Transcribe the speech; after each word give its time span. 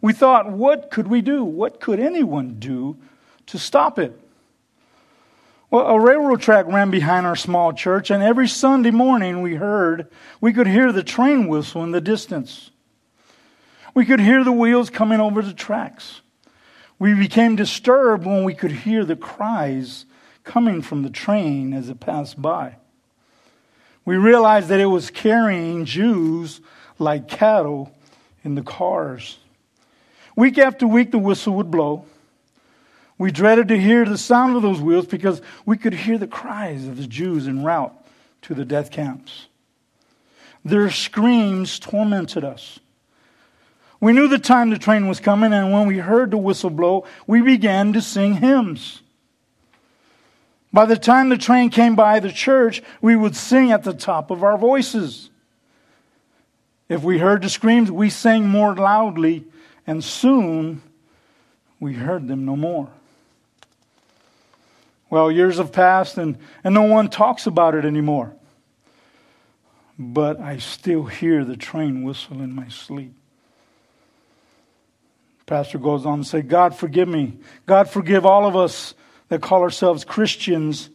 We 0.01 0.12
thought, 0.12 0.48
what 0.48 0.89
could 0.93 1.09
we 1.09 1.23
do? 1.23 1.43
What 1.43 1.80
could 1.80 1.98
anyone 1.98 2.61
do 2.61 2.97
to 3.47 3.59
stop 3.59 3.98
it? 3.98 4.17
Well, 5.72 5.84
a 5.87 5.98
railroad 5.98 6.41
track 6.41 6.67
ran 6.69 6.92
behind 6.92 7.27
our 7.27 7.34
small 7.34 7.72
church, 7.72 8.12
and 8.12 8.22
every 8.22 8.47
Sunday 8.47 8.92
morning 8.92 9.42
we 9.42 9.56
heard, 9.56 10.06
we 10.41 10.53
could 10.53 10.69
hear 10.69 10.92
the 10.92 11.03
train 11.03 11.48
whistle 11.48 11.83
in 11.83 11.91
the 11.91 12.00
distance. 12.00 12.70
We 13.92 14.06
could 14.06 14.20
hear 14.20 14.44
the 14.44 14.53
wheels 14.53 14.89
coming 14.89 15.19
over 15.19 15.42
the 15.42 15.53
tracks. 15.53 16.20
We 17.00 17.12
became 17.12 17.56
disturbed 17.56 18.25
when 18.25 18.44
we 18.44 18.55
could 18.55 18.70
hear 18.70 19.05
the 19.05 19.17
cries 19.17 20.06
coming 20.44 20.81
from 20.81 21.03
the 21.03 21.11
train 21.11 21.72
as 21.72 21.89
it 21.89 21.98
passed 21.98 22.41
by. 22.41 22.77
We 24.11 24.16
realized 24.16 24.70
that 24.70 24.80
it 24.80 24.86
was 24.86 25.08
carrying 25.08 25.84
Jews 25.84 26.61
like 26.98 27.28
cattle 27.28 27.94
in 28.42 28.56
the 28.56 28.62
cars. 28.62 29.39
Week 30.34 30.58
after 30.58 30.84
week, 30.84 31.12
the 31.12 31.19
whistle 31.19 31.55
would 31.55 31.70
blow. 31.70 32.05
We 33.19 33.31
dreaded 33.31 33.69
to 33.69 33.78
hear 33.78 34.05
the 34.05 34.19
sound 34.19 34.56
of 34.56 34.62
those 34.62 34.81
wheels 34.81 35.06
because 35.06 35.41
we 35.64 35.77
could 35.77 35.94
hear 35.94 36.19
the 36.19 36.27
cries 36.27 36.88
of 36.88 36.97
the 36.97 37.06
Jews 37.06 37.47
en 37.47 37.62
route 37.62 37.94
to 38.42 38.53
the 38.53 38.64
death 38.64 38.91
camps. 38.91 39.47
Their 40.64 40.91
screams 40.91 41.78
tormented 41.78 42.42
us. 42.42 42.81
We 44.00 44.12
knew 44.12 44.27
the 44.27 44.41
time 44.41 44.70
the 44.70 44.78
train 44.78 45.06
was 45.06 45.20
coming, 45.20 45.53
and 45.53 45.72
when 45.72 45.86
we 45.86 45.98
heard 45.98 46.33
the 46.33 46.36
whistle 46.36 46.70
blow, 46.70 47.05
we 47.28 47.42
began 47.42 47.92
to 47.92 48.03
sing 48.03 48.34
hymns. 48.34 49.03
By 50.72 50.86
the 50.86 50.96
time 50.96 51.28
the 51.28 51.36
train 51.36 51.70
came 51.70 51.96
by 51.96 52.20
the 52.20 52.30
church, 52.30 52.82
we 53.00 53.16
would 53.16 53.34
sing 53.34 53.72
at 53.72 53.82
the 53.82 53.92
top 53.92 54.30
of 54.30 54.44
our 54.44 54.56
voices. 54.56 55.30
If 56.88 57.02
we 57.02 57.18
heard 57.18 57.42
the 57.42 57.48
screams, 57.48 57.90
we 57.90 58.10
sang 58.10 58.48
more 58.48 58.74
loudly, 58.74 59.44
and 59.86 60.02
soon 60.02 60.82
we 61.80 61.94
heard 61.94 62.28
them 62.28 62.44
no 62.44 62.56
more. 62.56 62.88
Well, 65.08 65.30
years 65.30 65.58
have 65.58 65.72
passed, 65.72 66.18
and, 66.18 66.38
and 66.62 66.72
no 66.72 66.82
one 66.82 67.08
talks 67.08 67.46
about 67.46 67.75
it 67.75 67.84
anymore. 67.84 68.32
But 69.98 70.41
I 70.41 70.59
still 70.59 71.04
hear 71.04 71.44
the 71.44 71.56
train 71.56 72.04
whistle 72.04 72.41
in 72.41 72.54
my 72.54 72.69
sleep. 72.69 73.14
Pastor 75.47 75.78
goes 75.78 76.06
on 76.06 76.19
to 76.19 76.25
say, 76.25 76.42
God 76.42 76.76
forgive 76.76 77.09
me. 77.09 77.38
God 77.66 77.91
forgive 77.91 78.25
all 78.25 78.47
of 78.47 78.54
us 78.54 78.94
that 79.30 79.41
call 79.41 79.62
ourselves 79.62 80.04
Christians 80.04 80.91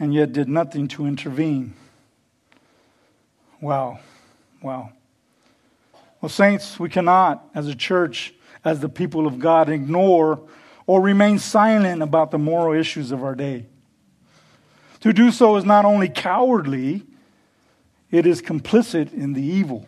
and 0.00 0.12
yet 0.12 0.32
did 0.32 0.48
nothing 0.48 0.88
to 0.88 1.06
intervene. 1.06 1.74
Wow. 3.60 4.00
Wow. 4.62 4.92
Well, 6.20 6.30
saints, 6.30 6.80
we 6.80 6.88
cannot, 6.88 7.46
as 7.54 7.68
a 7.68 7.74
church, 7.74 8.34
as 8.64 8.80
the 8.80 8.88
people 8.88 9.26
of 9.26 9.38
God, 9.38 9.68
ignore 9.68 10.40
or 10.86 11.00
remain 11.00 11.38
silent 11.38 12.02
about 12.02 12.30
the 12.30 12.38
moral 12.38 12.78
issues 12.78 13.12
of 13.12 13.22
our 13.22 13.34
day. 13.34 13.66
To 15.00 15.12
do 15.12 15.30
so 15.30 15.56
is 15.56 15.64
not 15.64 15.84
only 15.84 16.08
cowardly, 16.08 17.04
it 18.10 18.26
is 18.26 18.40
complicit 18.40 19.12
in 19.12 19.34
the 19.34 19.42
evil. 19.42 19.86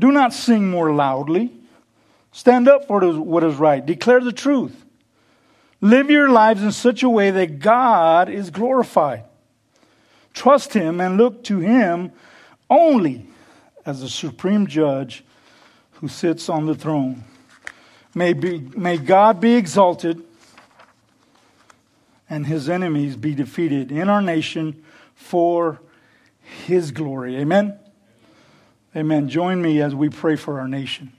Do 0.00 0.10
not 0.10 0.32
sing 0.32 0.68
more 0.68 0.92
loudly. 0.92 1.52
Stand 2.32 2.66
up 2.66 2.88
for 2.88 3.06
what 3.20 3.44
is 3.44 3.54
right. 3.56 3.84
Declare 3.84 4.20
the 4.20 4.32
truth. 4.32 4.83
Live 5.84 6.10
your 6.10 6.30
lives 6.30 6.62
in 6.62 6.72
such 6.72 7.02
a 7.02 7.10
way 7.10 7.30
that 7.30 7.58
God 7.58 8.30
is 8.30 8.48
glorified. 8.48 9.24
Trust 10.32 10.72
Him 10.72 10.98
and 10.98 11.18
look 11.18 11.44
to 11.44 11.58
Him 11.58 12.10
only 12.70 13.26
as 13.84 14.00
the 14.00 14.08
supreme 14.08 14.66
judge 14.66 15.26
who 15.92 16.08
sits 16.08 16.48
on 16.48 16.64
the 16.64 16.74
throne. 16.74 17.24
May, 18.14 18.32
be, 18.32 18.60
may 18.74 18.96
God 18.96 19.42
be 19.42 19.56
exalted 19.56 20.22
and 22.30 22.46
His 22.46 22.70
enemies 22.70 23.14
be 23.16 23.34
defeated 23.34 23.92
in 23.92 24.08
our 24.08 24.22
nation 24.22 24.82
for 25.14 25.82
His 26.64 26.92
glory. 26.92 27.36
Amen. 27.36 27.78
Amen. 28.96 29.28
Join 29.28 29.60
me 29.60 29.82
as 29.82 29.94
we 29.94 30.08
pray 30.08 30.36
for 30.36 30.60
our 30.60 30.66
nation. 30.66 31.12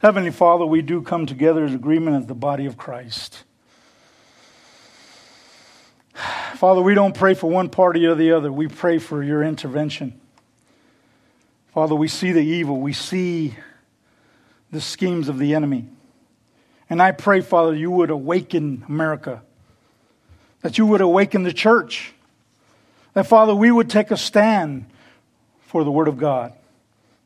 Heavenly 0.00 0.30
Father, 0.30 0.64
we 0.64 0.80
do 0.80 1.02
come 1.02 1.26
together 1.26 1.64
as 1.64 1.74
agreement 1.74 2.16
as 2.22 2.26
the 2.28 2.36
body 2.36 2.66
of 2.66 2.76
Christ. 2.76 3.42
Father, 6.56 6.80
we 6.80 6.94
don't 6.94 7.14
pray 7.14 7.34
for 7.34 7.50
one 7.50 7.68
party 7.68 8.06
or 8.06 8.14
the 8.14 8.32
other. 8.32 8.50
We 8.50 8.66
pray 8.66 8.98
for 8.98 9.22
your 9.22 9.42
intervention. 9.42 10.18
Father, 11.74 11.94
we 11.94 12.08
see 12.08 12.32
the 12.32 12.40
evil. 12.40 12.80
We 12.80 12.94
see 12.94 13.54
the 14.72 14.80
schemes 14.80 15.28
of 15.28 15.38
the 15.38 15.54
enemy. 15.54 15.86
And 16.88 17.02
I 17.02 17.12
pray, 17.12 17.42
Father, 17.42 17.74
you 17.74 17.90
would 17.90 18.08
awaken 18.08 18.84
America, 18.88 19.42
that 20.62 20.78
you 20.78 20.86
would 20.86 21.02
awaken 21.02 21.42
the 21.42 21.52
church, 21.52 22.14
that, 23.12 23.26
Father, 23.26 23.54
we 23.54 23.70
would 23.70 23.90
take 23.90 24.10
a 24.10 24.16
stand 24.16 24.86
for 25.66 25.84
the 25.84 25.90
Word 25.90 26.08
of 26.08 26.16
God. 26.16 26.54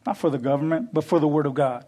Not 0.06 0.16
for 0.16 0.30
the 0.30 0.38
government, 0.38 0.92
but 0.92 1.04
for 1.04 1.20
the 1.20 1.28
Word 1.28 1.46
of 1.46 1.54
God. 1.54 1.84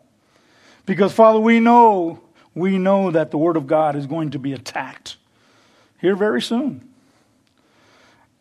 Because, 0.87 1.13
Father, 1.13 1.41
we 1.41 1.59
know, 1.59 2.21
we 2.55 2.79
know 2.79 3.11
that 3.11 3.33
the 3.33 3.39
Word 3.39 3.57
of 3.57 3.67
God 3.67 3.97
is 3.97 4.07
going 4.07 4.31
to 4.31 4.39
be 4.39 4.53
attacked 4.53 5.17
here 6.01 6.15
very 6.15 6.41
soon. 6.41 6.92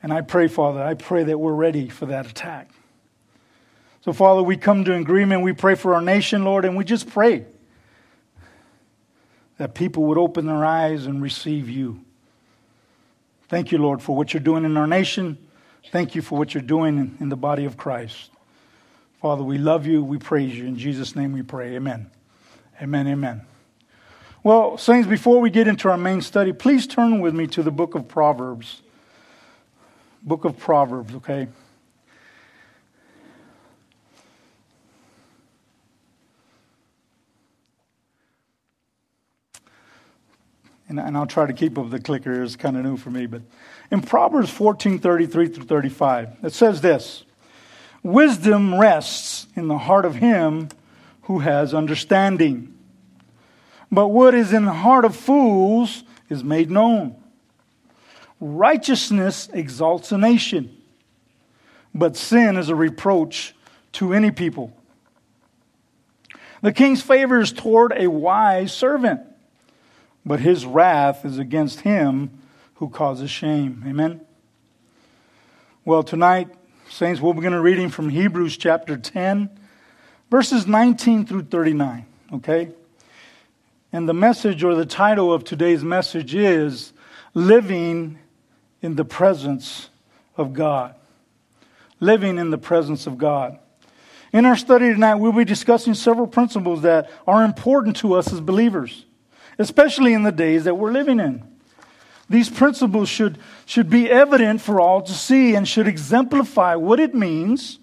And 0.03 0.11
I 0.11 0.21
pray, 0.21 0.47
Father, 0.47 0.81
I 0.81 0.95
pray 0.95 1.23
that 1.25 1.39
we're 1.39 1.53
ready 1.53 1.89
for 1.89 2.07
that 2.07 2.25
attack. 2.25 2.71
So, 4.03 4.13
Father, 4.13 4.41
we 4.41 4.57
come 4.57 4.83
to 4.85 4.95
agreement. 4.95 5.43
We 5.43 5.53
pray 5.53 5.75
for 5.75 5.93
our 5.93 6.01
nation, 6.01 6.43
Lord, 6.43 6.65
and 6.65 6.75
we 6.75 6.83
just 6.83 7.07
pray 7.07 7.45
that 9.57 9.75
people 9.75 10.03
would 10.05 10.17
open 10.17 10.47
their 10.47 10.65
eyes 10.65 11.05
and 11.05 11.21
receive 11.21 11.69
you. 11.69 12.03
Thank 13.47 13.71
you, 13.71 13.77
Lord, 13.77 14.01
for 14.01 14.15
what 14.15 14.33
you're 14.33 14.41
doing 14.41 14.65
in 14.65 14.75
our 14.75 14.87
nation. 14.87 15.37
Thank 15.91 16.15
you 16.15 16.23
for 16.23 16.37
what 16.37 16.53
you're 16.53 16.63
doing 16.63 17.17
in 17.19 17.29
the 17.29 17.35
body 17.35 17.65
of 17.65 17.77
Christ. 17.77 18.31
Father, 19.21 19.43
we 19.43 19.59
love 19.59 19.85
you. 19.85 20.03
We 20.03 20.17
praise 20.17 20.57
you. 20.57 20.65
In 20.65 20.77
Jesus' 20.77 21.15
name 21.15 21.31
we 21.31 21.43
pray. 21.43 21.75
Amen. 21.75 22.09
Amen, 22.81 23.07
amen. 23.07 23.41
Well, 24.41 24.79
Saints, 24.79 25.07
before 25.07 25.39
we 25.39 25.51
get 25.51 25.67
into 25.67 25.89
our 25.89 25.97
main 25.97 26.21
study, 26.21 26.53
please 26.53 26.87
turn 26.87 27.19
with 27.19 27.35
me 27.35 27.45
to 27.47 27.61
the 27.61 27.69
book 27.69 27.93
of 27.93 28.07
Proverbs. 28.07 28.81
Book 30.23 30.45
of 30.45 30.57
Proverbs, 30.59 31.15
okay? 31.15 31.47
And, 40.87 41.17
I'll 41.17 41.25
try 41.25 41.45
to 41.45 41.53
keep 41.53 41.77
up 41.77 41.89
the 41.89 41.99
clicker. 41.99 42.43
It's 42.43 42.57
kind 42.57 42.75
of 42.75 42.83
new 42.83 42.97
for 42.97 43.11
me. 43.11 43.25
But 43.25 43.43
in 43.91 44.01
Proverbs 44.01 44.49
14 44.49 44.99
33 44.99 45.47
through 45.47 45.63
35, 45.63 46.37
it 46.43 46.53
says 46.53 46.81
this 46.81 47.23
Wisdom 48.03 48.77
rests 48.77 49.47
in 49.55 49.69
the 49.69 49.77
heart 49.77 50.03
of 50.03 50.15
him 50.15 50.67
who 51.23 51.39
has 51.39 51.73
understanding. 51.73 52.77
But 53.89 54.09
what 54.09 54.33
is 54.33 54.51
in 54.51 54.65
the 54.65 54.73
heart 54.73 55.05
of 55.05 55.15
fools 55.15 56.03
is 56.29 56.43
made 56.43 56.69
known. 56.69 57.20
Righteousness 58.41 59.49
exalts 59.53 60.11
a 60.11 60.17
nation, 60.17 60.75
but 61.93 62.17
sin 62.17 62.57
is 62.57 62.69
a 62.69 62.75
reproach 62.75 63.53
to 63.93 64.13
any 64.13 64.31
people. 64.31 64.75
The 66.63 66.73
king's 66.73 67.03
favor 67.03 67.39
is 67.39 67.51
toward 67.51 67.93
a 67.95 68.07
wise 68.07 68.73
servant, 68.73 69.21
but 70.25 70.39
his 70.39 70.65
wrath 70.65 71.23
is 71.23 71.37
against 71.37 71.81
him 71.81 72.31
who 72.75 72.89
causes 72.89 73.29
shame. 73.29 73.83
Amen. 73.87 74.21
Well, 75.85 76.01
tonight, 76.01 76.49
saints, 76.89 77.21
we'll 77.21 77.33
begin 77.33 77.53
a 77.53 77.61
reading 77.61 77.89
from 77.89 78.09
Hebrews 78.09 78.57
chapter 78.57 78.97
10, 78.97 79.51
verses 80.31 80.65
19 80.65 81.27
through 81.27 81.43
39. 81.43 82.07
Okay? 82.33 82.69
And 83.93 84.09
the 84.09 84.13
message 84.13 84.63
or 84.63 84.73
the 84.73 84.85
title 84.85 85.31
of 85.31 85.43
today's 85.43 85.83
message 85.83 86.33
is 86.33 86.93
Living 87.33 88.17
in 88.81 88.95
the 88.95 89.05
Presence 89.05 89.89
of 90.37 90.53
God. 90.53 90.95
Living 91.99 92.37
in 92.37 92.49
the 92.49 92.57
presence 92.57 93.05
of 93.05 93.17
God. 93.17 93.59
In 94.33 94.45
our 94.45 94.55
study 94.55 94.91
tonight, 94.91 95.15
we'll 95.15 95.33
be 95.33 95.45
discussing 95.45 95.93
several 95.93 96.25
principles 96.25 96.81
that 96.81 97.09
are 97.27 97.43
important 97.43 97.97
to 97.97 98.13
us 98.13 98.31
as 98.31 98.39
believers, 98.39 99.05
especially 99.59 100.13
in 100.13 100.23
the 100.23 100.31
days 100.31 100.63
that 100.63 100.75
we're 100.75 100.91
living 100.91 101.19
in. 101.19 101.43
These 102.29 102.49
principles 102.49 103.09
should, 103.09 103.37
should 103.65 103.89
be 103.89 104.09
evident 104.09 104.61
for 104.61 104.79
all 104.79 105.01
to 105.01 105.11
see 105.11 105.53
and 105.53 105.67
should 105.67 105.87
exemplify 105.87 106.75
what 106.75 106.99
it 106.99 107.13
means 107.13 107.79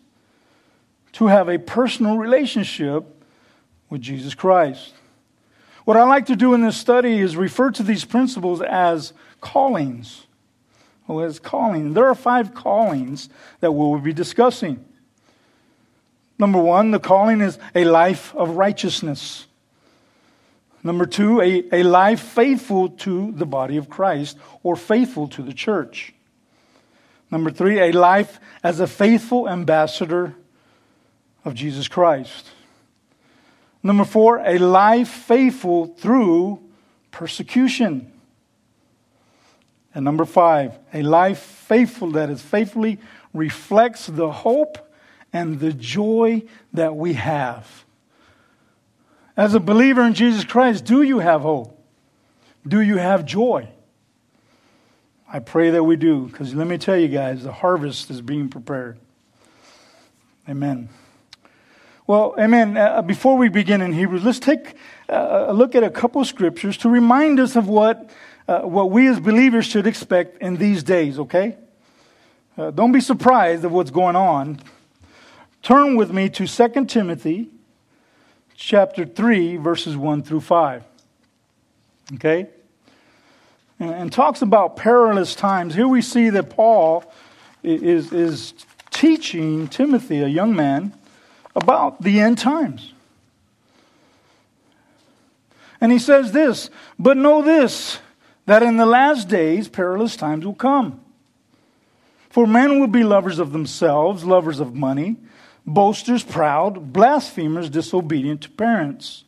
to 1.13 1.27
have 1.27 1.49
a 1.49 1.59
personal 1.59 2.17
relationship 2.17 3.05
with 3.91 4.01
Jesus 4.01 4.35
Christ. 4.35 4.95
What 5.85 5.99
I 5.99 6.05
like 6.05 6.27
to 6.27 6.37
do 6.37 6.55
in 6.55 6.63
this 6.63 6.77
study 6.77 7.19
is 7.19 7.37
refer 7.37 7.71
to 7.73 7.83
these 7.83 8.07
principles 8.07 8.63
as 8.63 9.13
callings. 9.41 10.27
Well, 11.09 11.25
as 11.25 11.39
calling. 11.39 11.95
There 11.95 12.07
are 12.07 12.15
five 12.15 12.55
callings 12.55 13.31
that 13.61 13.73
we'll 13.73 13.99
be 13.99 14.13
discussing. 14.13 14.85
Number 16.39 16.61
one, 16.61 16.91
the 16.91 17.01
calling 17.01 17.41
is 17.41 17.59
a 17.75 17.85
life 17.85 18.35
of 18.37 18.51
righteousness. 18.51 19.47
Number 20.85 21.07
two, 21.07 21.41
a, 21.41 21.65
a 21.73 21.83
life 21.83 22.21
faithful 22.21 22.91
to 22.91 23.33
the 23.33 23.47
body 23.47 23.79
of 23.79 23.89
Christ 23.89 24.39
or 24.63 24.77
faithful 24.77 25.29
to 25.29 25.43
the 25.43 25.55
church. 25.55 26.13
Number 27.31 27.51
three, 27.51 27.81
a 27.81 27.91
life 27.91 28.39
as 28.63 28.79
a 28.79 28.87
faithful 28.87 29.49
ambassador 29.49 30.35
of 31.45 31.55
Jesus 31.55 31.89
Christ. 31.89 32.51
Number 33.83 34.05
four, 34.05 34.39
a 34.39 34.59
life 34.59 35.09
faithful 35.09 35.87
through 35.87 36.61
persecution. 37.11 38.13
And 39.99 40.05
number 40.05 40.25
five, 40.25 40.79
a 40.95 41.03
life 41.03 41.41
faithful 41.41 42.13
that 42.13 42.31
is 42.31 42.41
faithfully 42.41 43.01
reflects 43.35 44.07
the 44.07 44.31
hope 44.31 44.79
and 45.33 45.59
the 45.59 45.73
joy 45.73 46.45
that 46.73 46.95
we 46.95 47.15
have. 47.15 47.85
As 49.37 49.55
a 49.55 49.59
believer 49.59 50.03
in 50.03 50.15
Jesus 50.15 50.45
Christ, 50.45 50.85
do 50.85 51.03
you 51.03 51.19
have 51.19 51.41
hope? 51.41 51.85
Do 52.65 52.81
you 52.81 52.99
have 52.99 53.25
joy? 53.25 53.71
I 55.33 55.41
pray 55.41 55.71
that 55.71 55.83
we 55.83 55.97
do, 55.97 56.27
because 56.27 56.55
let 56.55 56.69
me 56.69 56.79
tell 56.79 56.97
you 56.97 57.09
guys, 57.09 57.43
the 57.43 57.51
harvest 57.51 58.09
is 58.09 58.21
being 58.21 58.49
prepared. 58.49 59.01
Amen. 60.49 60.91
Well, 62.07 62.37
amen. 62.39 62.77
Uh, 62.77 63.03
before 63.03 63.37
we 63.37 63.49
begin 63.49 63.81
in 63.81 63.93
Hebrews, 63.93 64.23
let's 64.23 64.39
take 64.39 64.77
uh, 65.09 65.47
a 65.49 65.53
look 65.53 65.75
at 65.75 65.83
a 65.83 65.91
couple 65.91 66.21
of 66.21 66.29
scriptures 66.29 66.77
to 66.79 66.89
remind 66.89 67.41
us 67.41 67.57
of 67.57 67.67
what, 67.67 68.09
uh, 68.49 68.63
what 68.63 68.91
we 68.91 69.07
as 69.07 69.21
believers 69.21 69.67
should 69.67 69.87
expect 69.87 70.43
in 70.43 70.57
these 70.57 70.83
days, 70.83 71.19
okay? 71.19 71.57
Uh, 72.57 72.71
don't 72.73 72.91
be 72.91 73.01
surprised 73.01 73.65
of 73.65 73.71
what's 73.71 73.91
going 73.91 74.17
on 74.17 74.59
Turn 75.63 75.97
with 75.97 76.13
me 76.13 76.29
to 76.31 76.47
2 76.47 76.85
Timothy 76.87 77.51
chapter 78.55 79.05
3, 79.05 79.57
verses 79.57 79.97
1 79.97 80.23
through 80.23 80.41
5. 80.41 80.83
Okay? 82.15 82.49
And, 83.79 83.91
and 83.91 84.13
talks 84.13 84.43
about 84.43 84.77
perilous 84.77 85.35
times. 85.35 85.75
Here 85.75 85.89
we 85.89 86.01
see 86.01 86.31
that 86.31 86.51
Paul 86.51 87.05
is, 87.63 88.13
is 88.13 88.55
teaching 88.91 89.69
Timothy, 89.69 90.21
a 90.21 90.29
young 90.29 90.57
man, 90.57 90.95
about 91.55 92.03
the 92.03 92.21
end 92.21 92.39
times. 92.39 92.93
And 95.81 95.93
he 95.93 95.99
says 95.99 96.33
this, 96.33 96.71
but 96.99 97.17
know 97.17 97.43
this, 97.43 97.99
that 98.49 98.63
in 98.63 98.79
the 98.79 98.87
last 98.87 99.29
days 99.29 99.69
perilous 99.69 100.17
times 100.17 100.47
will 100.47 100.55
come. 100.55 100.99
For 102.31 102.47
men 102.47 102.81
will 102.81 102.87
be 102.87 103.05
lovers 103.05 103.39
of 103.39 103.53
themselves, 103.53 104.25
lovers 104.25 104.59
of 104.59 104.75
money 104.75 105.17
boasters, 105.67 106.23
proud, 106.25 106.95
blasphemers, 106.95 107.69
disobedient 107.69 108.41
to 108.41 108.51
parents, 108.51 109.25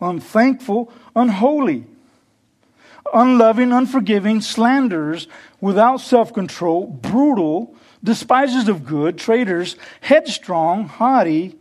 unthankful, 0.00 0.90
unholy, 1.14 1.84
unloving, 3.12 3.70
unforgiving, 3.70 4.40
slanderers, 4.40 5.28
without 5.60 6.00
self 6.00 6.32
control, 6.32 6.86
brutal, 6.86 7.76
despisers 8.02 8.66
of 8.66 8.86
good, 8.86 9.18
traitors, 9.18 9.76
headstrong, 10.00 10.88
haughty, 10.88 11.54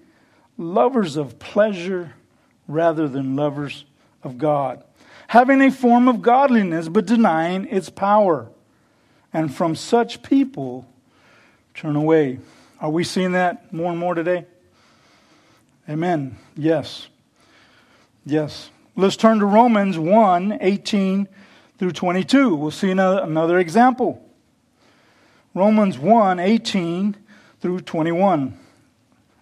lovers 0.58 1.18
of 1.18 1.38
pleasure 1.38 2.14
rather 2.66 3.10
than 3.10 3.36
lovers 3.36 3.84
of 4.24 4.38
God, 4.38 4.82
having 5.34 5.62
a 5.62 5.72
form 5.72 6.08
of 6.08 6.22
godliness 6.22 6.88
but 6.88 7.08
denying 7.08 7.66
its 7.72 7.90
power. 7.90 8.48
And 9.34 9.52
from 9.52 9.76
such 9.76 10.22
people 10.22 10.88
turn 11.74 11.96
away. 11.96 12.38
Are 12.80 12.92
we 12.92 13.04
seeing 13.04 13.32
that 13.32 13.74
more 13.74 13.90
and 13.90 14.00
more 14.00 14.14
today? 14.14 14.46
Amen. 15.90 16.38
Yes. 16.56 17.08
Yes. 18.24 18.70
Let's 18.96 19.16
turn 19.16 19.40
to 19.40 19.48
Romans 19.48 19.98
1 19.98 20.60
18 20.62 21.28
through 21.80 21.94
22. 21.94 22.54
We'll 22.54 22.70
see 22.70 22.92
another, 22.92 23.58
example. 23.58 24.24
Romans 25.56 25.98
1 25.98 26.40
18 26.40 27.18
through 27.60 27.80
21. 27.80 28.56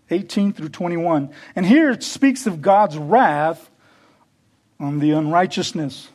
18 0.10 0.54
through 0.54 0.70
21. 0.70 1.32
And 1.54 1.66
here 1.66 1.92
it 1.92 2.02
speaks 2.02 2.48
of 2.48 2.62
God's 2.62 2.98
wrath 2.98 3.71
on 4.82 5.00
the 5.00 5.12
unrighteousness. 5.12 6.10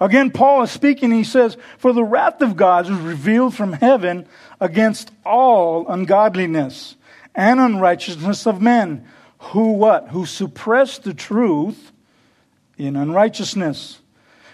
Again, 0.00 0.30
Paul 0.30 0.62
is 0.62 0.70
speaking. 0.70 1.10
He 1.10 1.24
says, 1.24 1.56
For 1.78 1.92
the 1.92 2.04
wrath 2.04 2.42
of 2.42 2.56
God 2.56 2.86
is 2.86 2.92
revealed 2.92 3.54
from 3.54 3.74
heaven 3.74 4.26
against 4.60 5.10
all 5.24 5.86
ungodliness 5.88 6.96
and 7.34 7.60
unrighteousness 7.60 8.46
of 8.46 8.60
men, 8.60 9.06
who 9.38 9.72
what? 9.72 10.08
Who 10.08 10.26
suppress 10.26 10.98
the 10.98 11.14
truth 11.14 11.92
in 12.78 12.96
unrighteousness. 12.96 14.00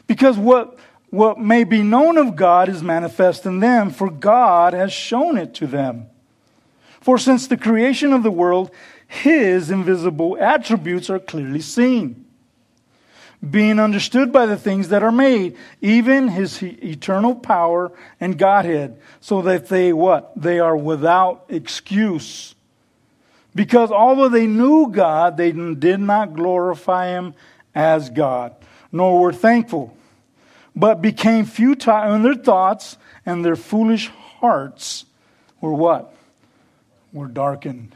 Because 0.06 0.36
what, 0.36 0.78
what 1.10 1.38
may 1.38 1.64
be 1.64 1.82
known 1.82 2.18
of 2.18 2.36
God 2.36 2.68
is 2.68 2.82
manifest 2.82 3.46
in 3.46 3.60
them, 3.60 3.90
for 3.90 4.10
God 4.10 4.74
has 4.74 4.92
shown 4.92 5.38
it 5.38 5.54
to 5.54 5.66
them. 5.66 6.06
For 7.00 7.18
since 7.18 7.46
the 7.46 7.56
creation 7.56 8.12
of 8.12 8.22
the 8.22 8.30
world, 8.30 8.70
his 9.06 9.70
invisible 9.70 10.36
attributes 10.40 11.10
are 11.10 11.18
clearly 11.18 11.60
seen 11.60 12.21
being 13.48 13.80
understood 13.80 14.32
by 14.32 14.46
the 14.46 14.56
things 14.56 14.90
that 14.90 15.02
are 15.02 15.12
made, 15.12 15.56
even 15.80 16.28
his 16.28 16.62
eternal 16.62 17.34
power 17.34 17.90
and 18.20 18.38
Godhead, 18.38 19.00
so 19.20 19.42
that 19.42 19.68
they 19.68 19.92
what? 19.92 20.32
They 20.40 20.60
are 20.60 20.76
without 20.76 21.44
excuse. 21.48 22.54
Because 23.54 23.90
although 23.90 24.28
they 24.28 24.46
knew 24.46 24.90
God, 24.90 25.36
they 25.36 25.52
did 25.52 26.00
not 26.00 26.34
glorify 26.34 27.08
him 27.08 27.34
as 27.74 28.10
God, 28.10 28.54
nor 28.92 29.20
were 29.20 29.32
thankful, 29.32 29.96
but 30.76 31.02
became 31.02 31.44
futile 31.44 32.14
in 32.14 32.22
their 32.22 32.34
thoughts, 32.34 32.96
and 33.26 33.44
their 33.44 33.56
foolish 33.56 34.08
hearts 34.08 35.04
were 35.60 35.74
what? 35.74 36.14
Were 37.12 37.28
darkened. 37.28 37.94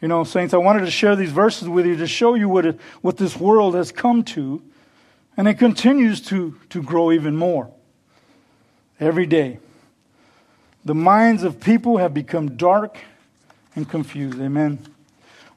You 0.00 0.08
know, 0.08 0.24
saints, 0.24 0.52
I 0.52 0.58
wanted 0.58 0.80
to 0.80 0.90
share 0.90 1.16
these 1.16 1.32
verses 1.32 1.68
with 1.68 1.86
you 1.86 1.96
to 1.96 2.06
show 2.06 2.34
you 2.34 2.48
what, 2.48 2.66
it, 2.66 2.80
what 3.00 3.16
this 3.16 3.36
world 3.36 3.74
has 3.74 3.90
come 3.90 4.22
to, 4.24 4.62
and 5.36 5.48
it 5.48 5.54
continues 5.54 6.20
to, 6.22 6.58
to 6.70 6.82
grow 6.82 7.12
even 7.12 7.36
more 7.36 7.70
every 9.00 9.26
day. 9.26 9.58
The 10.84 10.94
minds 10.94 11.42
of 11.42 11.60
people 11.60 11.96
have 11.96 12.12
become 12.12 12.56
dark 12.56 12.98
and 13.74 13.88
confused. 13.88 14.40
Amen. 14.40 14.78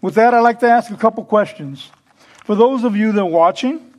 With 0.02 0.16
that, 0.16 0.34
I'd 0.34 0.40
like 0.40 0.60
to 0.62 0.70
ask 0.70 0.90
a 0.90 0.98
couple 0.98 1.24
questions. 1.26 1.90
For 2.46 2.56
those 2.56 2.84
of 2.84 2.96
you 2.96 3.12
that 3.12 3.22
are 3.22 3.26
watching, 3.26 3.94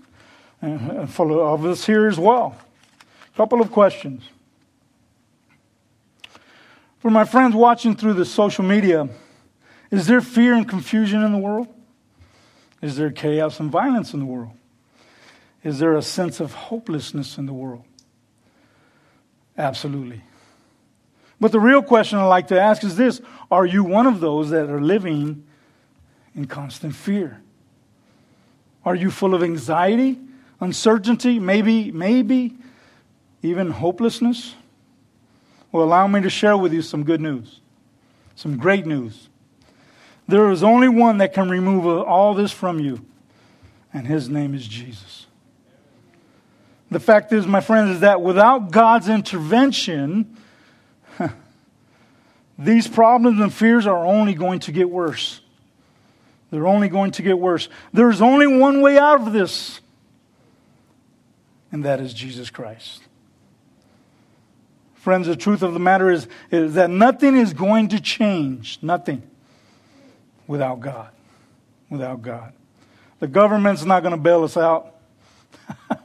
and 0.62 1.08
for 1.08 1.30
of 1.30 1.64
us 1.64 1.84
here 1.84 2.08
as 2.08 2.18
well, 2.18 2.56
a 3.32 3.36
couple 3.36 3.60
of 3.60 3.70
questions. 3.70 4.22
For 6.98 7.10
my 7.10 7.24
friends 7.24 7.54
watching 7.54 7.94
through 7.94 8.14
the 8.14 8.24
social 8.24 8.64
media, 8.64 9.08
is 9.90 10.06
there 10.06 10.20
fear 10.20 10.54
and 10.54 10.68
confusion 10.68 11.22
in 11.22 11.32
the 11.32 11.38
world? 11.38 11.68
Is 12.80 12.96
there 12.96 13.10
chaos 13.10 13.60
and 13.60 13.70
violence 13.70 14.14
in 14.14 14.20
the 14.20 14.26
world? 14.26 14.52
Is 15.62 15.78
there 15.78 15.94
a 15.94 16.02
sense 16.02 16.40
of 16.40 16.54
hopelessness 16.54 17.36
in 17.36 17.46
the 17.46 17.52
world? 17.52 17.84
Absolutely. 19.58 20.22
But 21.40 21.52
the 21.52 21.60
real 21.60 21.82
question 21.82 22.18
I'd 22.18 22.26
like 22.26 22.48
to 22.48 22.60
ask 22.60 22.84
is 22.84 22.96
this 22.96 23.20
Are 23.50 23.66
you 23.66 23.82
one 23.82 24.06
of 24.06 24.20
those 24.20 24.50
that 24.50 24.68
are 24.70 24.80
living 24.80 25.44
in 26.34 26.46
constant 26.46 26.94
fear? 26.94 27.42
Are 28.84 28.94
you 28.94 29.10
full 29.10 29.34
of 29.34 29.42
anxiety, 29.42 30.18
uncertainty, 30.60 31.38
maybe, 31.38 31.90
maybe 31.90 32.56
even 33.42 33.70
hopelessness? 33.70 34.54
Well, 35.72 35.84
allow 35.84 36.06
me 36.06 36.20
to 36.22 36.30
share 36.30 36.56
with 36.56 36.72
you 36.72 36.82
some 36.82 37.04
good 37.04 37.20
news, 37.20 37.60
some 38.34 38.56
great 38.56 38.86
news. 38.86 39.29
There 40.30 40.50
is 40.52 40.62
only 40.62 40.88
one 40.88 41.18
that 41.18 41.34
can 41.34 41.50
remove 41.50 41.86
all 42.06 42.34
this 42.34 42.52
from 42.52 42.78
you, 42.78 43.04
and 43.92 44.06
his 44.06 44.28
name 44.28 44.54
is 44.54 44.66
Jesus. 44.66 45.26
The 46.88 47.00
fact 47.00 47.32
is, 47.32 47.48
my 47.48 47.60
friends, 47.60 47.90
is 47.96 48.00
that 48.00 48.22
without 48.22 48.70
God's 48.70 49.08
intervention, 49.08 50.36
these 52.58 52.86
problems 52.86 53.40
and 53.40 53.52
fears 53.52 53.88
are 53.88 54.06
only 54.06 54.34
going 54.34 54.60
to 54.60 54.72
get 54.72 54.88
worse. 54.88 55.40
They're 56.52 56.66
only 56.66 56.88
going 56.88 57.10
to 57.12 57.22
get 57.22 57.38
worse. 57.38 57.68
There's 57.92 58.22
only 58.22 58.46
one 58.46 58.82
way 58.82 58.98
out 58.98 59.20
of 59.20 59.32
this, 59.32 59.80
and 61.72 61.84
that 61.84 61.98
is 61.98 62.14
Jesus 62.14 62.50
Christ. 62.50 63.02
Friends, 64.94 65.26
the 65.26 65.34
truth 65.34 65.62
of 65.62 65.72
the 65.72 65.80
matter 65.80 66.08
is, 66.08 66.28
is 66.52 66.74
that 66.74 66.88
nothing 66.88 67.36
is 67.36 67.52
going 67.52 67.88
to 67.88 68.00
change, 68.00 68.78
nothing, 68.80 69.22
without 70.50 70.80
God. 70.80 71.10
Without 71.90 72.22
God. 72.22 72.52
The 73.20 73.28
government's 73.28 73.84
not 73.84 74.00
going 74.00 74.16
to 74.16 74.20
bail 74.20 74.42
us 74.42 74.56
out. 74.56 74.96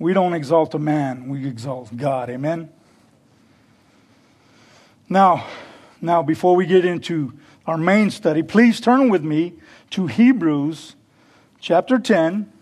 we 0.00 0.12
don't 0.12 0.34
exalt 0.34 0.74
a 0.74 0.80
man, 0.80 1.28
we 1.28 1.46
exalt 1.46 1.96
God. 1.96 2.28
Amen? 2.28 2.70
Now, 5.08 5.46
now 6.00 6.24
before 6.24 6.56
we 6.56 6.66
get 6.66 6.84
into 6.84 7.32
our 7.68 7.78
main 7.78 8.10
study, 8.10 8.42
please 8.42 8.80
turn 8.80 9.10
with 9.10 9.22
me 9.22 9.54
to 9.90 10.08
Hebrews 10.08 10.96
chapter 11.60 12.00
10, 12.00 12.52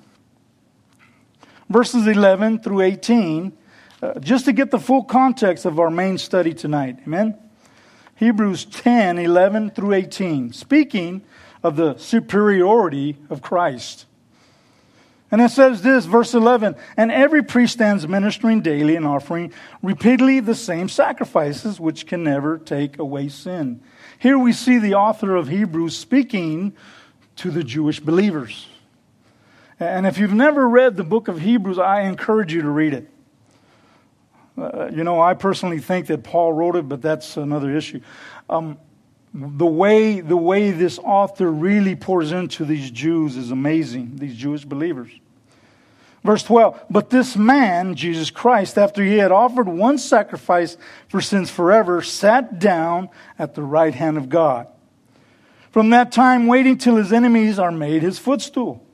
verses 1.70 2.06
11 2.06 2.60
through 2.60 2.82
18, 2.82 3.56
uh, 4.02 4.20
just 4.20 4.44
to 4.44 4.52
get 4.52 4.70
the 4.70 4.78
full 4.78 5.04
context 5.04 5.64
of 5.64 5.80
our 5.80 5.90
main 5.90 6.18
study 6.18 6.52
tonight. 6.52 6.98
Amen? 7.06 7.38
Hebrews 8.18 8.64
10, 8.64 9.18
11 9.18 9.70
through 9.70 9.92
18, 9.92 10.52
speaking 10.52 11.22
of 11.62 11.76
the 11.76 11.96
superiority 11.98 13.16
of 13.30 13.42
Christ. 13.42 14.06
And 15.30 15.40
it 15.40 15.50
says 15.50 15.82
this, 15.82 16.04
verse 16.06 16.34
11, 16.34 16.74
and 16.96 17.12
every 17.12 17.44
priest 17.44 17.74
stands 17.74 18.08
ministering 18.08 18.60
daily 18.60 18.96
and 18.96 19.06
offering 19.06 19.52
repeatedly 19.82 20.40
the 20.40 20.56
same 20.56 20.88
sacrifices, 20.88 21.78
which 21.78 22.06
can 22.06 22.24
never 22.24 22.58
take 22.58 22.98
away 22.98 23.28
sin. 23.28 23.80
Here 24.18 24.38
we 24.38 24.52
see 24.52 24.78
the 24.78 24.94
author 24.94 25.36
of 25.36 25.46
Hebrews 25.48 25.96
speaking 25.96 26.72
to 27.36 27.52
the 27.52 27.62
Jewish 27.62 28.00
believers. 28.00 28.66
And 29.78 30.08
if 30.08 30.18
you've 30.18 30.32
never 30.32 30.68
read 30.68 30.96
the 30.96 31.04
book 31.04 31.28
of 31.28 31.40
Hebrews, 31.40 31.78
I 31.78 32.00
encourage 32.00 32.52
you 32.52 32.62
to 32.62 32.70
read 32.70 32.94
it. 32.94 33.08
Uh, 34.58 34.90
you 34.92 35.04
know, 35.04 35.20
I 35.20 35.34
personally 35.34 35.78
think 35.78 36.06
that 36.08 36.24
Paul 36.24 36.52
wrote 36.52 36.76
it, 36.76 36.88
but 36.88 37.00
that's 37.00 37.36
another 37.36 37.74
issue. 37.76 38.00
Um, 38.50 38.78
the 39.34 39.66
way 39.66 40.20
the 40.20 40.36
way 40.36 40.70
this 40.70 40.98
author 40.98 41.50
really 41.50 41.94
pours 41.94 42.32
into 42.32 42.64
these 42.64 42.90
Jews 42.90 43.36
is 43.36 43.50
amazing, 43.50 44.16
these 44.16 44.34
Jewish 44.34 44.64
believers. 44.64 45.10
Verse 46.24 46.42
12, 46.42 46.86
but 46.90 47.10
this 47.10 47.36
man, 47.36 47.94
Jesus 47.94 48.30
Christ, 48.30 48.76
after 48.76 49.04
he 49.04 49.18
had 49.18 49.30
offered 49.30 49.68
one 49.68 49.98
sacrifice 49.98 50.76
for 51.08 51.20
sins 51.20 51.48
forever, 51.48 52.02
sat 52.02 52.58
down 52.58 53.08
at 53.38 53.54
the 53.54 53.62
right 53.62 53.94
hand 53.94 54.16
of 54.16 54.28
God. 54.28 54.66
From 55.70 55.90
that 55.90 56.10
time, 56.10 56.48
waiting 56.48 56.76
till 56.76 56.96
his 56.96 57.12
enemies 57.12 57.58
are 57.58 57.70
made 57.70 58.02
his 58.02 58.18
footstool. 58.18 58.84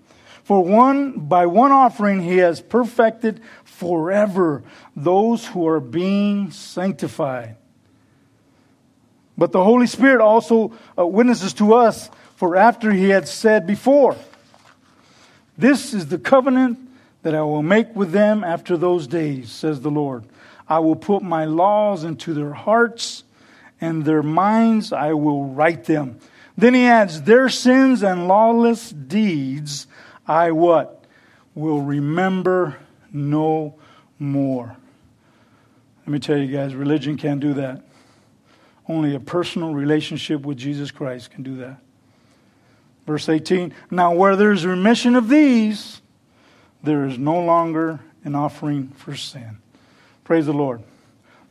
For 0.45 0.63
one, 0.63 1.21
by 1.21 1.47
one 1.47 1.73
offering, 1.73 2.23
he 2.23 2.37
has 2.37 2.61
perfected 2.61 3.41
forever 3.65 4.63
those 4.95 5.47
who 5.47 5.67
are 5.67 5.81
being 5.81 6.51
sanctified. 6.51 7.57
But 9.37 9.53
the 9.53 9.65
Holy 9.65 9.87
Spirit 9.87 10.21
also 10.21 10.73
uh, 10.97 11.07
witnesses 11.07 11.55
to 11.55 11.75
us, 11.75 12.11
for 12.37 12.57
after 12.57 12.93
he 12.93 13.09
had 13.09 13.27
said 13.27 13.67
before, 13.67 14.17
This 15.57 15.95
is 15.95 16.07
the 16.07 16.19
covenant 16.19 16.79
that 17.23 17.35
I 17.35 17.43
will 17.43 17.63
make 17.63 17.97
with 17.97 18.13
them 18.13 18.45
after 18.45 18.77
those 18.77 19.07
days, 19.07 19.51
says 19.51 19.81
the 19.81 19.91
Lord. 19.91 20.25
I 20.69 20.79
will 20.79 20.97
put 20.97 21.23
my 21.23 21.47
laws 21.47 22.05
into 22.05 22.35
their 22.35 22.53
hearts, 22.53 23.25
and 23.81 24.05
their 24.05 24.23
minds 24.23 24.93
I 24.93 25.15
will 25.15 25.47
write 25.47 25.85
them. 25.85 26.19
Then 26.57 26.75
he 26.75 26.85
adds, 26.85 27.23
Their 27.23 27.49
sins 27.49 28.03
and 28.03 28.29
lawless 28.29 28.91
deeds 28.91 29.87
I 30.27 30.53
what? 30.53 31.05
Will 31.55 31.81
remember 31.81 32.79
no 33.13 33.77
more. 34.19 34.77
Let 36.01 36.09
me 36.09 36.19
tell 36.19 36.37
you 36.37 36.55
guys, 36.55 36.75
religion 36.75 37.17
can't 37.17 37.41
do 37.41 37.55
that. 37.55 37.83
Only 38.89 39.15
a 39.15 39.21
personal 39.21 39.73
relationship 39.73 40.43
with 40.43 40.59
Jesus 40.59 40.91
Christ 40.91 41.31
can 41.31 41.43
do 41.43 41.57
that. 41.57 41.79
Verse 43.07 43.29
18 43.29 43.73
Now, 43.91 44.15
where 44.15 44.37
there's 44.37 44.67
remission 44.67 45.15
of 45.17 45.29
these, 45.29 46.03
there 46.83 47.07
is 47.07 47.19
no 47.19 47.41
longer 47.41 48.01
an 48.25 48.35
offering 48.35 48.89
for 48.89 49.17
sin. 49.17 49.59
Praise 50.25 50.47
the 50.47 50.53
Lord. 50.53 50.83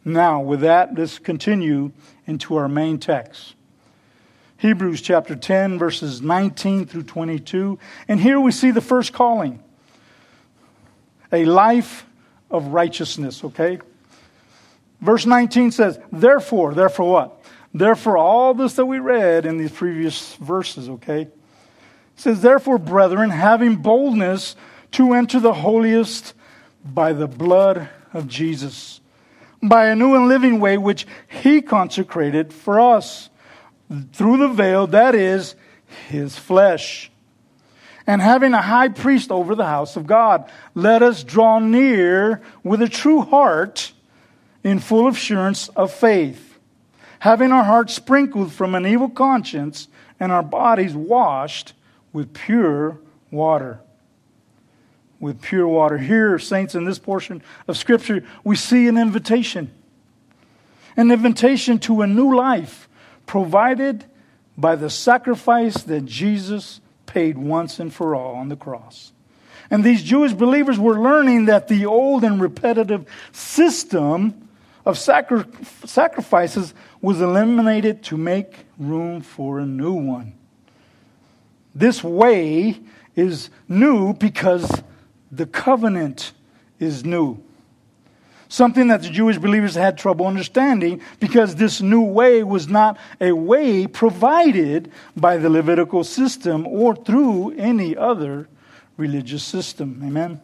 Now, 0.05 0.41
with 0.41 0.61
that, 0.61 0.95
let's 0.95 1.17
continue 1.17 1.91
into 2.27 2.55
our 2.55 2.67
main 2.67 2.99
text. 2.99 3.55
Hebrews 4.63 5.01
chapter 5.01 5.35
10, 5.35 5.77
verses 5.77 6.21
19 6.21 6.85
through 6.85 7.03
22. 7.03 7.77
And 8.07 8.17
here 8.17 8.39
we 8.39 8.53
see 8.53 8.71
the 8.71 8.79
first 8.79 9.11
calling 9.11 9.61
a 11.33 11.43
life 11.43 12.05
of 12.49 12.67
righteousness, 12.67 13.43
okay? 13.43 13.79
Verse 15.01 15.25
19 15.25 15.71
says, 15.71 15.99
Therefore, 16.13 16.73
therefore 16.73 17.11
what? 17.11 17.43
Therefore, 17.73 18.17
all 18.17 18.53
this 18.53 18.75
that 18.75 18.85
we 18.85 18.99
read 18.99 19.45
in 19.45 19.57
these 19.57 19.73
previous 19.73 20.35
verses, 20.35 20.87
okay? 20.87 21.23
It 21.23 21.33
says, 22.15 22.41
Therefore, 22.41 22.77
brethren, 22.77 23.31
having 23.31 23.75
boldness 23.75 24.55
to 24.91 25.11
enter 25.11 25.41
the 25.41 25.55
holiest 25.55 26.35
by 26.85 27.11
the 27.11 27.27
blood 27.27 27.89
of 28.13 28.29
Jesus, 28.29 29.01
by 29.61 29.87
a 29.87 29.95
new 29.97 30.15
and 30.15 30.29
living 30.29 30.61
way 30.61 30.77
which 30.77 31.05
he 31.27 31.61
consecrated 31.61 32.53
for 32.53 32.79
us 32.79 33.29
through 34.13 34.37
the 34.37 34.47
veil, 34.47 34.87
that 34.87 35.15
is, 35.15 35.55
his 36.09 36.37
flesh. 36.37 37.11
And 38.05 38.21
having 38.21 38.53
a 38.53 38.61
high 38.61 38.89
priest 38.89 39.31
over 39.31 39.55
the 39.55 39.65
house 39.65 39.95
of 39.95 40.07
God, 40.07 40.49
let 40.75 41.01
us 41.01 41.23
draw 41.23 41.59
near 41.59 42.41
with 42.63 42.81
a 42.81 42.89
true 42.89 43.21
heart 43.21 43.93
in 44.63 44.79
full 44.79 45.07
assurance 45.07 45.69
of 45.69 45.91
faith, 45.91 46.59
having 47.19 47.51
our 47.51 47.63
hearts 47.63 47.93
sprinkled 47.93 48.51
from 48.51 48.75
an 48.75 48.85
evil 48.85 49.09
conscience 49.09 49.87
and 50.19 50.31
our 50.31 50.43
bodies 50.43 50.93
washed 50.93 51.73
with 52.11 52.33
pure 52.33 52.97
water. 53.31 53.79
With 55.19 55.41
pure 55.41 55.67
water. 55.67 55.97
Here, 55.97 56.37
saints, 56.39 56.75
in 56.75 56.83
this 56.83 56.99
portion 56.99 57.41
of 57.67 57.77
Scripture, 57.77 58.23
we 58.43 58.57
see 58.57 58.87
an 58.87 58.97
invitation. 58.97 59.71
An 60.97 61.11
invitation 61.11 61.79
to 61.79 62.01
a 62.01 62.07
new 62.07 62.35
life 62.35 62.89
provided 63.25 64.05
by 64.57 64.75
the 64.75 64.89
sacrifice 64.89 65.83
that 65.83 66.05
Jesus 66.05 66.79
paid 67.05 67.37
once 67.37 67.79
and 67.79 67.93
for 67.93 68.15
all 68.15 68.35
on 68.35 68.49
the 68.49 68.55
cross. 68.55 69.11
And 69.69 69.83
these 69.83 70.03
Jewish 70.03 70.33
believers 70.33 70.77
were 70.77 70.99
learning 70.99 71.45
that 71.45 71.67
the 71.67 71.85
old 71.85 72.23
and 72.23 72.41
repetitive 72.41 73.05
system 73.31 74.49
of 74.85 74.97
sacri- 74.97 75.45
sacrifices 75.85 76.73
was 77.01 77.21
eliminated 77.21 78.03
to 78.03 78.17
make 78.17 78.65
room 78.77 79.21
for 79.21 79.59
a 79.59 79.65
new 79.65 79.93
one. 79.93 80.33
This 81.73 82.03
way 82.03 82.79
is 83.15 83.49
new 83.67 84.13
because 84.13 84.83
the 85.31 85.45
covenant 85.45 86.33
is 86.79 87.03
new. 87.03 87.41
Something 88.53 88.89
that 88.89 89.01
the 89.01 89.09
Jewish 89.09 89.39
believers 89.39 89.73
had 89.73 89.97
trouble 89.97 90.27
understanding 90.27 91.01
because 91.19 91.55
this 91.55 91.81
new 91.81 92.03
way 92.03 92.43
was 92.43 92.67
not 92.67 92.99
a 93.19 93.31
way 93.31 93.87
provided 93.87 94.91
by 95.17 95.37
the 95.37 95.49
Levitical 95.49 96.03
system 96.03 96.67
or 96.67 96.95
through 96.95 97.55
any 97.57 97.97
other 97.97 98.47
religious 98.95 99.43
system. 99.43 100.03
Amen. 100.05 100.39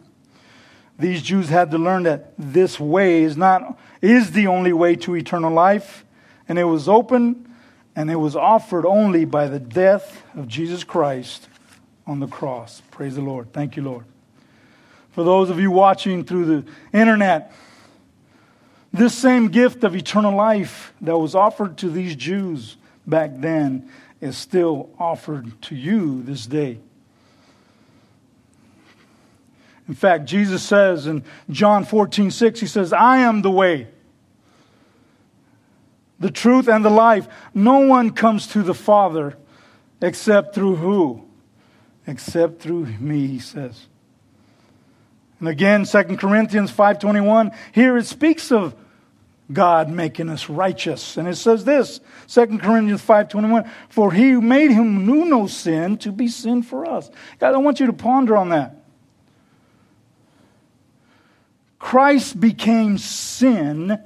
These 0.98 1.22
Jews 1.22 1.50
had 1.50 1.70
to 1.70 1.78
learn 1.78 2.02
that 2.02 2.32
this 2.36 2.80
way 2.80 3.22
is 3.22 3.36
not 3.36 3.78
is 4.02 4.32
the 4.32 4.48
only 4.48 4.72
way 4.72 4.96
to 4.96 5.14
eternal 5.14 5.52
life, 5.52 6.04
and 6.48 6.58
it 6.58 6.64
was 6.64 6.88
open 6.88 7.48
and 7.94 8.10
it 8.10 8.16
was 8.16 8.34
offered 8.34 8.86
only 8.86 9.24
by 9.24 9.46
the 9.46 9.60
death 9.60 10.24
of 10.34 10.48
Jesus 10.48 10.82
Christ 10.82 11.48
on 12.08 12.18
the 12.18 12.26
cross. 12.26 12.82
Praise 12.90 13.14
the 13.14 13.22
Lord. 13.22 13.52
Thank 13.52 13.76
you, 13.76 13.84
Lord. 13.84 14.04
For 15.12 15.22
those 15.22 15.48
of 15.48 15.60
you 15.60 15.70
watching 15.70 16.24
through 16.24 16.46
the 16.46 16.70
internet, 16.92 17.52
this 19.00 19.14
same 19.14 19.48
gift 19.48 19.82
of 19.82 19.96
eternal 19.96 20.36
life 20.36 20.92
that 21.00 21.16
was 21.16 21.34
offered 21.34 21.78
to 21.78 21.88
these 21.88 22.14
Jews 22.14 22.76
back 23.06 23.30
then 23.34 23.90
is 24.20 24.36
still 24.36 24.90
offered 24.98 25.60
to 25.62 25.74
you 25.74 26.22
this 26.22 26.46
day. 26.46 26.78
In 29.88 29.94
fact, 29.94 30.26
Jesus 30.26 30.62
says 30.62 31.06
in 31.06 31.24
John 31.48 31.84
14, 31.84 32.30
6, 32.30 32.60
He 32.60 32.66
says, 32.66 32.92
I 32.92 33.18
am 33.18 33.40
the 33.40 33.50
way, 33.50 33.88
the 36.18 36.30
truth, 36.30 36.68
and 36.68 36.84
the 36.84 36.90
life. 36.90 37.26
No 37.54 37.78
one 37.80 38.10
comes 38.10 38.48
to 38.48 38.62
the 38.62 38.74
Father 38.74 39.38
except 40.02 40.54
through 40.54 40.76
who? 40.76 41.24
Except 42.06 42.60
through 42.60 42.84
me, 43.00 43.26
he 43.26 43.38
says. 43.38 43.86
And 45.38 45.48
again, 45.48 45.86
2 45.86 46.02
Corinthians 46.18 46.70
5.21, 46.70 47.56
here 47.72 47.96
it 47.96 48.04
speaks 48.04 48.52
of 48.52 48.74
God 49.52 49.90
making 49.90 50.28
us 50.28 50.48
righteous. 50.48 51.16
And 51.16 51.26
it 51.26 51.36
says 51.36 51.64
this, 51.64 52.00
2 52.28 52.58
Corinthians 52.58 53.02
5.21, 53.02 53.68
For 53.88 54.12
he 54.12 54.30
who 54.30 54.40
made 54.40 54.70
him 54.70 55.06
knew 55.06 55.24
no 55.24 55.46
sin 55.46 55.96
to 55.98 56.12
be 56.12 56.28
sin 56.28 56.62
for 56.62 56.86
us. 56.86 57.10
God, 57.38 57.54
I 57.54 57.58
want 57.58 57.80
you 57.80 57.86
to 57.86 57.92
ponder 57.92 58.36
on 58.36 58.50
that. 58.50 58.76
Christ 61.78 62.38
became 62.38 62.98
sin. 62.98 63.98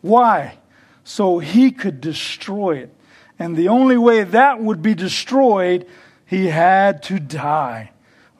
Why? 0.00 0.58
So 1.04 1.38
he 1.38 1.72
could 1.72 2.00
destroy 2.00 2.78
it. 2.78 2.94
And 3.38 3.56
the 3.56 3.68
only 3.68 3.98
way 3.98 4.22
that 4.22 4.60
would 4.60 4.80
be 4.80 4.94
destroyed, 4.94 5.86
he 6.24 6.46
had 6.46 7.02
to 7.04 7.18
die. 7.18 7.90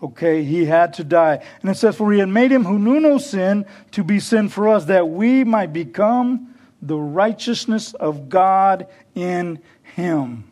Okay, 0.03 0.45
he 0.45 0.67
had 0.67 0.93
to 0.95 1.05
die. 1.05 1.43
And 1.62 1.71
it 1.71 1.76
says, 1.76 1.97
For 1.97 2.12
he 2.12 2.19
had 2.19 2.29
made 2.29 2.53
him 2.53 2.65
who 2.65 2.79
knew 2.79 3.00
no 3.00 3.19
sin 3.19 3.65
to 3.93 4.05
be 4.05 4.21
sin 4.21 4.49
for 4.49 4.69
us, 4.69 4.85
that 4.87 5.09
we 5.09 5.43
might 5.43 5.73
become 5.73 6.55
the 6.83 6.99
righteousness 6.99 7.95
of 7.95 8.29
God 8.29 8.87
in 9.15 9.61
him. 9.83 10.45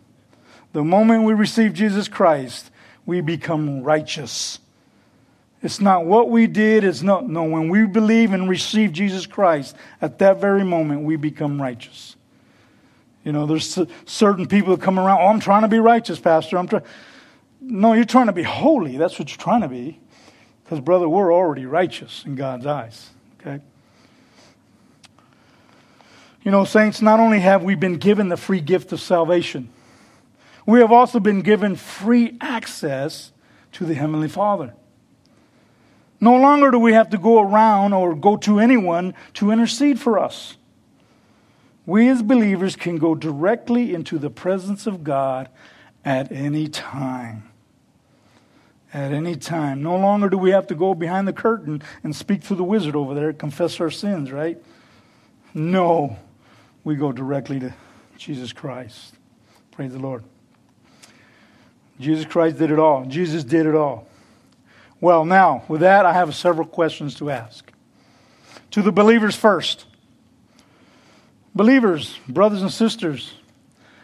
The 0.72 0.82
moment 0.82 1.24
we 1.24 1.34
receive 1.34 1.74
Jesus 1.74 2.08
Christ, 2.08 2.70
we 3.04 3.20
become 3.20 3.82
righteous. 3.82 4.58
It's 5.62 5.80
not 5.80 6.04
what 6.04 6.30
we 6.30 6.46
did, 6.46 6.84
it's 6.84 7.02
not, 7.02 7.28
no, 7.28 7.44
when 7.44 7.68
we 7.68 7.86
believe 7.86 8.32
and 8.32 8.48
receive 8.48 8.92
Jesus 8.92 9.26
Christ, 9.26 9.76
at 10.00 10.18
that 10.18 10.40
very 10.40 10.64
moment, 10.64 11.04
we 11.04 11.16
become 11.16 11.60
righteous. 11.60 12.16
You 13.24 13.32
know, 13.32 13.46
there's 13.46 13.78
certain 14.04 14.46
people 14.46 14.76
that 14.76 14.82
come 14.82 14.98
around, 14.98 15.20
oh, 15.20 15.28
I'm 15.28 15.40
trying 15.40 15.62
to 15.62 15.68
be 15.68 15.78
righteous, 15.78 16.18
Pastor. 16.18 16.58
I'm 16.58 16.68
trying. 16.68 16.82
No, 17.66 17.94
you're 17.94 18.04
trying 18.04 18.26
to 18.26 18.32
be 18.32 18.42
holy. 18.42 18.98
That's 18.98 19.18
what 19.18 19.30
you're 19.30 19.38
trying 19.38 19.62
to 19.62 19.68
be. 19.68 19.98
Because, 20.62 20.80
brother, 20.80 21.08
we're 21.08 21.32
already 21.32 21.64
righteous 21.64 22.22
in 22.26 22.34
God's 22.34 22.66
eyes. 22.66 23.10
Okay? 23.40 23.62
You 26.42 26.50
know, 26.50 26.64
saints, 26.64 27.00
not 27.00 27.20
only 27.20 27.40
have 27.40 27.62
we 27.62 27.74
been 27.74 27.96
given 27.96 28.28
the 28.28 28.36
free 28.36 28.60
gift 28.60 28.92
of 28.92 29.00
salvation, 29.00 29.70
we 30.66 30.80
have 30.80 30.92
also 30.92 31.18
been 31.20 31.40
given 31.40 31.74
free 31.74 32.36
access 32.40 33.32
to 33.72 33.86
the 33.86 33.94
Heavenly 33.94 34.28
Father. 34.28 34.74
No 36.20 36.36
longer 36.36 36.70
do 36.70 36.78
we 36.78 36.92
have 36.92 37.10
to 37.10 37.18
go 37.18 37.40
around 37.40 37.94
or 37.94 38.14
go 38.14 38.36
to 38.38 38.58
anyone 38.58 39.14
to 39.34 39.50
intercede 39.50 39.98
for 39.98 40.18
us. 40.18 40.56
We 41.86 42.08
as 42.08 42.22
believers 42.22 42.76
can 42.76 42.96
go 42.96 43.14
directly 43.14 43.94
into 43.94 44.18
the 44.18 44.30
presence 44.30 44.86
of 44.86 45.02
God 45.02 45.48
at 46.04 46.30
any 46.30 46.68
time 46.68 47.50
at 48.94 49.12
any 49.12 49.34
time. 49.34 49.82
No 49.82 49.96
longer 49.96 50.28
do 50.28 50.38
we 50.38 50.50
have 50.50 50.68
to 50.68 50.74
go 50.76 50.94
behind 50.94 51.26
the 51.26 51.32
curtain 51.32 51.82
and 52.04 52.14
speak 52.14 52.44
to 52.44 52.54
the 52.54 52.62
wizard 52.62 52.94
over 52.94 53.12
there, 53.12 53.32
confess 53.32 53.80
our 53.80 53.90
sins, 53.90 54.30
right? 54.30 54.56
No, 55.52 56.16
we 56.84 56.94
go 56.94 57.10
directly 57.10 57.58
to 57.60 57.74
Jesus 58.16 58.52
Christ. 58.52 59.16
Praise 59.72 59.92
the 59.92 59.98
Lord. 59.98 60.22
Jesus 61.98 62.24
Christ 62.24 62.58
did 62.58 62.70
it 62.70 62.78
all. 62.78 63.04
Jesus 63.04 63.42
did 63.42 63.66
it 63.66 63.74
all. 63.74 64.06
Well, 65.00 65.24
now, 65.24 65.64
with 65.68 65.80
that, 65.80 66.06
I 66.06 66.12
have 66.12 66.34
several 66.34 66.66
questions 66.66 67.16
to 67.16 67.30
ask. 67.30 67.70
To 68.70 68.82
the 68.82 68.92
believers 68.92 69.34
first. 69.34 69.86
Believers, 71.54 72.18
brothers 72.28 72.62
and 72.62 72.72
sisters, 72.72 73.34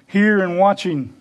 here 0.07 0.41
and 0.41 0.59
watching 0.59 1.15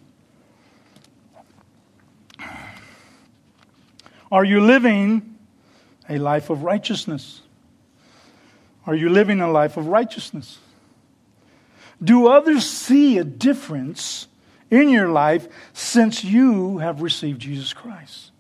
Are 4.32 4.46
you 4.46 4.62
living 4.62 5.38
a 6.08 6.20
life 6.20 6.50
of 6.50 6.64
righteousness? 6.64 7.42
Are 8.86 8.96
you 8.96 9.10
living 9.10 9.42
a 9.42 9.52
life 9.52 9.78
of 9.78 9.88
righteousness? 9.88 10.60
Do 12.04 12.28
others 12.28 12.70
see 12.70 13.18
a 13.18 13.24
difference 13.24 14.28
in 14.70 14.90
your 14.90 15.10
life 15.10 15.48
since 15.74 16.24
you 16.24 16.78
have 16.78 17.02
received 17.02 17.42
Jesus 17.42 17.74
Christ? 17.74 18.32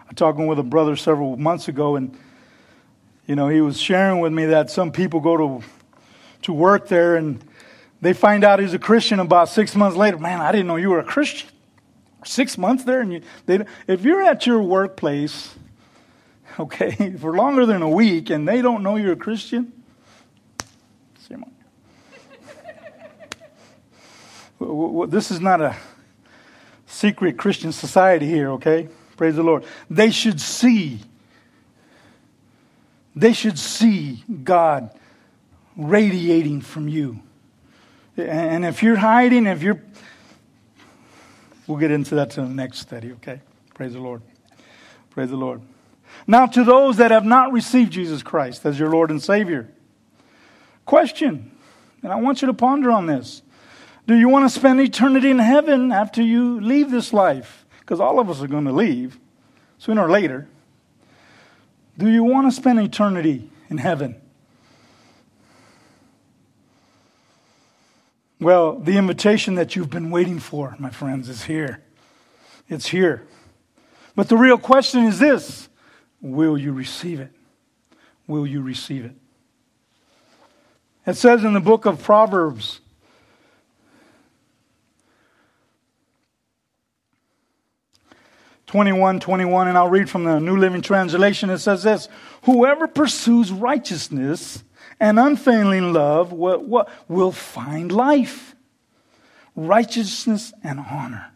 I 0.00 0.08
was 0.08 0.16
talking 0.16 0.46
with 0.46 0.58
a 0.58 0.64
brother 0.64 0.96
several 0.96 1.36
months 1.36 1.68
ago, 1.68 1.96
and 1.96 2.16
you 3.26 3.36
know 3.36 3.48
he 3.48 3.60
was 3.60 3.80
sharing 3.80 4.20
with 4.20 4.32
me 4.32 4.46
that 4.46 4.70
some 4.70 4.92
people 4.92 5.20
go 5.20 5.36
to 5.36 5.66
to 6.42 6.52
work 6.52 6.88
there 6.88 7.16
and 7.16 7.42
they 8.02 8.12
find 8.12 8.44
out 8.44 8.58
he's 8.58 8.74
a 8.74 8.78
Christian 8.78 9.18
about 9.18 9.48
six 9.48 9.74
months 9.74 9.96
later. 9.96 10.18
Man, 10.18 10.40
I 10.40 10.52
didn't 10.52 10.66
know 10.66 10.76
you 10.76 10.90
were 10.90 10.98
a 10.98 11.04
Christian 11.04 11.48
six 12.24 12.58
months 12.58 12.84
there, 12.84 13.00
and 13.00 13.12
you, 13.12 13.22
they, 13.46 13.64
if 13.86 14.02
you're 14.02 14.22
at 14.22 14.46
your 14.46 14.62
workplace, 14.62 15.54
okay, 16.58 17.14
for 17.20 17.36
longer 17.36 17.66
than 17.66 17.82
a 17.82 17.88
week, 17.88 18.30
and 18.30 18.48
they 18.48 18.62
don't 18.62 18.82
know 18.82 18.96
you're 18.96 19.12
a 19.12 19.16
Christian, 19.16 19.72
this 25.08 25.30
is 25.30 25.40
not 25.40 25.60
a 25.60 25.76
secret 26.86 27.36
Christian 27.36 27.72
society 27.72 28.26
here, 28.26 28.52
okay? 28.52 28.88
Praise 29.16 29.36
the 29.36 29.42
Lord. 29.42 29.64
They 29.90 30.10
should 30.10 30.40
see, 30.40 31.00
they 33.14 33.32
should 33.32 33.58
see 33.58 34.24
God 34.42 34.90
radiating 35.76 36.60
from 36.60 36.88
you. 36.88 37.20
And 38.16 38.64
if 38.64 38.82
you're 38.82 38.96
hiding, 38.96 39.46
if 39.46 39.62
you're 39.62 39.82
We'll 41.66 41.78
get 41.78 41.90
into 41.90 42.14
that 42.16 42.36
in 42.36 42.44
the 42.44 42.54
next 42.54 42.78
study, 42.78 43.12
okay? 43.12 43.40
Praise 43.74 43.94
the 43.94 44.00
Lord. 44.00 44.22
Praise 45.10 45.30
the 45.30 45.36
Lord. 45.36 45.62
Now, 46.26 46.46
to 46.46 46.64
those 46.64 46.98
that 46.98 47.10
have 47.10 47.24
not 47.24 47.52
received 47.52 47.92
Jesus 47.92 48.22
Christ 48.22 48.64
as 48.66 48.78
your 48.78 48.90
Lord 48.90 49.10
and 49.10 49.22
Savior, 49.22 49.68
question, 50.84 51.52
and 52.02 52.12
I 52.12 52.16
want 52.16 52.42
you 52.42 52.46
to 52.46 52.54
ponder 52.54 52.90
on 52.90 53.06
this. 53.06 53.42
Do 54.06 54.14
you 54.14 54.28
want 54.28 54.44
to 54.44 54.50
spend 54.50 54.80
eternity 54.80 55.30
in 55.30 55.38
heaven 55.38 55.90
after 55.90 56.22
you 56.22 56.60
leave 56.60 56.90
this 56.90 57.12
life? 57.12 57.64
Because 57.80 58.00
all 58.00 58.20
of 58.20 58.28
us 58.28 58.42
are 58.42 58.46
going 58.46 58.66
to 58.66 58.72
leave 58.72 59.18
sooner 59.78 60.02
or 60.02 60.10
later. 60.10 60.46
Do 61.96 62.08
you 62.08 62.22
want 62.22 62.46
to 62.46 62.52
spend 62.52 62.80
eternity 62.80 63.50
in 63.70 63.78
heaven? 63.78 64.20
Well, 68.44 68.78
the 68.78 68.98
invitation 68.98 69.54
that 69.54 69.74
you've 69.74 69.88
been 69.88 70.10
waiting 70.10 70.38
for, 70.38 70.76
my 70.78 70.90
friends, 70.90 71.30
is 71.30 71.44
here. 71.44 71.82
It's 72.68 72.88
here. 72.88 73.26
But 74.14 74.28
the 74.28 74.36
real 74.36 74.58
question 74.58 75.04
is 75.04 75.18
this 75.18 75.70
Will 76.20 76.58
you 76.58 76.74
receive 76.74 77.20
it? 77.20 77.32
Will 78.26 78.46
you 78.46 78.60
receive 78.60 79.06
it? 79.06 79.14
It 81.06 81.14
says 81.16 81.42
in 81.42 81.54
the 81.54 81.60
book 81.60 81.86
of 81.86 82.02
Proverbs, 82.02 82.82
Twenty-one, 88.66 89.20
twenty-one, 89.20 89.68
and 89.68 89.78
I'll 89.78 89.88
read 89.88 90.10
from 90.10 90.24
the 90.24 90.38
New 90.38 90.58
Living 90.58 90.82
Translation. 90.82 91.48
It 91.48 91.60
says 91.60 91.82
this: 91.82 92.10
Whoever 92.42 92.88
pursues 92.88 93.50
righteousness 93.50 94.62
and 95.00 95.18
unfailing 95.18 95.92
love 95.92 96.32
what, 96.32 96.64
what, 96.64 96.88
will 97.08 97.32
find 97.32 97.90
life, 97.90 98.54
righteousness, 99.56 100.52
and 100.62 100.78
honor. 100.78 101.30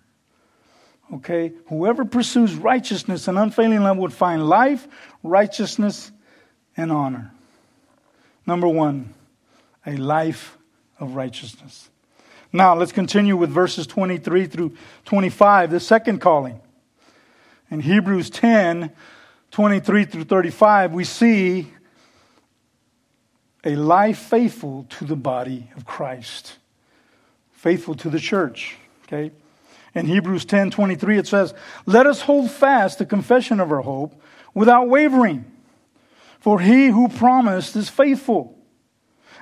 Okay? 1.14 1.52
Whoever 1.68 2.04
pursues 2.04 2.54
righteousness 2.54 3.28
and 3.28 3.38
unfailing 3.38 3.82
love 3.82 3.96
would 3.98 4.12
find 4.12 4.48
life, 4.48 4.86
righteousness, 5.22 6.12
and 6.76 6.92
honor. 6.92 7.32
Number 8.46 8.68
one, 8.68 9.14
a 9.86 9.96
life 9.96 10.56
of 10.98 11.14
righteousness. 11.14 11.90
Now, 12.52 12.74
let's 12.74 12.92
continue 12.92 13.36
with 13.36 13.50
verses 13.50 13.86
23 13.86 14.46
through 14.46 14.76
25, 15.04 15.70
the 15.70 15.80
second 15.80 16.20
calling. 16.20 16.60
In 17.70 17.80
Hebrews 17.80 18.30
10, 18.30 18.90
23 19.50 20.04
through 20.06 20.24
35, 20.24 20.92
we 20.92 21.04
see 21.04 21.70
a 23.64 23.76
life 23.76 24.18
faithful 24.18 24.86
to 24.90 25.04
the 25.04 25.16
body 25.16 25.70
of 25.76 25.84
Christ, 25.84 26.58
faithful 27.52 27.94
to 27.96 28.10
the 28.10 28.20
church. 28.20 28.76
Okay? 29.04 29.32
In 29.94 30.06
Hebrews 30.06 30.44
10 30.44 30.70
23, 30.70 31.18
it 31.18 31.26
says, 31.26 31.54
Let 31.86 32.06
us 32.06 32.22
hold 32.22 32.50
fast 32.50 32.98
the 32.98 33.06
confession 33.06 33.60
of 33.60 33.72
our 33.72 33.80
hope 33.80 34.20
without 34.54 34.88
wavering, 34.88 35.44
for 36.38 36.60
he 36.60 36.88
who 36.88 37.08
promised 37.08 37.74
is 37.74 37.88
faithful. 37.88 38.56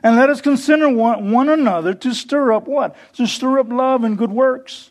And 0.03 0.17
let 0.17 0.31
us 0.31 0.41
consider 0.41 0.89
one, 0.89 1.33
one 1.33 1.49
another 1.49 1.95
to 1.95 2.15
stir 2.15 2.53
up 2.53 2.69
what? 2.69 2.95
To 3.15 3.27
stir 3.27 3.59
up 3.59 3.71
love 3.71 4.05
and 4.05 4.19
good 4.19 4.31
works. 4.31 4.91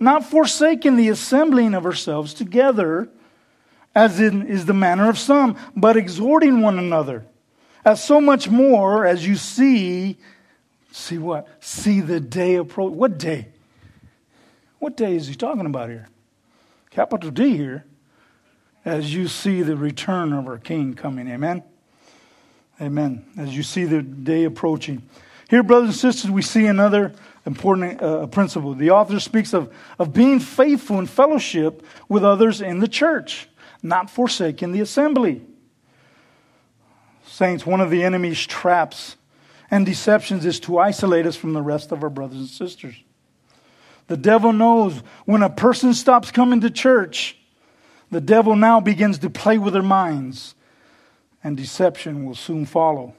Not 0.00 0.24
forsaking 0.24 0.96
the 0.96 1.08
assembling 1.08 1.74
of 1.74 1.86
ourselves 1.86 2.34
together, 2.34 3.08
as 3.94 4.20
in 4.20 4.46
is 4.46 4.66
the 4.66 4.74
manner 4.74 5.08
of 5.08 5.18
some, 5.18 5.56
but 5.74 5.96
exhorting 5.96 6.60
one 6.60 6.78
another. 6.78 7.24
As 7.88 8.04
so 8.04 8.20
much 8.20 8.50
more 8.50 9.06
as 9.06 9.26
you 9.26 9.34
see, 9.34 10.18
see 10.92 11.16
what? 11.16 11.48
See 11.60 12.02
the 12.02 12.20
day 12.20 12.56
approach. 12.56 12.92
What 12.92 13.16
day? 13.16 13.48
What 14.78 14.94
day 14.94 15.16
is 15.16 15.26
he 15.26 15.34
talking 15.34 15.64
about 15.64 15.88
here? 15.88 16.06
Capital 16.90 17.30
D 17.30 17.56
here. 17.56 17.86
As 18.84 19.14
you 19.14 19.26
see 19.26 19.62
the 19.62 19.74
return 19.74 20.34
of 20.34 20.46
our 20.48 20.58
King 20.58 20.92
coming. 20.92 21.28
Amen. 21.28 21.62
Amen. 22.78 23.24
As 23.38 23.56
you 23.56 23.62
see 23.62 23.86
the 23.86 24.02
day 24.02 24.44
approaching. 24.44 25.08
Here, 25.48 25.62
brothers 25.62 25.88
and 25.88 25.96
sisters, 25.96 26.30
we 26.30 26.42
see 26.42 26.66
another 26.66 27.14
important 27.46 28.02
uh, 28.02 28.26
principle. 28.26 28.74
The 28.74 28.90
author 28.90 29.18
speaks 29.18 29.54
of, 29.54 29.72
of 29.98 30.12
being 30.12 30.40
faithful 30.40 30.98
in 30.98 31.06
fellowship 31.06 31.82
with 32.06 32.22
others 32.22 32.60
in 32.60 32.80
the 32.80 32.88
church, 32.88 33.48
not 33.82 34.10
forsaking 34.10 34.72
the 34.72 34.80
assembly. 34.80 35.40
Saints, 37.38 37.64
one 37.64 37.80
of 37.80 37.90
the 37.90 38.02
enemy's 38.02 38.44
traps 38.44 39.14
and 39.70 39.86
deceptions 39.86 40.44
is 40.44 40.58
to 40.58 40.80
isolate 40.80 41.24
us 41.24 41.36
from 41.36 41.52
the 41.52 41.62
rest 41.62 41.92
of 41.92 42.02
our 42.02 42.10
brothers 42.10 42.38
and 42.38 42.48
sisters. 42.48 42.96
The 44.08 44.16
devil 44.16 44.52
knows 44.52 44.96
when 45.24 45.44
a 45.44 45.48
person 45.48 45.94
stops 45.94 46.32
coming 46.32 46.62
to 46.62 46.70
church, 46.70 47.38
the 48.10 48.20
devil 48.20 48.56
now 48.56 48.80
begins 48.80 49.18
to 49.18 49.30
play 49.30 49.56
with 49.56 49.72
their 49.72 49.84
minds 49.84 50.56
and 51.44 51.56
deception 51.56 52.24
will 52.24 52.34
soon 52.34 52.66
follow. 52.66 53.14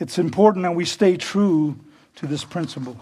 It's 0.00 0.18
important 0.18 0.64
that 0.64 0.74
we 0.74 0.84
stay 0.84 1.16
true 1.16 1.78
to 2.16 2.26
this 2.26 2.42
principle. 2.42 2.98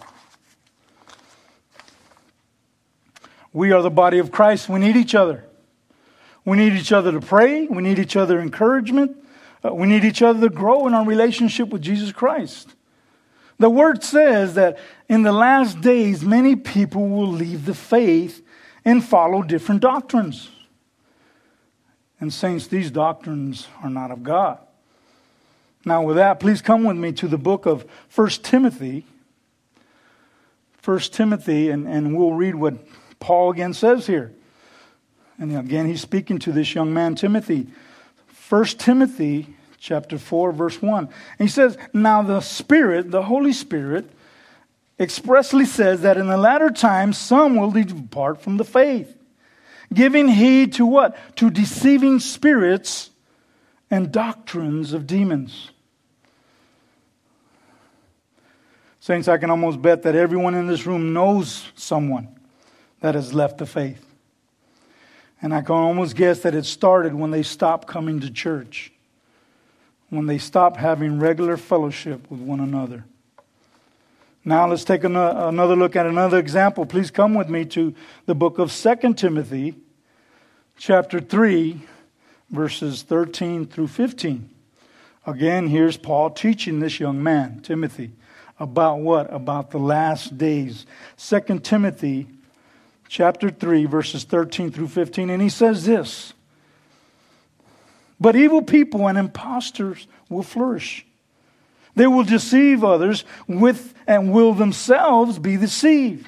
We 3.55 3.73
are 3.73 3.81
the 3.81 3.89
body 3.89 4.19
of 4.19 4.31
Christ. 4.31 4.69
We 4.69 4.79
need 4.79 4.97
each 4.97 5.15
other. 5.15 5.47
We 6.45 6.59
need 6.59 6.75
each 6.75 6.93
other 6.93 7.13
to 7.13 7.21
pray. 7.21 7.67
We 7.67 7.83
need 7.83 7.99
each 7.99 8.15
other 8.15 8.39
encouragement. 8.43 9.17
Uh, 9.65 9.75
we 9.75 9.87
need 9.87 10.05
each 10.05 10.23
other 10.23 10.49
to 10.49 10.55
grow 10.55 10.87
in 10.87 10.95
our 10.95 11.07
relationship 11.07 11.69
with 11.69 11.83
Jesus 11.83 12.13
Christ. 12.13 12.75
The 13.59 13.71
word 13.71 14.03
says 14.03 14.55
that 14.55 14.79
in 15.09 15.23
the 15.23 15.33
last 15.33 15.81
days, 15.81 16.25
many 16.25 16.57
people 16.57 17.09
will 17.09 17.29
leave 17.29 17.65
the 17.65 17.75
faith 17.75 18.45
and 18.85 19.05
follow 19.05 19.43
different 19.43 19.81
doctrines. 19.81 20.51
And, 22.19 22.33
saints, 22.33 22.67
these 22.67 22.91
doctrines 22.91 23.69
are 23.83 23.91
not 23.91 24.11
of 24.11 24.23
God. 24.23 24.59
Now, 25.85 26.03
with 26.03 26.17
that, 26.17 26.41
please 26.41 26.63
come 26.63 26.85
with 26.85 26.97
me 26.97 27.13
to 27.13 27.29
the 27.29 27.39
book 27.39 27.67
of 27.67 27.85
1 28.15 28.29
Timothy. 28.43 29.07
1 30.85 30.99
Timothy, 30.99 31.71
and, 31.71 31.87
and 31.87 32.17
we'll 32.17 32.33
read 32.33 32.57
what 32.57 32.75
Paul 33.21 33.53
again 33.53 33.75
says 33.75 34.07
here. 34.07 34.33
And 35.39 35.57
again, 35.57 35.87
he's 35.87 36.01
speaking 36.01 36.39
to 36.41 36.53
this 36.53 36.75
young 36.75 36.93
man, 36.93 37.15
Timothy. 37.15 37.69
1 38.53 38.65
Timothy 38.67 39.47
chapter 39.79 40.19
4, 40.19 40.53
verse 40.53 40.83
1. 40.83 41.05
And 41.39 41.49
he 41.49 41.51
says, 41.51 41.79
Now 41.95 42.21
the 42.21 42.41
Spirit, 42.41 43.11
the 43.11 43.23
Holy 43.23 43.55
Spirit, 43.55 44.11
expressly 45.01 45.65
says 45.65 46.03
that 46.03 46.19
in 46.19 46.27
the 46.27 46.37
latter 46.37 46.69
times 46.69 47.17
some 47.17 47.57
will 47.57 47.71
depart 47.71 48.43
from 48.43 48.59
the 48.59 48.65
faith 48.65 49.17
giving 49.95 50.29
heed 50.29 50.75
to 50.75 50.85
what? 50.85 51.17
To 51.37 51.49
deceiving 51.49 52.21
spirits 52.21 53.09
and 53.91 54.13
doctrines 54.13 54.93
of 54.93 55.07
demons. 55.07 55.71
Saints, 59.01 59.29
I 59.29 59.39
can 59.39 59.49
almost 59.49 59.81
bet 59.81 60.03
that 60.03 60.15
everyone 60.15 60.55
in 60.55 60.67
this 60.67 60.87
room 60.87 61.15
knows 61.15 61.73
someone 61.75 62.29
that 63.01 63.15
has 63.15 63.33
left 63.33 63.57
the 63.57 63.67
faith. 63.67 64.12
And 65.43 65.53
I 65.53 65.61
can 65.61 65.75
almost 65.75 66.15
guess 66.15 66.41
that 66.41 66.55
it 66.55 66.65
started 66.65 67.15
when 67.15 67.33
they 67.33 67.43
stopped 67.43 67.89
coming 67.89 68.21
to 68.21 68.31
church, 68.31 68.93
when 70.09 70.27
they 70.27 70.39
stopped 70.39 70.77
having 70.77 71.19
regular 71.19 71.57
fellowship 71.57 72.31
with 72.31 72.41
one 72.41 72.61
another. 72.61 73.05
Now 74.45 74.69
let's 74.69 74.85
take 74.85 75.05
another 75.05 75.77
look 75.77 75.97
at 75.97 76.07
another 76.07 76.39
example. 76.39 76.87
Please 76.87 77.11
come 77.11 77.35
with 77.35 77.49
me 77.49 77.65
to 77.67 77.95
the 78.27 78.35
book 78.35 78.59
of 78.59 78.73
2 78.73 79.15
Timothy, 79.15 79.75
chapter 80.77 81.21
3, 81.21 81.81
verses 82.51 83.03
13 83.03 83.67
through 83.67 83.89
15. 83.89 84.49
Again, 85.27 85.69
here's 85.69 85.97
Paul 85.97 86.31
teaching 86.31 86.81
this 86.81 86.99
young 86.99 87.23
man, 87.23 87.61
Timothy, 87.63 88.13
about 88.59 88.99
what? 88.99 89.33
About 89.33 89.71
the 89.71 89.79
last 89.79 90.39
days. 90.39 90.87
2 91.19 91.59
Timothy 91.61 92.29
chapter 93.13 93.51
3, 93.51 93.85
verses 93.85 94.25
13 94.25 94.73
through 94.73 94.89
15. 94.89 95.29
And 95.29 95.43
he 95.43 95.51
says 95.51 95.85
this 95.85 96.33
But 98.19 98.35
evil 98.35 98.63
people 98.63 99.07
and 99.07 99.19
impostors 99.19 100.09
will 100.31 100.43
flourish. 100.43 101.07
They 101.95 102.07
will 102.07 102.25
deceive 102.25 102.83
others 102.83 103.25
with 103.47 103.93
and 104.07 104.33
will 104.33 104.55
themselves 104.55 105.39
be 105.39 105.59
deceived. 105.59 106.27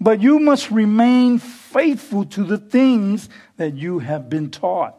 But 0.00 0.22
you 0.22 0.38
must 0.38 0.70
remain 0.70 1.38
faithful 1.38 2.24
to 2.24 2.44
the 2.44 2.56
things 2.56 3.28
that 3.58 3.74
you 3.74 3.98
have 3.98 4.30
been 4.30 4.50
taught. 4.50 4.94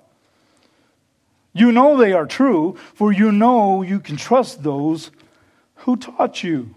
You 1.51 1.71
know 1.71 1.97
they 1.97 2.13
are 2.13 2.27
true, 2.27 2.77
for 2.93 3.11
you 3.11 3.31
know 3.31 3.81
you 3.81 3.99
can 3.99 4.17
trust 4.17 4.61
those 4.61 5.09
who 5.77 5.97
taught 5.97 6.43
you. 6.43 6.75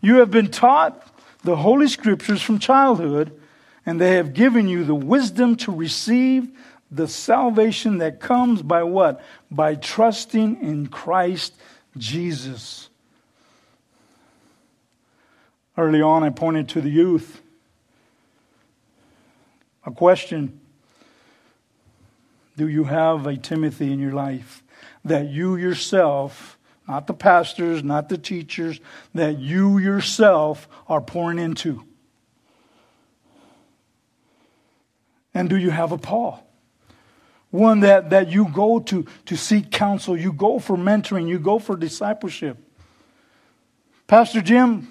You 0.00 0.16
have 0.16 0.32
been 0.32 0.50
taught 0.50 1.00
the 1.42 1.56
Holy 1.56 1.88
Scriptures 1.88 2.42
from 2.42 2.58
childhood, 2.58 3.38
and 3.86 4.00
they 4.00 4.16
have 4.16 4.34
given 4.34 4.68
you 4.68 4.84
the 4.84 4.94
wisdom 4.94 5.56
to 5.56 5.72
receive 5.72 6.48
the 6.90 7.08
salvation 7.08 7.98
that 7.98 8.20
comes 8.20 8.62
by 8.62 8.82
what? 8.82 9.22
By 9.50 9.74
trusting 9.74 10.60
in 10.62 10.88
Christ 10.88 11.54
Jesus. 11.96 12.88
Early 15.76 16.02
on, 16.02 16.24
I 16.24 16.30
pointed 16.30 16.68
to 16.70 16.80
the 16.80 16.90
youth. 16.90 17.40
A 19.86 19.90
question 19.90 20.60
Do 22.56 22.68
you 22.68 22.84
have 22.84 23.26
a 23.26 23.36
Timothy 23.36 23.92
in 23.92 24.00
your 24.00 24.12
life 24.12 24.62
that 25.04 25.28
you 25.28 25.56
yourself, 25.56 26.57
not 26.88 27.06
the 27.06 27.14
pastors, 27.14 27.84
not 27.84 28.08
the 28.08 28.16
teachers, 28.16 28.80
that 29.14 29.38
you 29.38 29.76
yourself 29.78 30.66
are 30.88 31.02
pouring 31.02 31.38
into? 31.38 31.84
And 35.34 35.50
do 35.50 35.56
you 35.56 35.70
have 35.70 35.92
a 35.92 35.98
Paul? 35.98 36.44
One 37.50 37.80
that, 37.80 38.10
that 38.10 38.28
you 38.28 38.48
go 38.48 38.80
to 38.80 39.06
to 39.26 39.36
seek 39.36 39.70
counsel, 39.70 40.16
you 40.16 40.32
go 40.32 40.58
for 40.58 40.76
mentoring, 40.76 41.28
you 41.28 41.38
go 41.38 41.58
for 41.58 41.76
discipleship. 41.76 42.58
Pastor 44.06 44.40
Jim, 44.40 44.88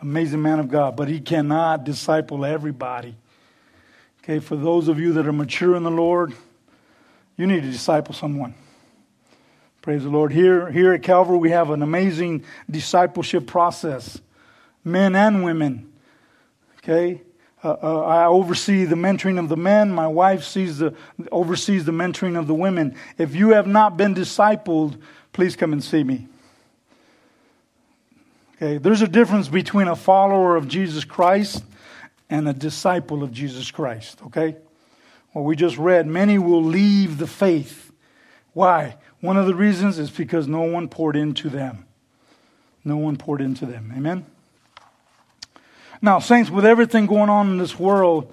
amazing 0.00 0.40
man 0.40 0.60
of 0.60 0.68
God, 0.68 0.96
but 0.96 1.08
he 1.08 1.20
cannot 1.20 1.84
disciple 1.84 2.44
everybody. 2.44 3.16
Okay, 4.22 4.38
for 4.38 4.56
those 4.56 4.88
of 4.88 5.00
you 5.00 5.12
that 5.14 5.26
are 5.26 5.32
mature 5.32 5.74
in 5.74 5.82
the 5.82 5.90
Lord, 5.90 6.32
you 7.36 7.46
need 7.46 7.62
to 7.62 7.70
disciple 7.70 8.14
someone. 8.14 8.54
Praise 9.82 10.02
the 10.02 10.10
Lord. 10.10 10.32
Here, 10.32 10.70
here 10.70 10.92
at 10.92 11.02
Calvary, 11.02 11.38
we 11.38 11.50
have 11.50 11.70
an 11.70 11.82
amazing 11.82 12.44
discipleship 12.70 13.46
process, 13.46 14.20
men 14.84 15.14
and 15.14 15.44
women. 15.44 15.92
Okay, 16.78 17.22
uh, 17.62 17.76
uh, 17.82 18.00
I 18.00 18.26
oversee 18.26 18.84
the 18.84 18.96
mentoring 18.96 19.38
of 19.38 19.48
the 19.48 19.56
men. 19.56 19.92
My 19.92 20.08
wife 20.08 20.44
sees 20.44 20.78
the 20.78 20.94
oversees 21.30 21.84
the 21.84 21.92
mentoring 21.92 22.38
of 22.38 22.46
the 22.46 22.54
women. 22.54 22.96
If 23.18 23.34
you 23.34 23.50
have 23.50 23.66
not 23.66 23.96
been 23.96 24.14
discipled, 24.14 25.00
please 25.32 25.54
come 25.54 25.72
and 25.72 25.82
see 25.82 26.02
me. 26.02 26.26
Okay, 28.56 28.78
there's 28.78 29.02
a 29.02 29.08
difference 29.08 29.46
between 29.46 29.86
a 29.86 29.94
follower 29.94 30.56
of 30.56 30.66
Jesus 30.66 31.04
Christ 31.04 31.62
and 32.28 32.48
a 32.48 32.52
disciple 32.52 33.22
of 33.22 33.32
Jesus 33.32 33.70
Christ, 33.70 34.20
okay? 34.26 34.56
Well, 35.32 35.44
we 35.44 35.54
just 35.54 35.78
read, 35.78 36.08
many 36.08 36.38
will 36.38 36.64
leave 36.64 37.18
the 37.18 37.28
faith. 37.28 37.92
Why? 38.52 38.96
One 39.20 39.36
of 39.36 39.46
the 39.46 39.54
reasons 39.54 39.98
is 39.98 40.10
because 40.10 40.46
no 40.46 40.62
one 40.62 40.88
poured 40.88 41.16
into 41.16 41.48
them. 41.48 41.86
No 42.84 42.96
one 42.96 43.16
poured 43.16 43.40
into 43.40 43.66
them. 43.66 43.92
Amen? 43.96 44.24
Now, 46.00 46.20
saints, 46.20 46.50
with 46.50 46.64
everything 46.64 47.06
going 47.06 47.28
on 47.28 47.50
in 47.50 47.58
this 47.58 47.78
world, 47.78 48.32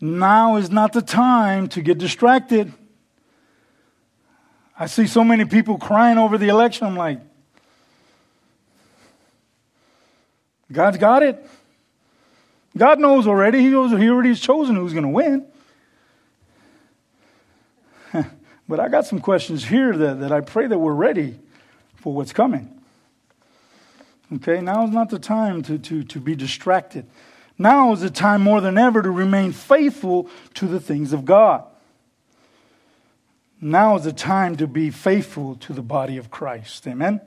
now 0.00 0.56
is 0.56 0.70
not 0.70 0.92
the 0.92 1.02
time 1.02 1.68
to 1.68 1.82
get 1.82 1.98
distracted. 1.98 2.72
I 4.78 4.86
see 4.86 5.06
so 5.06 5.22
many 5.22 5.44
people 5.44 5.78
crying 5.78 6.16
over 6.16 6.38
the 6.38 6.48
election. 6.48 6.86
I'm 6.86 6.96
like, 6.96 7.20
God's 10.72 10.96
got 10.96 11.22
it. 11.22 11.46
God 12.76 12.98
knows 12.98 13.26
already. 13.26 13.60
He 13.60 13.68
knows 13.68 13.90
he 13.90 14.08
already 14.08 14.30
has 14.30 14.40
chosen 14.40 14.76
who's 14.76 14.94
going 14.94 15.04
to 15.04 15.10
win. 15.10 15.46
But 18.68 18.80
I 18.80 18.88
got 18.88 19.06
some 19.06 19.20
questions 19.20 19.64
here 19.64 19.96
that, 19.96 20.20
that 20.20 20.32
I 20.32 20.40
pray 20.40 20.66
that 20.66 20.78
we're 20.78 20.94
ready 20.94 21.38
for 21.96 22.12
what's 22.12 22.32
coming. 22.32 22.80
Okay, 24.34 24.60
now 24.60 24.84
is 24.84 24.90
not 24.90 25.10
the 25.10 25.18
time 25.18 25.62
to, 25.64 25.78
to, 25.78 26.04
to 26.04 26.20
be 26.20 26.34
distracted. 26.34 27.06
Now 27.58 27.92
is 27.92 28.00
the 28.00 28.10
time 28.10 28.42
more 28.42 28.60
than 28.60 28.78
ever 28.78 29.02
to 29.02 29.10
remain 29.10 29.52
faithful 29.52 30.28
to 30.54 30.66
the 30.66 30.80
things 30.80 31.12
of 31.12 31.24
God. 31.24 31.64
Now 33.60 33.96
is 33.96 34.04
the 34.04 34.12
time 34.12 34.56
to 34.56 34.66
be 34.66 34.90
faithful 34.90 35.56
to 35.56 35.72
the 35.72 35.82
body 35.82 36.16
of 36.16 36.30
Christ. 36.30 36.86
Amen? 36.86 37.20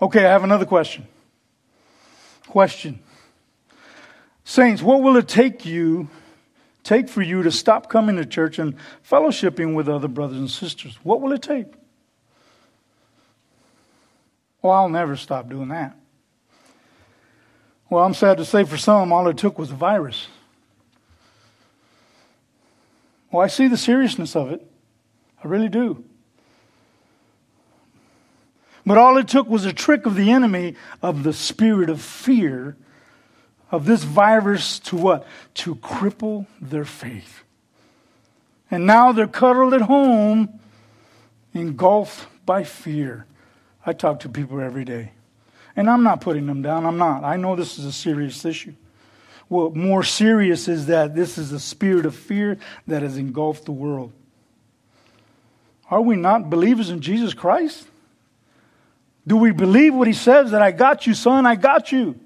Okay, 0.00 0.24
I 0.24 0.30
have 0.30 0.44
another 0.44 0.66
question. 0.66 1.06
Question. 2.46 3.00
Saints, 4.44 4.82
what 4.82 5.02
will 5.02 5.16
it 5.16 5.28
take 5.28 5.66
you, 5.66 6.08
take 6.88 7.08
for 7.08 7.20
you 7.20 7.42
to 7.42 7.52
stop 7.52 7.90
coming 7.90 8.16
to 8.16 8.24
church 8.24 8.58
and 8.58 8.74
fellowshipping 9.08 9.74
with 9.74 9.88
other 9.88 10.08
brothers 10.08 10.38
and 10.38 10.50
sisters? 10.50 10.98
What 11.02 11.20
will 11.20 11.32
it 11.32 11.42
take? 11.42 11.66
Well, 14.62 14.72
I'll 14.72 14.88
never 14.88 15.14
stop 15.14 15.50
doing 15.50 15.68
that. 15.68 15.96
Well, 17.90 18.04
I'm 18.04 18.14
sad 18.14 18.38
to 18.38 18.44
say 18.44 18.64
for 18.64 18.78
some, 18.78 19.12
all 19.12 19.28
it 19.28 19.36
took 19.36 19.58
was 19.58 19.70
a 19.70 19.74
virus. 19.74 20.28
Well, 23.30 23.42
I 23.42 23.48
see 23.48 23.68
the 23.68 23.76
seriousness 23.76 24.34
of 24.34 24.50
it. 24.50 24.66
I 25.44 25.48
really 25.48 25.68
do. 25.68 26.04
But 28.86 28.96
all 28.96 29.18
it 29.18 29.28
took 29.28 29.46
was 29.46 29.66
a 29.66 29.72
trick 29.74 30.06
of 30.06 30.14
the 30.14 30.30
enemy 30.30 30.74
of 31.02 31.22
the 31.22 31.34
spirit 31.34 31.90
of 31.90 32.00
fear 32.00 32.78
of 33.70 33.84
this 33.84 34.02
virus 34.04 34.78
to 34.80 34.96
what? 34.96 35.26
To 35.54 35.74
cripple 35.76 36.46
their 36.60 36.84
faith. 36.84 37.42
And 38.70 38.86
now 38.86 39.12
they're 39.12 39.26
cuddled 39.26 39.74
at 39.74 39.82
home, 39.82 40.60
engulfed 41.54 42.26
by 42.44 42.64
fear. 42.64 43.26
I 43.84 43.92
talk 43.92 44.20
to 44.20 44.28
people 44.28 44.60
every 44.60 44.84
day. 44.84 45.12
And 45.76 45.88
I'm 45.88 46.02
not 46.02 46.20
putting 46.20 46.46
them 46.46 46.60
down. 46.60 46.84
I'm 46.84 46.98
not. 46.98 47.24
I 47.24 47.36
know 47.36 47.56
this 47.56 47.78
is 47.78 47.84
a 47.84 47.92
serious 47.92 48.44
issue. 48.44 48.74
What 49.48 49.74
more 49.74 50.02
serious 50.02 50.68
is 50.68 50.86
that 50.86 51.14
this 51.14 51.38
is 51.38 51.52
a 51.52 51.60
spirit 51.60 52.04
of 52.04 52.14
fear 52.14 52.58
that 52.86 53.02
has 53.02 53.16
engulfed 53.16 53.64
the 53.64 53.72
world. 53.72 54.12
Are 55.90 56.02
we 56.02 56.16
not 56.16 56.50
believers 56.50 56.90
in 56.90 57.00
Jesus 57.00 57.32
Christ? 57.32 57.86
Do 59.26 59.36
we 59.36 59.52
believe 59.52 59.94
what 59.94 60.06
he 60.06 60.12
says 60.12 60.50
that 60.50 60.60
I 60.60 60.70
got 60.70 61.06
you, 61.06 61.14
son? 61.14 61.46
I 61.46 61.54
got 61.54 61.92
you. 61.92 62.18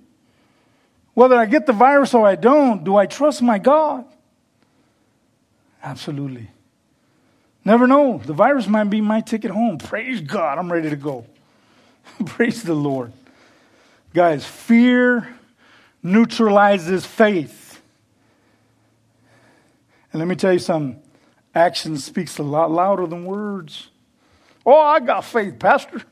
Whether 1.15 1.37
I 1.37 1.47
get 1.47 1.67
the 1.67 1.73
virus 1.73 2.15
or 2.15 2.27
I 2.27 2.37
don't, 2.37 2.85
do 2.85 2.97
I 2.97 3.07
trust 3.07 3.43
my 3.43 3.59
God? 3.59 4.05
Absolutely. 5.83 6.49
Never 7.65 7.87
know. 7.87 8.21
The 8.25 8.33
virus 8.33 8.67
might 8.67 8.85
be 8.85 9.01
my 9.01 9.21
ticket 9.21 9.51
home. 9.51 9.79
Praise 9.79 10.21
God. 10.21 10.59
I'm 10.59 10.73
ready 10.73 10.91
to 10.91 10.97
go. 10.97 11.27
Praise 12.27 12.63
the 12.63 12.75
Lord. 12.75 13.13
Guys, 14.15 14.45
fear 14.45 15.37
neutralizes 16.03 17.07
faith. 17.07 17.81
And 20.13 20.21
let 20.21 20.29
me 20.29 20.35
tell 20.35 20.53
you 20.53 20.59
something 20.59 21.01
action 21.55 21.99
speaks 21.99 22.39
a 22.39 22.43
lot 22.43 22.71
louder 22.71 23.07
than 23.07 23.25
words. 23.25 23.89
Oh, 24.65 24.81
I 24.81 25.01
got 25.01 25.25
faith, 25.25 25.59
Pastor. 25.59 26.03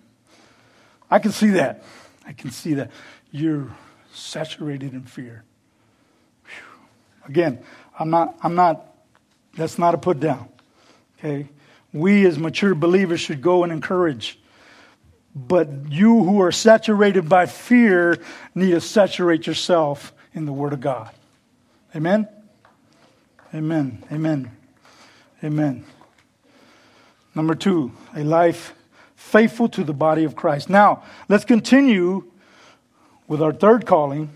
I 1.11 1.19
can 1.19 1.33
see 1.33 1.51
that. 1.51 1.83
I 2.27 2.33
can 2.33 2.51
see 2.51 2.75
that. 2.75 2.91
You're 3.31 3.69
saturated 4.13 4.93
in 4.93 5.03
fear. 5.03 5.45
Whew. 6.45 7.29
Again, 7.29 7.59
I'm 7.99 8.11
not, 8.11 8.37
I'm 8.43 8.55
not, 8.55 8.95
that's 9.55 9.79
not 9.79 9.95
a 9.95 9.99
put 9.99 10.21
down. 10.21 10.49
Okay? 11.19 11.49
We 11.93 12.27
as 12.27 12.39
mature 12.39 12.75
believers 12.75 13.21
should 13.21 13.43
go 13.43 13.65
and 13.65 13.73
encourage. 13.73 14.39
But 15.35 15.69
you 15.89 16.25
who 16.25 16.41
are 16.43 16.53
saturated 16.53 17.29
by 17.29 17.47
fear 17.47 18.19
need 18.55 18.71
to 18.73 18.81
saturate 18.81 19.47
yourself 19.47 20.13
in 20.35 20.47
the 20.47 20.53
Word 20.53 20.73
of 20.73 20.81
God. 20.81 21.11
Amen? 21.95 22.29
Amen. 23.55 24.05
Amen. 24.11 24.57
Amen. 25.43 25.85
Number 27.35 27.55
two, 27.55 27.93
a 28.15 28.23
life 28.23 28.75
faithful 29.15 29.69
to 29.69 29.85
the 29.85 29.93
body 29.93 30.25
of 30.25 30.35
Christ. 30.35 30.69
Now, 30.69 31.05
let's 31.29 31.45
continue 31.45 32.30
with 33.31 33.41
our 33.41 33.53
third 33.53 33.87
calling. 33.87 34.29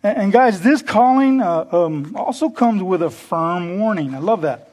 And, 0.00 0.16
and 0.16 0.32
guys, 0.32 0.60
this 0.60 0.80
calling 0.80 1.42
uh, 1.42 1.66
um, 1.72 2.14
also 2.14 2.48
comes 2.48 2.80
with 2.80 3.02
a 3.02 3.10
firm 3.10 3.80
warning. 3.80 4.14
I 4.14 4.20
love 4.20 4.42
that. 4.42 4.70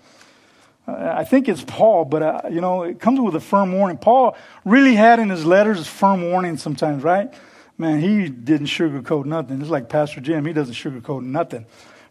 I 0.86 1.24
think 1.24 1.50
it's 1.50 1.64
Paul, 1.64 2.06
but 2.06 2.22
uh, 2.22 2.42
you 2.52 2.62
know, 2.62 2.84
it 2.84 3.00
comes 3.00 3.20
with 3.20 3.36
a 3.36 3.40
firm 3.40 3.74
warning. 3.74 3.98
Paul 3.98 4.38
really 4.64 4.94
had 4.96 5.18
in 5.18 5.30
his 5.30 5.46
letters 5.46 5.88
firm 5.88 6.30
warning 6.30 6.58
sometimes, 6.58 7.04
right? 7.04 7.34
Man, 7.78 8.02
he 8.02 8.30
didn't 8.30 8.68
sugarcoat 8.68 9.26
nothing. 9.26 9.62
It's 9.62 9.70
like 9.70 9.90
Pastor 9.90 10.22
Jim, 10.22 10.46
he 10.46 10.54
doesn't 10.54 10.76
sugarcoat 10.76 11.24
nothing. 11.24 11.66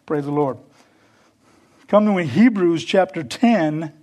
Praise 0.05 0.25
the 0.25 0.31
Lord. 0.31 0.57
Come 1.87 2.05
to 2.05 2.17
Hebrews 2.17 2.83
chapter 2.83 3.23
10, 3.23 3.93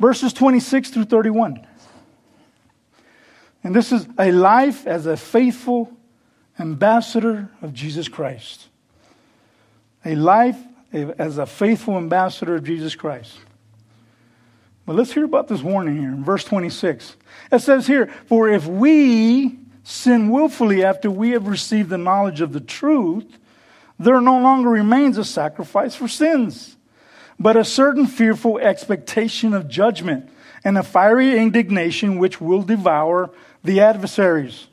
verses 0.00 0.32
26 0.32 0.90
through 0.90 1.04
31. 1.04 1.64
And 3.64 3.74
this 3.74 3.90
is 3.90 4.06
a 4.18 4.30
life 4.30 4.86
as 4.86 5.06
a 5.06 5.16
faithful 5.16 5.90
ambassador 6.58 7.48
of 7.62 7.72
Jesus 7.72 8.08
Christ. 8.08 8.68
A 10.04 10.14
life 10.14 10.58
as 10.92 11.38
a 11.38 11.46
faithful 11.46 11.96
ambassador 11.96 12.54
of 12.54 12.64
Jesus 12.64 12.94
Christ. 12.94 13.36
But 14.86 14.96
let's 14.96 15.12
hear 15.12 15.24
about 15.24 15.48
this 15.48 15.62
warning 15.62 15.96
here 15.96 16.10
in 16.10 16.22
verse 16.22 16.44
26. 16.44 17.16
It 17.50 17.60
says 17.60 17.86
here, 17.86 18.08
For 18.26 18.48
if 18.50 18.66
we 18.66 19.58
sin 19.82 20.30
willfully 20.30 20.84
after 20.84 21.10
we 21.10 21.30
have 21.30 21.48
received 21.48 21.88
the 21.88 21.98
knowledge 21.98 22.42
of 22.42 22.52
the 22.52 22.60
truth, 22.60 23.38
there 23.98 24.20
no 24.20 24.38
longer 24.40 24.68
remains 24.68 25.16
a 25.16 25.24
sacrifice 25.24 25.94
for 25.94 26.06
sins, 26.06 26.76
but 27.40 27.56
a 27.56 27.64
certain 27.64 28.06
fearful 28.06 28.58
expectation 28.58 29.54
of 29.54 29.68
judgment 29.68 30.28
and 30.64 30.76
a 30.76 30.82
fiery 30.82 31.38
indignation 31.38 32.18
which 32.18 32.40
will 32.40 32.62
devour 32.62 33.30
the 33.64 33.80
adversaries. 33.80 34.68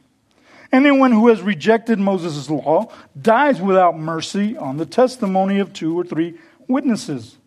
Anyone 0.72 1.12
who 1.12 1.30
has 1.30 1.42
rejected 1.42 2.00
Moses' 2.00 2.50
law 2.50 2.92
dies 3.20 3.60
without 3.60 3.98
mercy 3.98 4.56
on 4.56 4.78
the 4.78 4.86
testimony 4.86 5.60
of 5.60 5.74
two 5.74 5.98
or 5.98 6.04
three 6.04 6.38
witnesses. 6.68 7.38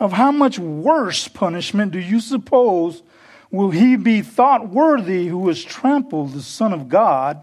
Of 0.00 0.12
how 0.12 0.32
much 0.32 0.58
worse 0.58 1.28
punishment 1.28 1.92
do 1.92 1.98
you 1.98 2.20
suppose 2.20 3.02
will 3.50 3.70
he 3.70 3.96
be 3.96 4.22
thought 4.22 4.68
worthy 4.68 5.28
who 5.28 5.46
has 5.48 5.62
trampled 5.62 6.32
the 6.32 6.42
Son 6.42 6.72
of 6.72 6.88
God 6.88 7.40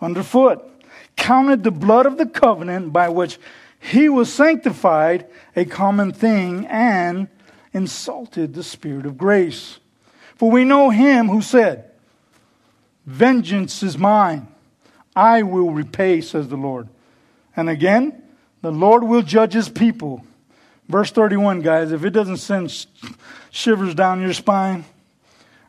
underfoot, 0.00 0.62
counted 1.16 1.64
the 1.64 1.70
blood 1.70 2.06
of 2.06 2.18
the 2.18 2.26
covenant 2.26 2.92
by 2.92 3.08
which 3.08 3.38
he 3.80 4.08
was 4.08 4.32
sanctified 4.32 5.26
a 5.54 5.64
common 5.64 6.12
thing, 6.12 6.66
and 6.66 7.28
insulted 7.72 8.54
the 8.54 8.62
Spirit 8.62 9.04
of 9.04 9.18
grace? 9.18 9.78
For 10.36 10.50
we 10.50 10.64
know 10.64 10.90
him 10.90 11.28
who 11.28 11.42
said, 11.42 11.90
Vengeance 13.06 13.82
is 13.82 13.96
mine. 13.96 14.48
I 15.14 15.42
will 15.42 15.70
repay, 15.70 16.20
says 16.20 16.48
the 16.48 16.56
Lord. 16.56 16.88
And 17.56 17.70
again, 17.70 18.22
the 18.60 18.72
Lord 18.72 19.04
will 19.04 19.22
judge 19.22 19.54
his 19.54 19.68
people. 19.68 20.24
Verse 20.88 21.10
31, 21.10 21.60
guys, 21.60 21.92
if 21.92 22.04
it 22.04 22.10
doesn't 22.10 22.36
send 22.38 22.86
shivers 23.50 23.94
down 23.94 24.20
your 24.20 24.32
spine, 24.32 24.84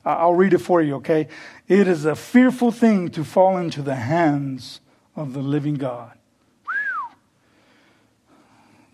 I'll 0.04 0.34
read 0.34 0.54
it 0.54 0.60
for 0.60 0.82
you, 0.82 0.96
okay? 0.96 1.28
It 1.68 1.88
is 1.88 2.06
a 2.06 2.16
fearful 2.16 2.72
thing 2.72 3.10
to 3.10 3.24
fall 3.24 3.58
into 3.58 3.82
the 3.82 3.96
hands 3.96 4.80
of 5.16 5.34
the 5.34 5.42
living 5.42 5.76
God. 5.76 6.14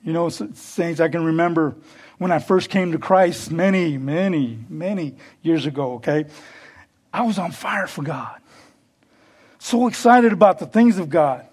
You 0.03 0.11
know, 0.11 0.29
saints, 0.29 0.99
I 0.99 1.07
can 1.07 1.23
remember 1.23 1.75
when 2.17 2.31
I 2.31 2.39
first 2.39 2.69
came 2.69 2.91
to 2.91 2.97
Christ 2.97 3.51
many, 3.51 3.97
many, 3.97 4.59
many 4.69 5.15
years 5.41 5.65
ago, 5.65 5.93
okay? 5.93 6.25
I 7.13 7.21
was 7.21 7.37
on 7.37 7.51
fire 7.51 7.85
for 7.85 8.01
God. 8.01 8.41
So 9.59 9.87
excited 9.87 10.33
about 10.33 10.59
the 10.59 10.65
things 10.65 10.97
of 10.97 11.09
God. 11.09 11.45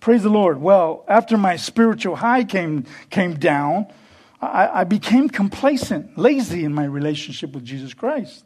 Praise 0.00 0.24
the 0.24 0.28
Lord. 0.28 0.60
Well, 0.60 1.04
after 1.08 1.38
my 1.38 1.56
spiritual 1.56 2.16
high 2.16 2.44
came, 2.44 2.84
came 3.08 3.36
down, 3.36 3.86
I, 4.42 4.80
I 4.80 4.84
became 4.84 5.30
complacent, 5.30 6.18
lazy 6.18 6.64
in 6.64 6.74
my 6.74 6.84
relationship 6.84 7.52
with 7.52 7.64
Jesus 7.64 7.94
Christ. 7.94 8.44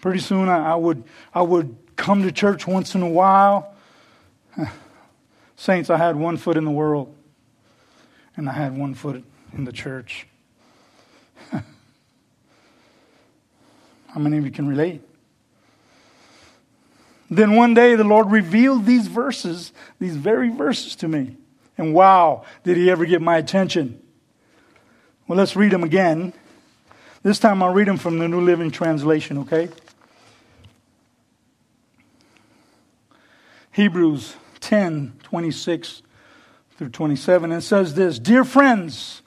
Pretty 0.00 0.20
soon 0.20 0.48
I, 0.48 0.72
I, 0.72 0.74
would, 0.76 1.04
I 1.34 1.42
would 1.42 1.76
come 1.96 2.22
to 2.22 2.32
church 2.32 2.66
once 2.66 2.94
in 2.94 3.02
a 3.02 3.08
while. 3.08 3.74
Saints, 5.56 5.90
I 5.90 5.98
had 5.98 6.16
one 6.16 6.36
foot 6.36 6.56
in 6.56 6.64
the 6.64 6.70
world, 6.70 7.14
and 8.36 8.48
I 8.48 8.52
had 8.52 8.76
one 8.76 8.94
foot 8.94 9.22
in 9.52 9.64
the 9.64 9.72
church. 9.72 10.26
How 14.14 14.20
many 14.20 14.38
of 14.38 14.44
you 14.44 14.52
can 14.52 14.68
relate? 14.68 15.02
Then 17.28 17.56
one 17.56 17.74
day 17.74 17.96
the 17.96 18.04
Lord 18.04 18.30
revealed 18.30 18.86
these 18.86 19.08
verses, 19.08 19.72
these 19.98 20.14
very 20.14 20.50
verses 20.50 20.94
to 20.96 21.08
me. 21.08 21.36
And 21.76 21.92
wow, 21.92 22.44
did 22.62 22.76
he 22.76 22.92
ever 22.92 23.06
get 23.06 23.20
my 23.20 23.38
attention? 23.38 24.00
Well, 25.26 25.36
let's 25.36 25.56
read 25.56 25.72
them 25.72 25.82
again. 25.82 26.32
This 27.24 27.40
time 27.40 27.60
I'll 27.60 27.74
read 27.74 27.88
them 27.88 27.96
from 27.96 28.20
the 28.20 28.28
New 28.28 28.40
Living 28.40 28.70
Translation, 28.70 29.38
okay? 29.38 29.68
Hebrews 33.72 34.36
10 34.60 35.14
26 35.24 36.02
through 36.76 36.90
27. 36.90 37.50
It 37.50 37.62
says 37.62 37.94
this 37.94 38.20
Dear 38.20 38.44
friends, 38.44 39.22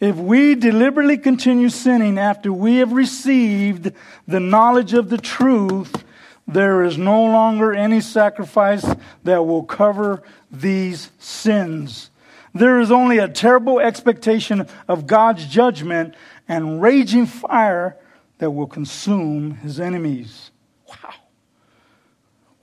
if 0.00 0.16
we 0.16 0.54
deliberately 0.54 1.18
continue 1.18 1.68
sinning 1.68 2.18
after 2.18 2.52
we 2.52 2.76
have 2.76 2.92
received 2.92 3.92
the 4.26 4.40
knowledge 4.40 4.92
of 4.92 5.10
the 5.10 5.18
truth, 5.18 6.04
there 6.46 6.82
is 6.84 6.96
no 6.96 7.24
longer 7.24 7.74
any 7.74 8.00
sacrifice 8.00 8.86
that 9.24 9.44
will 9.44 9.64
cover 9.64 10.22
these 10.50 11.10
sins. 11.18 12.10
There 12.54 12.80
is 12.80 12.90
only 12.90 13.18
a 13.18 13.28
terrible 13.28 13.80
expectation 13.80 14.66
of 14.86 15.06
God's 15.06 15.46
judgment 15.46 16.14
and 16.48 16.80
raging 16.80 17.26
fire 17.26 17.96
that 18.38 18.50
will 18.52 18.66
consume 18.66 19.56
his 19.56 19.80
enemies. 19.80 20.50
Wow. 20.88 21.14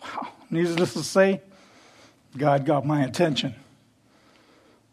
Wow. 0.02 0.28
Needless 0.50 0.94
to 0.94 1.04
say, 1.04 1.42
God 2.38 2.66
got 2.66 2.86
my 2.86 3.04
attention. 3.04 3.56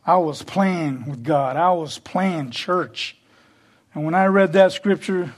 I 0.05 0.17
was 0.17 0.43
playing 0.43 1.07
with 1.09 1.23
God. 1.23 1.57
I 1.57 1.73
was 1.73 1.99
playing 1.99 2.51
church. 2.51 3.17
And 3.95 4.05
when 4.05 4.15
I 4.15 4.27
read 4.27 4.53
that 4.55 4.73
scripture 4.73 5.33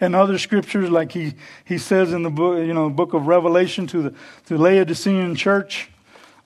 and 0.00 0.14
other 0.14 0.38
scriptures, 0.38 0.90
like 0.90 1.12
he, 1.12 1.34
he 1.64 1.78
says 1.78 2.12
in 2.12 2.22
the 2.22 2.30
book, 2.30 2.58
you 2.58 2.74
know, 2.74 2.90
book 2.90 3.14
of 3.14 3.26
Revelation 3.26 3.86
to 3.88 4.02
the 4.02 4.14
to 4.46 4.58
Laodicean 4.58 5.34
church, 5.34 5.88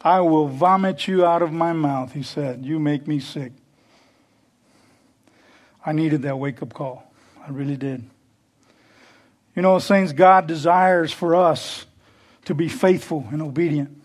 I 0.00 0.20
will 0.20 0.48
vomit 0.48 1.08
you 1.08 1.24
out 1.24 1.42
of 1.42 1.50
my 1.50 1.72
mouth, 1.72 2.12
he 2.12 2.22
said. 2.22 2.64
You 2.64 2.78
make 2.78 3.08
me 3.08 3.20
sick. 3.20 3.52
I 5.84 5.92
needed 5.92 6.22
that 6.22 6.38
wake 6.38 6.62
up 6.62 6.72
call. 6.72 7.10
I 7.46 7.50
really 7.50 7.76
did. 7.76 8.04
You 9.56 9.62
know, 9.62 9.78
saints, 9.78 10.12
God 10.12 10.46
desires 10.46 11.12
for 11.12 11.34
us 11.34 11.86
to 12.44 12.54
be 12.54 12.68
faithful 12.68 13.26
and 13.30 13.40
obedient. 13.40 14.02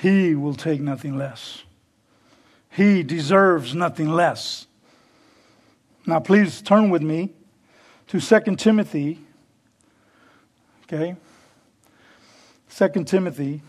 He 0.00 0.36
will 0.36 0.54
take 0.54 0.80
nothing 0.80 1.18
less. 1.18 1.64
He 2.70 3.02
deserves 3.02 3.74
nothing 3.74 4.08
less. 4.08 4.68
Now, 6.06 6.20
please 6.20 6.62
turn 6.62 6.88
with 6.88 7.02
me 7.02 7.30
to 8.06 8.20
2 8.20 8.56
Timothy. 8.56 9.18
Okay? 10.84 11.16
2 12.76 13.04
Timothy. 13.04 13.60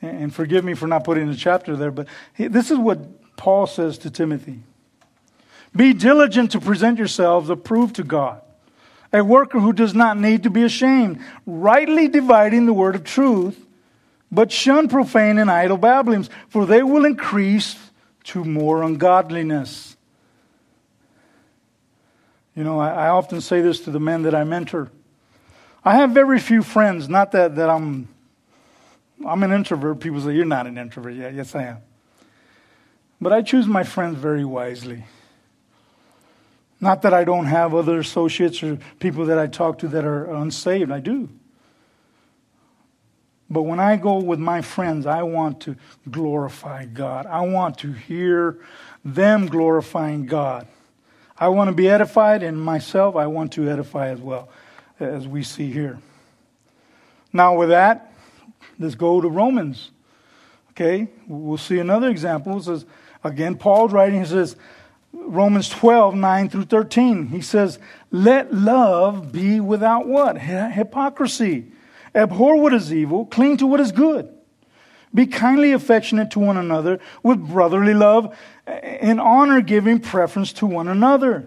And 0.00 0.34
forgive 0.34 0.64
me 0.64 0.72
for 0.72 0.86
not 0.86 1.04
putting 1.04 1.28
a 1.28 1.36
chapter 1.36 1.76
there, 1.76 1.90
but 1.90 2.08
this 2.38 2.70
is 2.70 2.78
what 2.78 3.36
Paul 3.36 3.66
says 3.66 3.98
to 3.98 4.10
Timothy 4.10 4.60
Be 5.74 5.92
diligent 5.92 6.52
to 6.52 6.60
present 6.60 6.96
yourselves 6.96 7.50
approved 7.50 7.96
to 7.96 8.02
God, 8.02 8.40
a 9.12 9.22
worker 9.22 9.60
who 9.60 9.74
does 9.74 9.94
not 9.94 10.16
need 10.16 10.42
to 10.44 10.50
be 10.50 10.62
ashamed, 10.62 11.20
rightly 11.44 12.08
dividing 12.08 12.64
the 12.64 12.72
word 12.72 12.94
of 12.94 13.04
truth. 13.04 13.65
But 14.30 14.50
shun 14.50 14.88
profane 14.88 15.38
and 15.38 15.50
idle 15.50 15.76
babblings, 15.76 16.28
for 16.48 16.66
they 16.66 16.82
will 16.82 17.04
increase 17.04 17.76
to 18.24 18.44
more 18.44 18.82
ungodliness. 18.82 19.96
You 22.54 22.64
know, 22.64 22.80
I, 22.80 23.06
I, 23.06 23.08
often 23.08 23.40
say 23.40 23.60
this 23.60 23.80
to 23.80 23.90
the 23.90 24.00
men 24.00 24.22
that 24.22 24.34
I 24.34 24.42
mentor. 24.44 24.90
I 25.84 25.96
have 25.96 26.10
very 26.10 26.40
few 26.40 26.62
friends, 26.62 27.08
not 27.08 27.32
that, 27.32 27.56
that 27.56 27.68
I'm 27.68 28.08
I'm 29.24 29.42
an 29.42 29.52
introvert. 29.52 30.00
People 30.00 30.20
say, 30.20 30.34
You're 30.34 30.44
not 30.44 30.66
an 30.66 30.76
introvert. 30.76 31.14
Yeah, 31.14 31.28
yes, 31.28 31.54
I 31.54 31.64
am. 31.64 31.78
But 33.20 33.32
I 33.32 33.42
choose 33.42 33.66
my 33.66 33.82
friends 33.82 34.18
very 34.18 34.44
wisely. 34.44 35.04
Not 36.80 37.02
that 37.02 37.14
I 37.14 37.24
don't 37.24 37.46
have 37.46 37.74
other 37.74 37.98
associates 37.98 38.62
or 38.62 38.78
people 38.98 39.24
that 39.26 39.38
I 39.38 39.46
talk 39.46 39.78
to 39.78 39.88
that 39.88 40.04
are 40.04 40.26
unsaved. 40.34 40.90
I 40.90 41.00
do. 41.00 41.30
But 43.48 43.62
when 43.62 43.78
I 43.78 43.96
go 43.96 44.18
with 44.18 44.40
my 44.40 44.60
friends, 44.60 45.06
I 45.06 45.22
want 45.22 45.60
to 45.62 45.76
glorify 46.10 46.84
God. 46.84 47.26
I 47.26 47.42
want 47.42 47.78
to 47.78 47.92
hear 47.92 48.58
them 49.04 49.46
glorifying 49.46 50.26
God. 50.26 50.66
I 51.38 51.48
want 51.48 51.68
to 51.68 51.74
be 51.74 51.88
edified, 51.88 52.42
and 52.42 52.60
myself, 52.60 53.14
I 53.14 53.26
want 53.26 53.52
to 53.52 53.68
edify 53.68 54.08
as 54.08 54.20
well, 54.20 54.48
as 54.98 55.28
we 55.28 55.42
see 55.42 55.70
here. 55.70 55.98
Now, 57.32 57.56
with 57.56 57.68
that, 57.68 58.12
let's 58.78 58.94
go 58.94 59.20
to 59.20 59.28
Romans. 59.28 59.90
Okay, 60.70 61.08
we'll 61.26 61.58
see 61.58 61.78
another 61.78 62.08
example. 62.08 62.58
It 62.58 62.64
says, 62.64 62.84
again, 63.22 63.56
Paul's 63.56 63.92
writing, 63.92 64.20
he 64.20 64.26
says, 64.26 64.56
Romans 65.12 65.68
12, 65.68 66.14
9 66.14 66.48
through 66.48 66.64
13. 66.64 67.28
He 67.28 67.40
says, 67.40 67.78
Let 68.10 68.52
love 68.52 69.32
be 69.32 69.60
without 69.60 70.06
what? 70.06 70.38
Hypocrisy. 70.38 71.72
Abhor 72.16 72.56
what 72.56 72.72
is 72.72 72.92
evil, 72.92 73.26
cling 73.26 73.58
to 73.58 73.66
what 73.66 73.78
is 73.78 73.92
good. 73.92 74.32
Be 75.14 75.26
kindly 75.26 75.72
affectionate 75.72 76.30
to 76.32 76.40
one 76.40 76.56
another 76.56 76.98
with 77.22 77.38
brotherly 77.38 77.94
love 77.94 78.36
and 78.66 79.20
honor 79.20 79.60
giving 79.60 80.00
preference 80.00 80.52
to 80.54 80.66
one 80.66 80.88
another. 80.88 81.46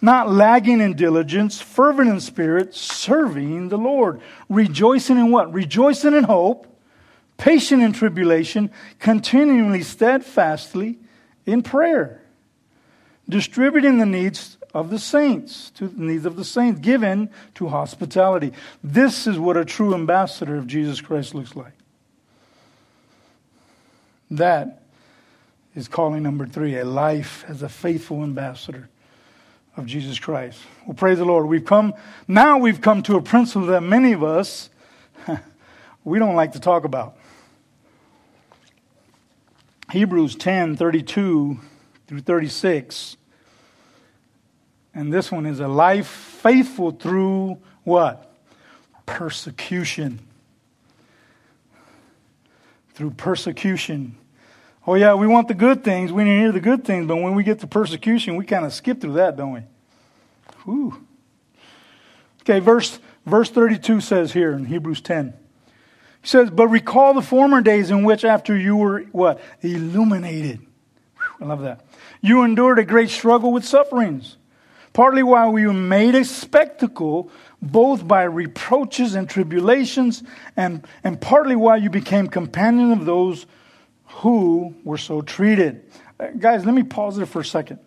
Not 0.00 0.30
lagging 0.30 0.80
in 0.80 0.94
diligence, 0.94 1.60
fervent 1.60 2.10
in 2.10 2.20
spirit, 2.20 2.74
serving 2.74 3.68
the 3.68 3.78
Lord. 3.78 4.20
Rejoicing 4.48 5.18
in 5.18 5.30
what? 5.30 5.52
Rejoicing 5.52 6.14
in 6.14 6.24
hope, 6.24 6.66
patient 7.36 7.82
in 7.82 7.92
tribulation, 7.92 8.70
continually 8.98 9.82
steadfastly 9.82 10.98
in 11.46 11.62
prayer. 11.62 12.20
Distributing 13.28 13.98
the 13.98 14.06
needs 14.06 14.58
of 14.74 14.90
the 14.90 14.98
saints, 14.98 15.70
to 15.70 15.86
the 15.86 16.02
needs 16.02 16.26
of 16.26 16.34
the 16.34 16.44
saints, 16.44 16.80
given 16.80 17.30
to 17.54 17.68
hospitality. 17.68 18.52
This 18.82 19.26
is 19.26 19.38
what 19.38 19.56
a 19.56 19.64
true 19.64 19.94
ambassador 19.94 20.56
of 20.56 20.66
Jesus 20.66 21.00
Christ 21.00 21.34
looks 21.34 21.54
like. 21.54 21.72
That 24.32 24.82
is 25.76 25.86
calling 25.86 26.24
number 26.24 26.46
three 26.46 26.76
a 26.76 26.84
life 26.84 27.44
as 27.46 27.62
a 27.62 27.68
faithful 27.68 28.24
ambassador 28.24 28.88
of 29.76 29.86
Jesus 29.86 30.18
Christ. 30.18 30.60
Well, 30.86 30.94
praise 30.94 31.18
the 31.18 31.24
Lord. 31.24 31.46
We've 31.46 31.64
come, 31.64 31.94
now 32.26 32.58
we've 32.58 32.80
come 32.80 33.02
to 33.04 33.16
a 33.16 33.22
principle 33.22 33.68
that 33.68 33.82
many 33.82 34.12
of 34.12 34.24
us, 34.24 34.70
we 36.04 36.18
don't 36.18 36.36
like 36.36 36.52
to 36.52 36.60
talk 36.60 36.84
about. 36.84 37.16
Hebrews 39.92 40.34
10 40.34 40.76
32 40.76 41.60
through 42.08 42.20
36 42.20 43.16
and 44.94 45.12
this 45.12 45.30
one 45.32 45.44
is 45.44 45.60
a 45.60 45.68
life 45.68 46.06
faithful 46.06 46.92
through 46.92 47.58
what? 47.82 48.32
Persecution. 49.06 50.20
Through 52.94 53.10
persecution. 53.10 54.16
Oh, 54.86 54.94
yeah, 54.94 55.14
we 55.14 55.26
want 55.26 55.48
the 55.48 55.54
good 55.54 55.82
things. 55.82 56.12
We 56.12 56.24
need 56.24 56.36
to 56.36 56.38
hear 56.38 56.52
the 56.52 56.60
good 56.60 56.84
things, 56.84 57.06
but 57.06 57.16
when 57.16 57.34
we 57.34 57.42
get 57.42 57.60
to 57.60 57.66
persecution, 57.66 58.36
we 58.36 58.44
kind 58.44 58.64
of 58.64 58.72
skip 58.72 59.00
through 59.00 59.14
that, 59.14 59.36
don't 59.36 59.52
we? 59.52 59.60
Whew. 60.64 61.06
Okay, 62.42 62.60
verse, 62.60 62.98
verse 63.26 63.50
32 63.50 64.00
says 64.00 64.32
here 64.32 64.52
in 64.52 64.66
Hebrews 64.66 65.00
10. 65.00 65.34
He 66.20 66.28
says, 66.28 66.50
But 66.50 66.68
recall 66.68 67.14
the 67.14 67.22
former 67.22 67.62
days 67.62 67.90
in 67.90 68.04
which, 68.04 68.24
after 68.24 68.56
you 68.56 68.76
were 68.76 69.00
what? 69.12 69.40
Illuminated. 69.62 70.60
Whew, 70.60 71.26
I 71.40 71.44
love 71.46 71.62
that. 71.62 71.84
You 72.20 72.42
endured 72.42 72.78
a 72.78 72.84
great 72.84 73.10
struggle 73.10 73.52
with 73.52 73.64
sufferings 73.64 74.36
partly 74.94 75.22
why 75.22 75.48
we 75.48 75.66
were 75.66 75.74
made 75.74 76.14
a 76.14 76.24
spectacle, 76.24 77.30
both 77.60 78.06
by 78.08 78.22
reproaches 78.22 79.14
and 79.14 79.28
tribulations, 79.28 80.22
and, 80.56 80.86
and 81.02 81.20
partly 81.20 81.56
why 81.56 81.76
you 81.76 81.90
became 81.90 82.28
companion 82.28 82.92
of 82.92 83.04
those 83.04 83.44
who 84.06 84.74
were 84.84 84.96
so 84.96 85.20
treated. 85.20 85.84
Uh, 86.18 86.28
guys, 86.38 86.64
let 86.64 86.74
me 86.74 86.84
pause 86.84 87.16
there 87.16 87.26
for 87.26 87.40
a 87.40 87.44
second. 87.44 87.80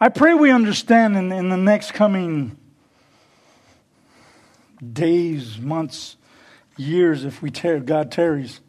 I 0.00 0.08
pray 0.08 0.32
we 0.32 0.50
understand 0.50 1.16
in, 1.16 1.32
in 1.32 1.48
the 1.48 1.56
next 1.56 1.92
coming 1.92 2.56
days, 4.92 5.58
months, 5.58 6.16
years, 6.76 7.24
if 7.24 7.42
we 7.42 7.50
tear, 7.50 7.80
God 7.80 8.12
tarries, 8.12 8.60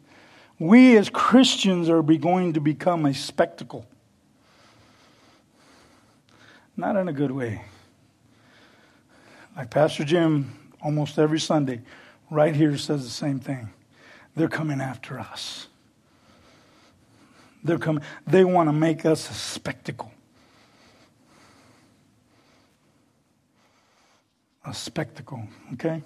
we 0.58 0.96
as 0.96 1.08
Christians 1.08 1.88
are 1.88 2.02
going 2.02 2.52
to 2.54 2.60
become 2.60 3.06
a 3.06 3.14
spectacle. 3.14 3.86
Not 6.76 6.96
in 6.96 7.08
a 7.08 7.12
good 7.12 7.30
way. 7.30 7.62
Like 9.56 9.70
Pastor 9.70 10.04
Jim, 10.04 10.52
almost 10.82 11.18
every 11.18 11.38
Sunday, 11.38 11.80
right 12.30 12.54
here 12.54 12.76
says 12.76 13.04
the 13.04 13.10
same 13.10 13.38
thing. 13.38 13.70
They're 14.34 14.48
coming 14.48 14.80
after 14.80 15.18
us. 15.18 15.68
They're 17.62 17.78
coming, 17.78 18.02
they 18.26 18.44
want 18.44 18.68
to 18.68 18.72
make 18.72 19.06
us 19.06 19.30
a 19.30 19.34
spectacle. 19.34 20.12
A 24.66 24.74
spectacle, 24.74 25.46
okay? 25.74 26.02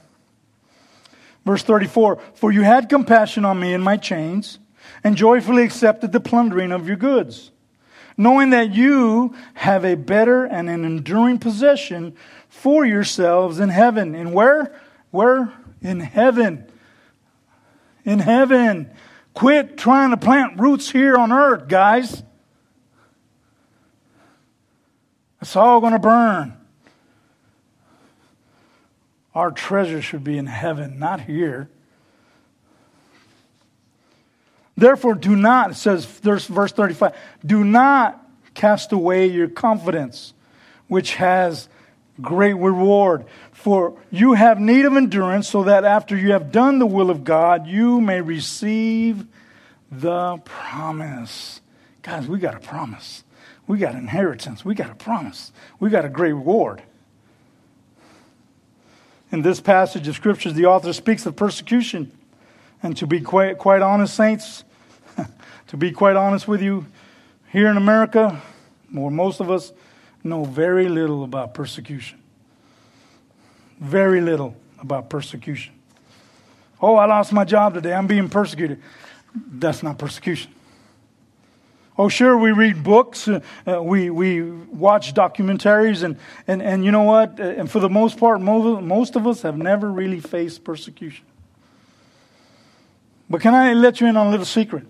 Verse 1.44 1.62
34 1.62 2.20
For 2.34 2.52
you 2.52 2.62
had 2.62 2.88
compassion 2.88 3.44
on 3.44 3.58
me 3.58 3.72
in 3.72 3.80
my 3.80 3.96
chains, 3.96 4.58
and 5.02 5.16
joyfully 5.16 5.64
accepted 5.64 6.12
the 6.12 6.20
plundering 6.20 6.72
of 6.72 6.86
your 6.86 6.96
goods. 6.96 7.50
Knowing 8.18 8.50
that 8.50 8.74
you 8.74 9.34
have 9.54 9.84
a 9.84 9.94
better 9.94 10.44
and 10.44 10.68
an 10.68 10.84
enduring 10.84 11.38
possession 11.38 12.14
for 12.48 12.84
yourselves 12.84 13.60
in 13.60 13.68
heaven. 13.68 14.14
And 14.14 14.34
where? 14.34 14.78
Where? 15.12 15.52
In 15.80 16.00
heaven. 16.00 16.66
In 18.04 18.18
heaven. 18.18 18.90
Quit 19.32 19.78
trying 19.78 20.10
to 20.10 20.16
plant 20.16 20.58
roots 20.58 20.90
here 20.90 21.16
on 21.16 21.30
earth, 21.30 21.68
guys. 21.68 22.24
It's 25.40 25.54
all 25.54 25.80
going 25.80 25.92
to 25.92 26.00
burn. 26.00 26.54
Our 29.32 29.52
treasure 29.52 30.02
should 30.02 30.24
be 30.24 30.36
in 30.36 30.46
heaven, 30.46 30.98
not 30.98 31.20
here. 31.20 31.70
Therefore, 34.78 35.16
do 35.16 35.34
not, 35.34 35.72
it 35.72 35.74
says 35.74 36.04
verse 36.04 36.46
35, 36.46 37.12
do 37.44 37.64
not 37.64 38.24
cast 38.54 38.92
away 38.92 39.26
your 39.26 39.48
confidence, 39.48 40.34
which 40.86 41.16
has 41.16 41.68
great 42.20 42.54
reward. 42.54 43.24
For 43.50 43.98
you 44.12 44.34
have 44.34 44.60
need 44.60 44.84
of 44.84 44.96
endurance, 44.96 45.48
so 45.48 45.64
that 45.64 45.84
after 45.84 46.16
you 46.16 46.30
have 46.30 46.52
done 46.52 46.78
the 46.78 46.86
will 46.86 47.10
of 47.10 47.24
God, 47.24 47.66
you 47.66 48.00
may 48.00 48.20
receive 48.20 49.26
the 49.90 50.36
promise. 50.44 51.60
Guys, 52.02 52.28
we 52.28 52.38
got 52.38 52.54
a 52.54 52.60
promise. 52.60 53.24
We 53.66 53.78
got 53.78 53.96
inheritance. 53.96 54.64
We 54.64 54.76
got 54.76 54.90
a 54.90 54.94
promise. 54.94 55.50
We 55.80 55.90
got 55.90 56.04
a 56.04 56.08
great 56.08 56.34
reward. 56.34 56.84
In 59.32 59.42
this 59.42 59.60
passage 59.60 60.06
of 60.06 60.14
scriptures, 60.14 60.54
the 60.54 60.66
author 60.66 60.92
speaks 60.92 61.26
of 61.26 61.34
persecution. 61.34 62.12
And 62.80 62.96
to 62.98 63.08
be 63.08 63.20
quite, 63.20 63.58
quite 63.58 63.82
honest, 63.82 64.14
saints, 64.14 64.62
to 65.68 65.76
be 65.76 65.92
quite 65.92 66.16
honest 66.16 66.48
with 66.48 66.62
you, 66.62 66.86
here 67.50 67.68
in 67.68 67.76
America, 67.76 68.42
or 68.96 69.10
most 69.10 69.40
of 69.40 69.50
us, 69.50 69.72
know 70.24 70.44
very 70.44 70.88
little 70.88 71.24
about 71.24 71.54
persecution. 71.54 72.18
Very 73.78 74.20
little 74.20 74.56
about 74.80 75.08
persecution. 75.08 75.74
Oh, 76.80 76.96
I 76.96 77.06
lost 77.06 77.32
my 77.32 77.44
job 77.44 77.74
today. 77.74 77.92
I'm 77.92 78.06
being 78.06 78.28
persecuted. 78.28 78.82
That's 79.34 79.82
not 79.82 79.98
persecution. 79.98 80.52
Oh, 81.96 82.08
sure, 82.08 82.38
we 82.38 82.52
read 82.52 82.84
books, 82.84 83.26
uh, 83.26 83.40
uh, 83.66 83.82
we, 83.82 84.08
we 84.08 84.42
watch 84.42 85.14
documentaries, 85.14 86.04
and, 86.04 86.16
and, 86.46 86.62
and 86.62 86.84
you 86.84 86.92
know 86.92 87.02
what? 87.02 87.40
Uh, 87.40 87.42
and 87.42 87.68
for 87.68 87.80
the 87.80 87.88
most 87.88 88.18
part, 88.18 88.40
most 88.40 89.16
of 89.16 89.26
us 89.26 89.42
have 89.42 89.58
never 89.58 89.90
really 89.90 90.20
faced 90.20 90.62
persecution. 90.62 91.24
But 93.28 93.40
can 93.40 93.52
I 93.52 93.72
let 93.74 94.00
you 94.00 94.06
in 94.06 94.16
on 94.16 94.28
a 94.28 94.30
little 94.30 94.46
secret? 94.46 94.86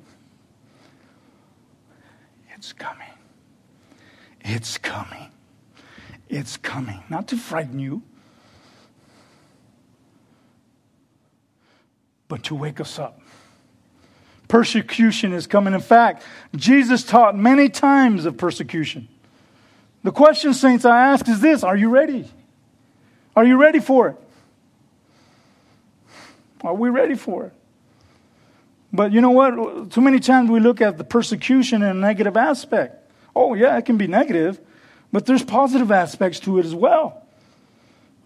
It's 2.58 2.72
coming. 2.72 3.06
It's 4.40 4.78
coming. 4.78 5.30
It's 6.28 6.56
coming. 6.56 7.04
Not 7.08 7.28
to 7.28 7.36
frighten 7.36 7.78
you, 7.78 8.02
but 12.26 12.42
to 12.44 12.56
wake 12.56 12.80
us 12.80 12.98
up. 12.98 13.20
Persecution 14.48 15.32
is 15.32 15.46
coming. 15.46 15.72
In 15.72 15.80
fact, 15.80 16.24
Jesus 16.56 17.04
taught 17.04 17.36
many 17.36 17.68
times 17.68 18.24
of 18.24 18.36
persecution. 18.36 19.06
The 20.02 20.10
question, 20.10 20.52
saints, 20.52 20.84
I 20.84 21.12
ask 21.12 21.28
is 21.28 21.40
this 21.40 21.62
Are 21.62 21.76
you 21.76 21.90
ready? 21.90 22.28
Are 23.36 23.44
you 23.44 23.56
ready 23.56 23.78
for 23.78 24.08
it? 24.08 24.16
Are 26.64 26.74
we 26.74 26.90
ready 26.90 27.14
for 27.14 27.46
it? 27.46 27.52
But 28.92 29.12
you 29.12 29.20
know 29.20 29.30
what? 29.30 29.90
Too 29.90 30.00
many 30.00 30.18
times 30.18 30.50
we 30.50 30.60
look 30.60 30.80
at 30.80 30.98
the 30.98 31.04
persecution 31.04 31.82
in 31.82 31.88
a 31.88 31.94
negative 31.94 32.36
aspect. 32.36 33.10
Oh, 33.36 33.54
yeah, 33.54 33.76
it 33.76 33.84
can 33.84 33.98
be 33.98 34.06
negative, 34.06 34.60
but 35.12 35.26
there's 35.26 35.44
positive 35.44 35.92
aspects 35.92 36.40
to 36.40 36.58
it 36.58 36.64
as 36.64 36.74
well 36.74 37.24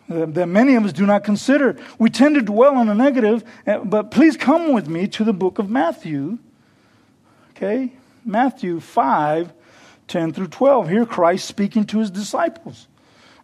that 0.08 0.46
many 0.46 0.74
of 0.74 0.84
us 0.84 0.92
do 0.92 1.06
not 1.06 1.24
consider. 1.24 1.76
We 1.98 2.10
tend 2.10 2.34
to 2.34 2.42
dwell 2.42 2.76
on 2.76 2.86
the 2.86 2.94
negative, 2.94 3.44
eh, 3.66 3.78
but 3.78 4.10
please 4.10 4.36
come 4.36 4.72
with 4.72 4.88
me 4.88 5.06
to 5.08 5.24
the 5.24 5.32
book 5.32 5.58
of 5.58 5.70
Matthew. 5.70 6.38
Okay? 7.50 7.92
Matthew 8.24 8.80
5 8.80 9.52
10 10.08 10.32
through 10.32 10.48
12. 10.48 10.88
Here, 10.88 11.06
Christ 11.06 11.46
speaking 11.46 11.86
to 11.86 12.00
his 12.00 12.10
disciples. 12.10 12.86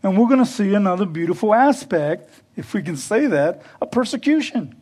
And 0.03 0.19
we're 0.19 0.27
going 0.27 0.45
to 0.45 0.47
see 0.47 0.75
another 0.75 1.07
beautiful 1.07 1.55
aspect, 1.55 2.31
if 2.57 2.75
we 2.75 2.83
can 2.83 2.97
say 2.97 3.27
that, 3.27 3.63
of 3.81 3.91
persecution. 3.91 4.75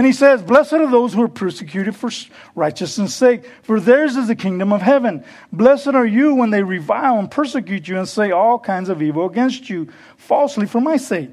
And 0.00 0.06
he 0.06 0.14
says, 0.14 0.42
Blessed 0.42 0.72
are 0.72 0.90
those 0.90 1.12
who 1.12 1.20
are 1.20 1.28
persecuted 1.28 1.94
for 1.94 2.10
righteousness' 2.54 3.14
sake, 3.14 3.44
for 3.60 3.78
theirs 3.78 4.16
is 4.16 4.28
the 4.28 4.34
kingdom 4.34 4.72
of 4.72 4.80
heaven. 4.80 5.22
Blessed 5.52 5.88
are 5.88 6.06
you 6.06 6.34
when 6.34 6.48
they 6.48 6.62
revile 6.62 7.18
and 7.18 7.30
persecute 7.30 7.86
you 7.86 7.98
and 7.98 8.08
say 8.08 8.30
all 8.30 8.58
kinds 8.58 8.88
of 8.88 9.02
evil 9.02 9.26
against 9.26 9.68
you 9.68 9.88
falsely 10.16 10.64
for 10.64 10.80
my 10.80 10.96
sake. 10.96 11.28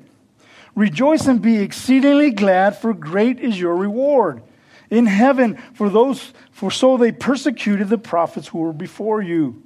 Rejoice 0.76 1.28
and 1.28 1.42
be 1.42 1.60
exceedingly 1.60 2.30
glad, 2.30 2.76
for 2.76 2.94
great 2.94 3.40
is 3.40 3.58
your 3.58 3.74
reward 3.74 4.44
in 4.90 5.06
heaven 5.06 5.64
for 5.74 5.90
those 5.90 6.34
for 6.52 6.70
so 6.70 6.98
they 6.98 7.14
persecuted 7.14 7.88
the 7.88 7.98
prophets 7.98 8.50
who 8.50 8.60
were 8.60 8.74
before 8.74 9.22
you. 9.22 9.64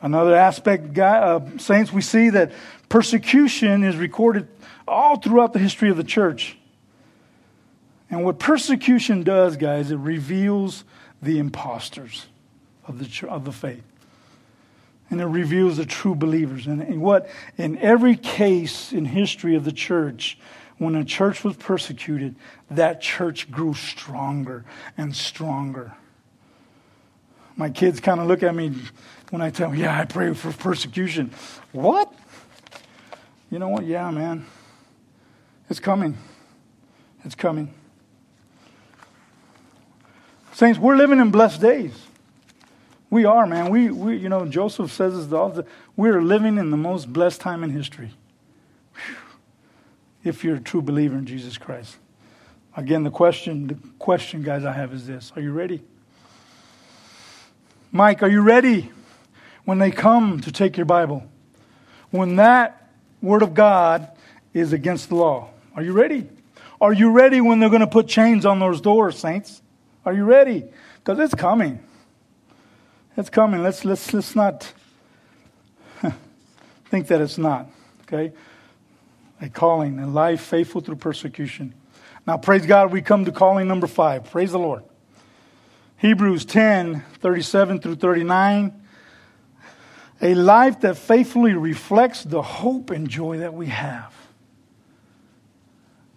Another 0.00 0.36
aspect, 0.36 0.96
uh, 0.96 1.40
saints, 1.58 1.92
we 1.92 2.00
see 2.00 2.30
that 2.30 2.52
persecution 2.88 3.82
is 3.82 3.96
recorded 3.96 4.46
all 4.86 5.16
throughout 5.16 5.52
the 5.52 5.58
history 5.58 5.90
of 5.90 5.96
the 5.96 6.04
church. 6.04 6.56
And 8.10 8.24
what 8.24 8.38
persecution 8.38 9.22
does, 9.22 9.56
guys, 9.56 9.90
it 9.90 9.96
reveals 9.96 10.84
the 11.22 11.38
imposters 11.38 12.26
of 12.86 12.98
the, 12.98 13.28
of 13.28 13.44
the 13.44 13.52
faith. 13.52 13.82
And 15.10 15.20
it 15.20 15.26
reveals 15.26 15.76
the 15.76 15.86
true 15.86 16.14
believers. 16.14 16.66
And, 16.66 16.82
and 16.82 17.00
what, 17.00 17.28
in 17.56 17.78
every 17.78 18.16
case 18.16 18.92
in 18.92 19.04
history 19.04 19.54
of 19.54 19.64
the 19.64 19.72
church, 19.72 20.38
when 20.78 20.94
a 20.94 21.04
church 21.04 21.44
was 21.44 21.56
persecuted, 21.56 22.34
that 22.70 23.00
church 23.00 23.50
grew 23.50 23.74
stronger 23.74 24.64
and 24.96 25.14
stronger. 25.14 25.92
My 27.56 27.70
kids 27.70 28.00
kind 28.00 28.20
of 28.20 28.26
look 28.26 28.42
at 28.42 28.54
me 28.54 28.72
when 29.30 29.40
I 29.40 29.50
tell 29.50 29.70
them, 29.70 29.78
Yeah, 29.78 29.98
I 29.98 30.04
pray 30.04 30.34
for 30.34 30.52
persecution. 30.52 31.30
What? 31.72 32.12
You 33.50 33.58
know 33.60 33.68
what? 33.68 33.86
Yeah, 33.86 34.10
man. 34.10 34.46
It's 35.70 35.80
coming. 35.80 36.18
It's 37.24 37.36
coming. 37.36 37.72
Saints, 40.54 40.78
we're 40.78 40.94
living 40.94 41.18
in 41.18 41.32
blessed 41.32 41.60
days. 41.60 41.92
We 43.10 43.24
are, 43.24 43.44
man. 43.44 43.70
We, 43.70 43.90
we 43.90 44.16
you 44.16 44.28
know, 44.28 44.46
Joseph 44.46 44.92
says 44.92 45.14
this 45.14 45.32
all 45.32 45.50
the 45.50 45.66
we're 45.96 46.22
living 46.22 46.58
in 46.58 46.70
the 46.70 46.76
most 46.76 47.12
blessed 47.12 47.40
time 47.40 47.64
in 47.64 47.70
history. 47.70 48.12
Whew. 48.94 49.16
If 50.22 50.44
you're 50.44 50.56
a 50.56 50.60
true 50.60 50.80
believer 50.80 51.18
in 51.18 51.26
Jesus 51.26 51.58
Christ. 51.58 51.96
Again, 52.76 53.02
the 53.02 53.10
question, 53.10 53.66
the 53.66 53.76
question, 53.98 54.42
guys, 54.42 54.64
I 54.64 54.72
have 54.72 54.92
is 54.92 55.08
this: 55.08 55.32
Are 55.34 55.42
you 55.42 55.50
ready? 55.50 55.82
Mike, 57.90 58.22
are 58.22 58.28
you 58.28 58.40
ready 58.40 58.92
when 59.64 59.78
they 59.78 59.90
come 59.90 60.40
to 60.40 60.52
take 60.52 60.76
your 60.76 60.86
Bible? 60.86 61.24
When 62.12 62.36
that 62.36 62.90
Word 63.20 63.42
of 63.42 63.54
God 63.54 64.08
is 64.52 64.72
against 64.72 65.08
the 65.08 65.16
law? 65.16 65.50
Are 65.74 65.82
you 65.82 65.92
ready? 65.92 66.28
Are 66.80 66.92
you 66.92 67.10
ready 67.10 67.40
when 67.40 67.58
they're 67.58 67.70
going 67.70 67.80
to 67.80 67.88
put 67.88 68.06
chains 68.06 68.46
on 68.46 68.60
those 68.60 68.80
doors, 68.80 69.18
saints? 69.18 69.60
Are 70.04 70.12
you 70.12 70.24
ready? 70.24 70.64
Because 70.98 71.18
it's 71.18 71.34
coming. 71.34 71.80
It's 73.16 73.30
coming. 73.30 73.62
Let's, 73.62 73.84
let's, 73.84 74.12
let's 74.12 74.34
not 74.34 74.72
think 76.86 77.06
that 77.06 77.20
it's 77.20 77.38
not. 77.38 77.70
Okay? 78.02 78.32
A 79.40 79.48
calling, 79.48 79.98
a 79.98 80.06
life 80.06 80.40
faithful 80.40 80.80
through 80.80 80.96
persecution. 80.96 81.74
Now, 82.26 82.38
praise 82.38 82.66
God, 82.66 82.92
we 82.92 83.02
come 83.02 83.24
to 83.24 83.32
calling 83.32 83.68
number 83.68 83.86
five. 83.86 84.30
Praise 84.30 84.52
the 84.52 84.58
Lord. 84.58 84.82
Hebrews 85.98 86.44
10 86.44 87.04
37 87.20 87.80
through 87.80 87.96
39. 87.96 88.80
A 90.22 90.34
life 90.34 90.80
that 90.80 90.96
faithfully 90.96 91.54
reflects 91.54 92.24
the 92.24 92.42
hope 92.42 92.90
and 92.90 93.08
joy 93.08 93.38
that 93.38 93.54
we 93.54 93.66
have. 93.66 94.14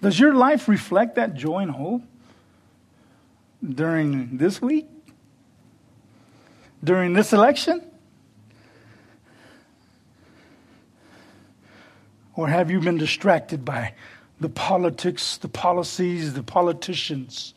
Does 0.01 0.19
your 0.19 0.33
life 0.33 0.67
reflect 0.67 1.15
that 1.15 1.33
joy 1.33 1.59
and 1.59 1.71
hope? 1.71 2.03
During 3.67 4.37
this 4.37 4.61
week? 4.61 4.87
During 6.83 7.13
this 7.13 7.33
election? 7.33 7.81
Or 12.35 12.47
have 12.47 12.69
you 12.69 12.79
been 12.79 12.97
distracted 12.97 13.65
by 13.65 13.93
the 14.39 14.49
politics, 14.49 15.37
the 15.37 15.49
policies, 15.49 16.33
the 16.33 16.43
politicians? 16.43 17.55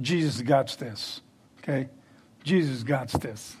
Jesus 0.00 0.40
got 0.42 0.68
this, 0.78 1.20
okay? 1.58 1.88
Jesus 2.44 2.84
got 2.84 3.08
this. 3.08 3.56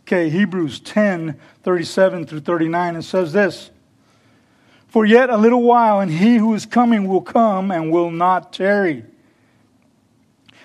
Okay, 0.00 0.30
Hebrews 0.30 0.80
10 0.80 1.38
37 1.62 2.26
through 2.26 2.40
39, 2.40 2.96
it 2.96 3.02
says 3.02 3.32
this. 3.32 3.70
For 4.92 5.06
yet 5.06 5.30
a 5.30 5.38
little 5.38 5.62
while, 5.62 6.00
and 6.00 6.10
he 6.10 6.36
who 6.36 6.52
is 6.52 6.66
coming 6.66 7.08
will 7.08 7.22
come 7.22 7.70
and 7.70 7.90
will 7.90 8.10
not 8.10 8.52
tarry. 8.52 9.06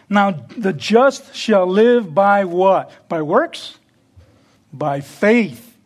Now, 0.09 0.31
the 0.31 0.73
just 0.73 1.33
shall 1.33 1.65
live 1.65 2.13
by 2.13 2.43
what? 2.43 2.91
By 3.07 3.21
works? 3.21 3.77
By 4.73 4.99
faith. 4.99 5.77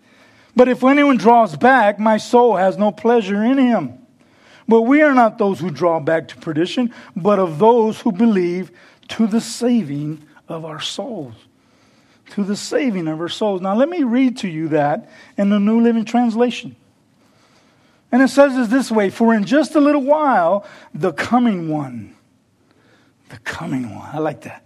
But 0.55 0.69
if 0.69 0.83
anyone 0.83 1.17
draws 1.17 1.55
back, 1.55 1.99
my 1.99 2.17
soul 2.17 2.55
has 2.55 2.79
no 2.79 2.91
pleasure 2.91 3.43
in 3.43 3.59
him. 3.59 3.99
But 4.67 4.81
we 4.81 5.03
are 5.03 5.13
not 5.13 5.37
those 5.37 5.59
who 5.59 5.69
draw 5.69 5.99
back 5.99 6.27
to 6.29 6.35
perdition, 6.37 6.91
but 7.15 7.37
of 7.37 7.59
those 7.59 8.01
who 8.01 8.11
believe 8.11 8.71
to 9.09 9.27
the 9.27 9.39
saving 9.39 10.23
of 10.47 10.65
our 10.65 10.81
souls. 10.81 11.35
To 12.31 12.43
the 12.43 12.55
saving 12.55 13.07
of 13.07 13.21
our 13.21 13.29
souls. 13.29 13.61
Now, 13.61 13.75
let 13.75 13.87
me 13.87 14.01
read 14.01 14.37
to 14.37 14.47
you 14.47 14.69
that 14.69 15.11
in 15.37 15.51
the 15.51 15.59
New 15.59 15.81
Living 15.81 16.05
Translation. 16.05 16.75
And 18.11 18.21
it 18.21 18.27
says 18.27 18.57
it 18.57 18.69
this 18.69 18.91
way 18.91 19.09
For 19.09 19.33
in 19.33 19.45
just 19.45 19.75
a 19.75 19.79
little 19.79 20.03
while, 20.03 20.65
the 20.93 21.13
coming 21.13 21.69
one, 21.69 22.15
the 23.29 23.37
coming 23.39 23.95
one, 23.95 24.09
I 24.13 24.19
like 24.19 24.41
that, 24.41 24.63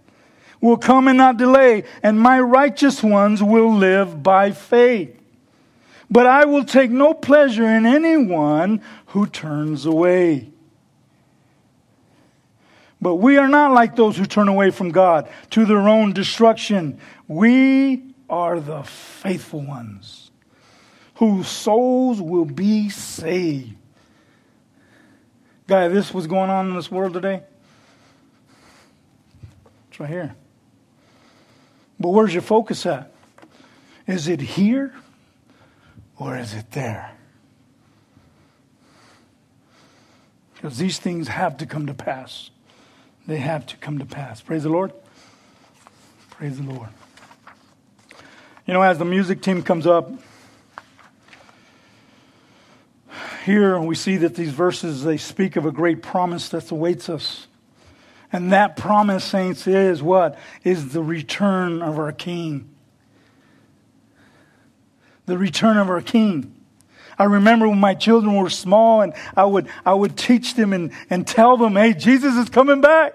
will 0.60 0.76
come 0.76 1.08
and 1.08 1.18
not 1.18 1.36
delay, 1.36 1.84
and 2.02 2.20
my 2.20 2.40
righteous 2.40 3.02
ones 3.02 3.42
will 3.42 3.72
live 3.72 4.22
by 4.22 4.50
faith. 4.50 5.12
But 6.10 6.26
I 6.26 6.44
will 6.44 6.64
take 6.64 6.90
no 6.90 7.14
pleasure 7.14 7.66
in 7.66 7.84
anyone 7.84 8.80
who 9.06 9.26
turns 9.26 9.86
away. 9.86 10.50
But 13.00 13.16
we 13.16 13.36
are 13.36 13.48
not 13.48 13.72
like 13.72 13.96
those 13.96 14.16
who 14.16 14.24
turn 14.24 14.48
away 14.48 14.70
from 14.70 14.90
God 14.90 15.28
to 15.50 15.64
their 15.64 15.88
own 15.88 16.12
destruction. 16.12 16.98
We 17.28 18.14
are 18.30 18.58
the 18.58 18.84
faithful 18.84 19.60
ones 19.60 20.25
whose 21.16 21.48
souls 21.48 22.20
will 22.20 22.44
be 22.44 22.88
saved. 22.88 23.74
Guy, 25.66 25.88
this 25.88 26.14
was 26.14 26.26
going 26.26 26.50
on 26.50 26.68
in 26.68 26.76
this 26.76 26.90
world 26.90 27.14
today. 27.14 27.42
It's 29.90 29.98
right 29.98 30.08
here. 30.08 30.36
But 31.98 32.10
where's 32.10 32.32
your 32.32 32.42
focus 32.42 32.84
at? 32.86 33.12
Is 34.06 34.28
it 34.28 34.40
here 34.40 34.94
or 36.18 36.36
is 36.36 36.54
it 36.54 36.70
there? 36.72 37.12
Because 40.54 40.78
these 40.78 40.98
things 40.98 41.28
have 41.28 41.56
to 41.58 41.66
come 41.66 41.86
to 41.86 41.94
pass. 41.94 42.50
They 43.26 43.38
have 43.38 43.66
to 43.66 43.76
come 43.78 43.98
to 43.98 44.06
pass. 44.06 44.40
Praise 44.40 44.62
the 44.62 44.68
Lord. 44.68 44.92
Praise 46.30 46.58
the 46.58 46.62
Lord. 46.62 46.90
You 48.66 48.74
know, 48.74 48.82
as 48.82 48.98
the 48.98 49.04
music 49.04 49.42
team 49.42 49.62
comes 49.62 49.86
up, 49.86 50.10
here 53.46 53.80
we 53.80 53.94
see 53.94 54.18
that 54.18 54.34
these 54.34 54.50
verses 54.50 55.04
they 55.04 55.16
speak 55.16 55.56
of 55.56 55.64
a 55.64 55.72
great 55.72 56.02
promise 56.02 56.50
that 56.50 56.70
awaits 56.70 57.08
us. 57.08 57.46
And 58.32 58.52
that 58.52 58.76
promise, 58.76 59.24
saints, 59.24 59.66
is 59.66 60.02
what? 60.02 60.38
Is 60.64 60.92
the 60.92 61.02
return 61.02 61.80
of 61.80 61.98
our 61.98 62.12
King 62.12 62.76
the 65.26 65.36
return 65.36 65.76
of 65.76 65.90
our 65.90 66.00
King. 66.00 66.54
I 67.18 67.24
remember 67.24 67.68
when 67.68 67.80
my 67.80 67.94
children 67.94 68.36
were 68.36 68.50
small 68.50 69.02
and 69.02 69.12
I 69.36 69.44
would, 69.44 69.68
I 69.84 69.94
would 69.94 70.16
teach 70.16 70.54
them 70.54 70.72
and, 70.72 70.92
and 71.10 71.26
tell 71.26 71.56
them, 71.56 71.76
hey, 71.76 71.92
Jesus 71.92 72.34
is 72.36 72.48
coming 72.48 72.80
back. 72.80 73.14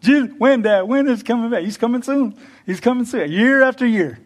Jesus, 0.00 0.30
when, 0.38 0.62
Dad? 0.62 0.82
When 0.82 1.08
is 1.08 1.22
coming 1.22 1.50
back? 1.50 1.64
He's 1.64 1.76
coming 1.76 2.02
soon. 2.02 2.36
He's 2.66 2.80
coming 2.80 3.04
soon. 3.04 3.30
Year 3.32 3.62
after 3.62 3.86
year. 3.86 4.18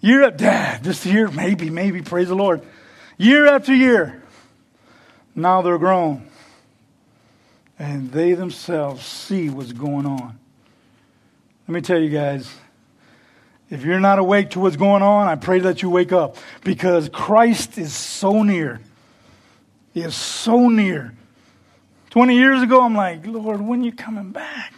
Year 0.00 0.24
after, 0.24 0.36
Dad, 0.36 0.84
this 0.84 1.06
year, 1.06 1.28
maybe, 1.28 1.70
maybe, 1.70 2.02
praise 2.02 2.28
the 2.28 2.36
Lord. 2.36 2.62
Year 3.16 3.46
after 3.46 3.74
year. 3.74 4.22
Now 5.34 5.62
they're 5.62 5.78
grown. 5.78 6.28
And 7.78 8.12
they 8.12 8.34
themselves 8.34 9.04
see 9.04 9.50
what's 9.50 9.72
going 9.72 10.06
on. 10.06 10.38
Let 11.66 11.74
me 11.74 11.80
tell 11.80 11.98
you 11.98 12.10
guys, 12.10 12.52
if 13.70 13.84
you're 13.84 14.00
not 14.00 14.18
awake 14.18 14.50
to 14.50 14.60
what's 14.60 14.76
going 14.76 15.02
on, 15.02 15.26
I 15.26 15.36
pray 15.36 15.60
that 15.60 15.82
you 15.82 15.90
wake 15.90 16.12
up 16.12 16.36
because 16.62 17.08
Christ 17.08 17.78
is 17.78 17.94
so 17.94 18.42
near. 18.42 18.80
He 19.92 20.02
is 20.02 20.14
so 20.14 20.68
near. 20.68 21.14
20 22.10 22.36
years 22.36 22.62
ago, 22.62 22.82
I'm 22.82 22.94
like, 22.94 23.26
Lord, 23.26 23.60
when 23.60 23.82
are 23.82 23.84
you 23.84 23.92
coming 23.92 24.30
back? 24.30 24.72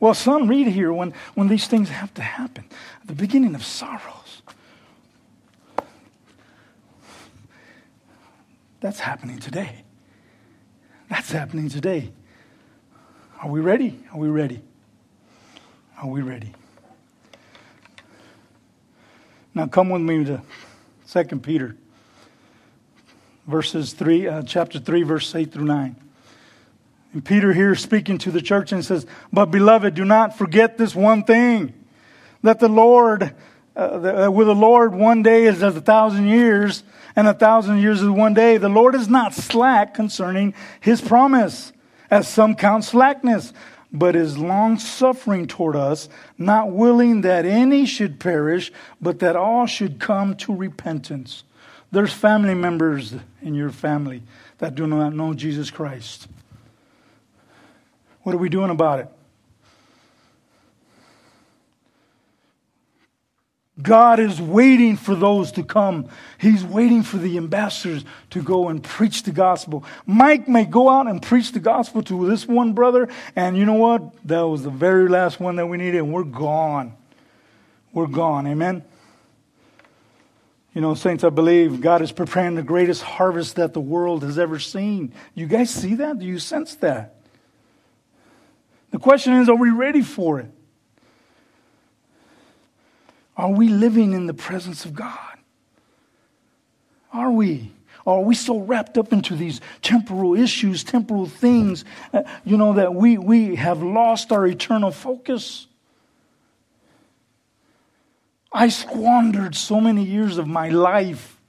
Well, 0.00 0.14
some 0.14 0.48
read 0.48 0.66
here 0.66 0.92
when, 0.92 1.14
when 1.34 1.48
these 1.48 1.66
things 1.66 1.88
have 1.88 2.12
to 2.14 2.22
happen. 2.22 2.64
The 3.04 3.14
beginning 3.14 3.54
of 3.54 3.64
sorrows. 3.64 4.23
That's 8.84 9.00
happening 9.00 9.38
today. 9.38 9.76
That's 11.08 11.32
happening 11.32 11.70
today. 11.70 12.12
Are 13.42 13.48
we 13.48 13.60
ready? 13.60 13.98
Are 14.12 14.18
we 14.18 14.28
ready? 14.28 14.60
Are 15.96 16.06
we 16.06 16.20
ready? 16.20 16.52
Now 19.54 19.68
come 19.68 19.88
with 19.88 20.02
me 20.02 20.26
to 20.26 20.42
2 21.08 21.38
Peter, 21.38 21.78
verses 23.46 23.94
3, 23.94 24.28
uh, 24.28 24.42
chapter 24.42 24.78
3, 24.78 25.02
verse 25.02 25.34
8 25.34 25.50
through 25.50 25.64
9. 25.64 25.96
And 27.14 27.24
Peter 27.24 27.54
here 27.54 27.74
speaking 27.76 28.18
to 28.18 28.30
the 28.30 28.42
church 28.42 28.70
and 28.70 28.84
says, 28.84 29.06
But 29.32 29.46
beloved, 29.46 29.94
do 29.94 30.04
not 30.04 30.36
forget 30.36 30.76
this 30.76 30.94
one 30.94 31.24
thing, 31.24 31.72
that 32.42 32.60
the 32.60 32.68
Lord, 32.68 33.34
uh, 33.76 34.26
uh, 34.26 34.30
with 34.30 34.46
the 34.46 34.54
Lord, 34.54 34.94
one 34.94 35.22
day 35.22 35.44
is 35.46 35.62
as 35.62 35.76
a 35.76 35.80
thousand 35.80 36.26
years, 36.26 36.84
and 37.16 37.26
a 37.26 37.34
thousand 37.34 37.78
years 37.78 38.02
is 38.02 38.08
one 38.08 38.34
day. 38.34 38.56
The 38.56 38.68
Lord 38.68 38.94
is 38.94 39.08
not 39.08 39.34
slack 39.34 39.94
concerning 39.94 40.54
his 40.80 41.00
promise, 41.00 41.72
as 42.10 42.28
some 42.28 42.54
count 42.54 42.84
slackness 42.84 43.52
but 43.94 44.16
is 44.16 44.36
long 44.36 44.76
suffering 44.76 45.46
toward 45.46 45.76
us, 45.76 46.08
not 46.36 46.72
willing 46.72 47.20
that 47.20 47.46
any 47.46 47.86
should 47.86 48.18
perish, 48.18 48.72
but 49.00 49.20
that 49.20 49.36
all 49.36 49.66
should 49.66 50.00
come 50.00 50.34
to 50.34 50.52
repentance. 50.52 51.44
There's 51.92 52.12
family 52.12 52.54
members 52.54 53.14
in 53.40 53.54
your 53.54 53.70
family 53.70 54.24
that 54.58 54.74
do 54.74 54.88
not 54.88 55.14
know 55.14 55.32
Jesus 55.32 55.70
Christ. 55.70 56.26
What 58.24 58.34
are 58.34 58.38
we 58.38 58.48
doing 58.48 58.70
about 58.70 58.98
it? 58.98 59.08
God 63.84 64.18
is 64.18 64.40
waiting 64.40 64.96
for 64.96 65.14
those 65.14 65.52
to 65.52 65.62
come. 65.62 66.08
He's 66.38 66.64
waiting 66.64 67.02
for 67.02 67.18
the 67.18 67.36
ambassadors 67.36 68.04
to 68.30 68.42
go 68.42 68.68
and 68.68 68.82
preach 68.82 69.24
the 69.24 69.30
gospel. 69.30 69.84
Mike 70.06 70.48
may 70.48 70.64
go 70.64 70.88
out 70.88 71.06
and 71.06 71.20
preach 71.20 71.52
the 71.52 71.60
gospel 71.60 72.02
to 72.04 72.26
this 72.26 72.48
one 72.48 72.72
brother, 72.72 73.08
and 73.36 73.56
you 73.56 73.66
know 73.66 73.74
what? 73.74 74.02
That 74.26 74.40
was 74.40 74.62
the 74.62 74.70
very 74.70 75.08
last 75.08 75.38
one 75.38 75.56
that 75.56 75.66
we 75.66 75.76
needed, 75.76 75.98
and 75.98 76.12
we're 76.12 76.24
gone. 76.24 76.94
We're 77.92 78.06
gone. 78.06 78.46
Amen? 78.46 78.82
You 80.72 80.80
know, 80.80 80.94
saints, 80.94 81.22
I 81.22 81.28
believe 81.28 81.82
God 81.82 82.00
is 82.00 82.10
preparing 82.10 82.54
the 82.54 82.62
greatest 82.62 83.02
harvest 83.02 83.56
that 83.56 83.74
the 83.74 83.80
world 83.80 84.22
has 84.22 84.38
ever 84.38 84.58
seen. 84.58 85.12
You 85.34 85.46
guys 85.46 85.68
see 85.68 85.94
that? 85.96 86.18
Do 86.18 86.24
you 86.24 86.38
sense 86.38 86.74
that? 86.76 87.16
The 88.90 88.98
question 88.98 89.34
is, 89.34 89.48
are 89.50 89.54
we 89.54 89.70
ready 89.70 90.02
for 90.02 90.40
it? 90.40 90.50
Are 93.36 93.50
we 93.50 93.68
living 93.68 94.12
in 94.12 94.26
the 94.26 94.34
presence 94.34 94.84
of 94.84 94.94
God? 94.94 95.38
Are 97.12 97.30
we? 97.30 97.72
Are 98.06 98.20
we 98.20 98.34
so 98.34 98.58
wrapped 98.58 98.98
up 98.98 99.12
into 99.12 99.34
these 99.34 99.60
temporal 99.80 100.34
issues, 100.34 100.84
temporal 100.84 101.26
things, 101.26 101.84
uh, 102.12 102.22
you 102.44 102.56
know, 102.56 102.74
that 102.74 102.94
we, 102.94 103.16
we 103.16 103.56
have 103.56 103.82
lost 103.82 104.30
our 104.30 104.46
eternal 104.46 104.90
focus? 104.90 105.66
I 108.52 108.68
squandered 108.68 109.54
so 109.54 109.80
many 109.80 110.04
years 110.04 110.38
of 110.38 110.46
my 110.46 110.68
life. 110.68 111.40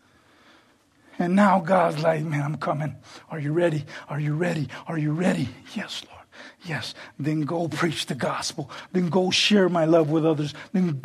And 1.19 1.36
now 1.36 1.59
God's 1.59 2.01
like, 2.01 2.23
man, 2.23 2.41
I'm 2.41 2.57
coming. 2.57 2.95
Are 3.29 3.39
you 3.39 3.53
ready? 3.53 3.86
Are 4.09 4.19
you 4.19 4.33
ready? 4.33 4.69
Are 4.88 4.97
you 4.97 5.11
ready? 5.11 5.49
Yes, 5.75 6.03
Lord. 6.09 6.23
Yes. 6.65 6.93
Then 7.19 7.41
go 7.41 7.67
preach 7.67 8.07
the 8.07 8.15
gospel. 8.15 8.69
Then 8.91 9.09
go 9.09 9.29
share 9.29 9.69
my 9.69 9.86
love 9.86 10.09
with 10.09 10.25
others. 10.25 10.53
Then 10.73 11.01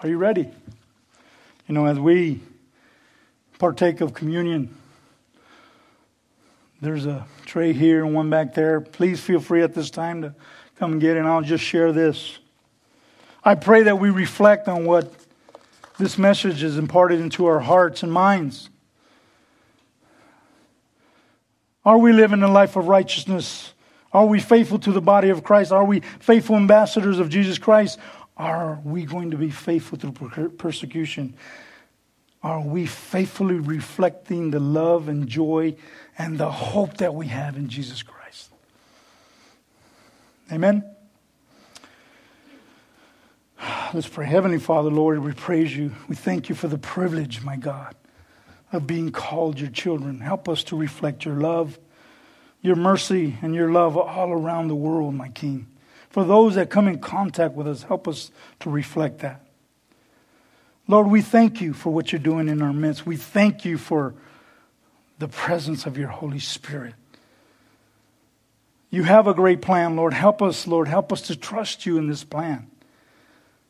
Are 0.00 0.08
you 0.08 0.16
ready? 0.16 0.48
You 1.66 1.74
know, 1.74 1.86
as 1.86 1.98
we 1.98 2.40
partake 3.58 4.00
of 4.00 4.14
communion, 4.14 4.76
there's 6.80 7.04
a 7.04 7.26
tray 7.46 7.72
here 7.72 8.04
and 8.04 8.14
one 8.14 8.30
back 8.30 8.54
there. 8.54 8.80
Please 8.80 9.18
feel 9.18 9.40
free 9.40 9.60
at 9.62 9.74
this 9.74 9.90
time 9.90 10.22
to 10.22 10.34
come 10.76 10.92
and 10.92 11.00
get 11.00 11.16
it, 11.16 11.18
and 11.18 11.26
I'll 11.28 11.42
just 11.42 11.64
share 11.64 11.90
this. 11.90 12.38
I 13.42 13.56
pray 13.56 13.82
that 13.84 13.98
we 13.98 14.10
reflect 14.10 14.68
on 14.68 14.84
what 14.84 15.12
this 15.98 16.16
message 16.16 16.62
is 16.62 16.78
imparted 16.78 17.18
into 17.18 17.46
our 17.46 17.58
hearts 17.58 18.04
and 18.04 18.12
minds. 18.12 18.70
Are 21.84 21.98
we 21.98 22.12
living 22.12 22.44
a 22.44 22.48
life 22.48 22.76
of 22.76 22.86
righteousness? 22.86 23.72
Are 24.12 24.26
we 24.26 24.40
faithful 24.40 24.78
to 24.80 24.92
the 24.92 25.00
body 25.00 25.28
of 25.30 25.42
Christ? 25.42 25.72
Are 25.72 25.84
we 25.84 26.00
faithful 26.20 26.56
ambassadors 26.56 27.18
of 27.18 27.28
Jesus 27.28 27.58
Christ? 27.58 27.98
Are 28.38 28.80
we 28.84 29.04
going 29.04 29.32
to 29.32 29.36
be 29.36 29.50
faithful 29.50 29.98
through 29.98 30.50
persecution? 30.50 31.34
are 32.42 32.60
we 32.60 32.86
faithfully 32.86 33.56
reflecting 33.56 34.50
the 34.50 34.60
love 34.60 35.08
and 35.08 35.28
joy 35.28 35.74
and 36.16 36.38
the 36.38 36.50
hope 36.50 36.98
that 36.98 37.14
we 37.14 37.26
have 37.26 37.56
in 37.56 37.68
Jesus 37.68 38.02
Christ? 38.02 38.50
Amen. 40.52 40.84
Let's 43.92 44.08
pray. 44.08 44.26
Heavenly 44.26 44.58
Father, 44.58 44.90
Lord, 44.90 45.18
we 45.18 45.32
praise 45.32 45.76
you. 45.76 45.92
We 46.08 46.14
thank 46.14 46.48
you 46.48 46.54
for 46.54 46.68
the 46.68 46.78
privilege, 46.78 47.42
my 47.42 47.56
God, 47.56 47.96
of 48.72 48.86
being 48.86 49.10
called 49.10 49.58
your 49.58 49.70
children. 49.70 50.20
Help 50.20 50.48
us 50.48 50.62
to 50.64 50.76
reflect 50.76 51.24
your 51.24 51.36
love, 51.36 51.78
your 52.62 52.76
mercy, 52.76 53.36
and 53.42 53.54
your 53.54 53.72
love 53.72 53.96
all 53.96 54.30
around 54.30 54.68
the 54.68 54.76
world, 54.76 55.14
my 55.14 55.28
King. 55.28 55.66
For 56.18 56.24
those 56.24 56.56
that 56.56 56.68
come 56.68 56.88
in 56.88 56.98
contact 56.98 57.54
with 57.54 57.68
us, 57.68 57.84
help 57.84 58.08
us 58.08 58.32
to 58.58 58.70
reflect 58.70 59.20
that. 59.20 59.40
Lord, 60.88 61.06
we 61.06 61.22
thank 61.22 61.60
you 61.60 61.72
for 61.72 61.90
what 61.90 62.10
you're 62.10 62.18
doing 62.18 62.48
in 62.48 62.60
our 62.60 62.72
midst. 62.72 63.06
We 63.06 63.16
thank 63.16 63.64
you 63.64 63.78
for 63.78 64.16
the 65.20 65.28
presence 65.28 65.86
of 65.86 65.96
your 65.96 66.08
Holy 66.08 66.40
Spirit. 66.40 66.96
You 68.90 69.04
have 69.04 69.28
a 69.28 69.32
great 69.32 69.62
plan, 69.62 69.94
Lord. 69.94 70.12
Help 70.12 70.42
us, 70.42 70.66
Lord. 70.66 70.88
Help 70.88 71.12
us 71.12 71.22
to 71.28 71.36
trust 71.36 71.86
you 71.86 71.98
in 71.98 72.08
this 72.08 72.24
plan. 72.24 72.68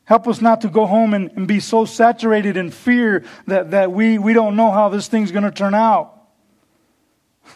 Help 0.05 0.27
us 0.27 0.41
not 0.41 0.61
to 0.61 0.69
go 0.69 0.87
home 0.87 1.13
and, 1.13 1.29
and 1.35 1.47
be 1.47 1.59
so 1.59 1.85
saturated 1.85 2.57
in 2.57 2.71
fear 2.71 3.25
that, 3.45 3.69
that 3.69 3.91
we, 3.91 4.17
we 4.17 4.33
don't 4.33 4.55
know 4.55 4.71
how 4.71 4.89
this 4.89 5.07
thing's 5.07 5.31
going 5.31 5.43
to 5.43 5.51
turn 5.51 5.75
out. 5.75 6.19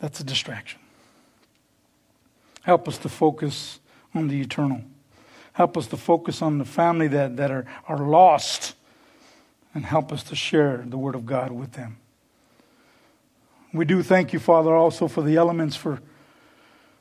That's 0.00 0.18
a 0.18 0.24
distraction. 0.24 0.80
Help 2.64 2.88
us 2.88 2.96
to 2.96 3.10
focus 3.10 3.78
on 4.14 4.28
the 4.28 4.40
eternal. 4.40 4.80
Help 5.52 5.76
us 5.76 5.86
to 5.88 5.98
focus 5.98 6.40
on 6.40 6.56
the 6.56 6.64
family 6.64 7.08
that, 7.08 7.36
that 7.36 7.50
are, 7.50 7.66
are 7.86 7.98
lost 7.98 8.74
and 9.74 9.84
help 9.84 10.10
us 10.10 10.22
to 10.24 10.34
share 10.34 10.82
the 10.86 10.96
Word 10.96 11.14
of 11.14 11.26
God 11.26 11.52
with 11.52 11.72
them. 11.72 11.98
We 13.74 13.84
do 13.84 14.02
thank 14.02 14.32
you, 14.32 14.38
Father, 14.38 14.74
also 14.74 15.08
for 15.08 15.20
the 15.20 15.36
elements, 15.36 15.76
for 15.76 16.00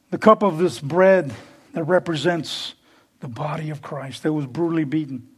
the 0.09 0.17
cup 0.17 0.43
of 0.43 0.57
this 0.57 0.81
bread 0.81 1.33
that 1.71 1.85
represents 1.85 2.73
the 3.21 3.29
body 3.29 3.69
of 3.69 3.81
Christ 3.81 4.23
that 4.23 4.33
was 4.33 4.45
brutally 4.45 4.83
beaten. 4.83 5.29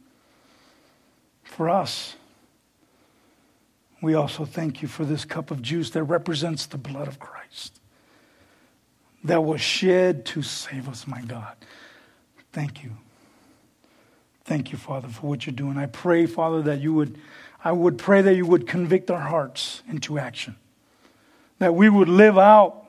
For 1.44 1.70
us, 1.70 2.16
we 4.02 4.14
also 4.14 4.44
thank 4.44 4.82
you 4.82 4.88
for 4.88 5.04
this 5.04 5.24
cup 5.24 5.52
of 5.52 5.62
juice 5.62 5.90
that 5.90 6.02
represents 6.02 6.66
the 6.66 6.78
blood 6.78 7.06
of 7.06 7.20
Christ 7.20 7.80
that 9.26 9.44
was 9.44 9.60
shed 9.60 10.24
to 10.26 10.42
save 10.42 10.88
us, 10.88 11.06
my 11.06 11.20
God. 11.22 11.56
Thank 12.52 12.82
you. 12.82 12.92
Thank 14.44 14.72
you, 14.72 14.78
Father, 14.78 15.08
for 15.08 15.26
what 15.26 15.46
you're 15.46 15.54
doing. 15.54 15.76
I 15.76 15.86
pray, 15.86 16.26
Father, 16.26 16.62
that 16.62 16.80
you 16.80 16.94
would, 16.94 17.18
I 17.64 17.72
would 17.72 17.98
pray 17.98 18.22
that 18.22 18.34
you 18.34 18.46
would 18.46 18.66
convict 18.66 19.10
our 19.10 19.20
hearts 19.20 19.82
into 19.88 20.18
action. 20.18 20.56
That 21.58 21.74
we 21.74 21.88
would 21.88 22.08
live 22.08 22.38
out 22.38 22.86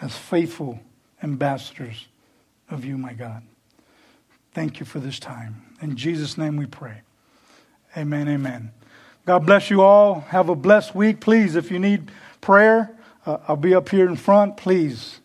as 0.00 0.16
faithful 0.16 0.80
ambassadors 1.22 2.06
of 2.70 2.84
you, 2.84 2.98
my 2.98 3.14
God. 3.14 3.42
Thank 4.52 4.80
you 4.80 4.86
for 4.86 5.00
this 5.00 5.18
time. 5.18 5.62
In 5.80 5.96
Jesus' 5.96 6.36
name 6.36 6.56
we 6.56 6.66
pray. 6.66 7.00
Amen, 7.96 8.28
amen. 8.28 8.72
God 9.24 9.46
bless 9.46 9.70
you 9.70 9.82
all. 9.82 10.20
Have 10.28 10.48
a 10.48 10.54
blessed 10.54 10.94
week. 10.94 11.20
Please, 11.20 11.56
if 11.56 11.70
you 11.70 11.78
need 11.78 12.10
prayer, 12.40 12.95
uh, 13.26 13.38
I'll 13.48 13.56
be 13.56 13.74
up 13.74 13.88
here 13.90 14.08
in 14.08 14.16
front. 14.16 14.56
Please 14.56 15.20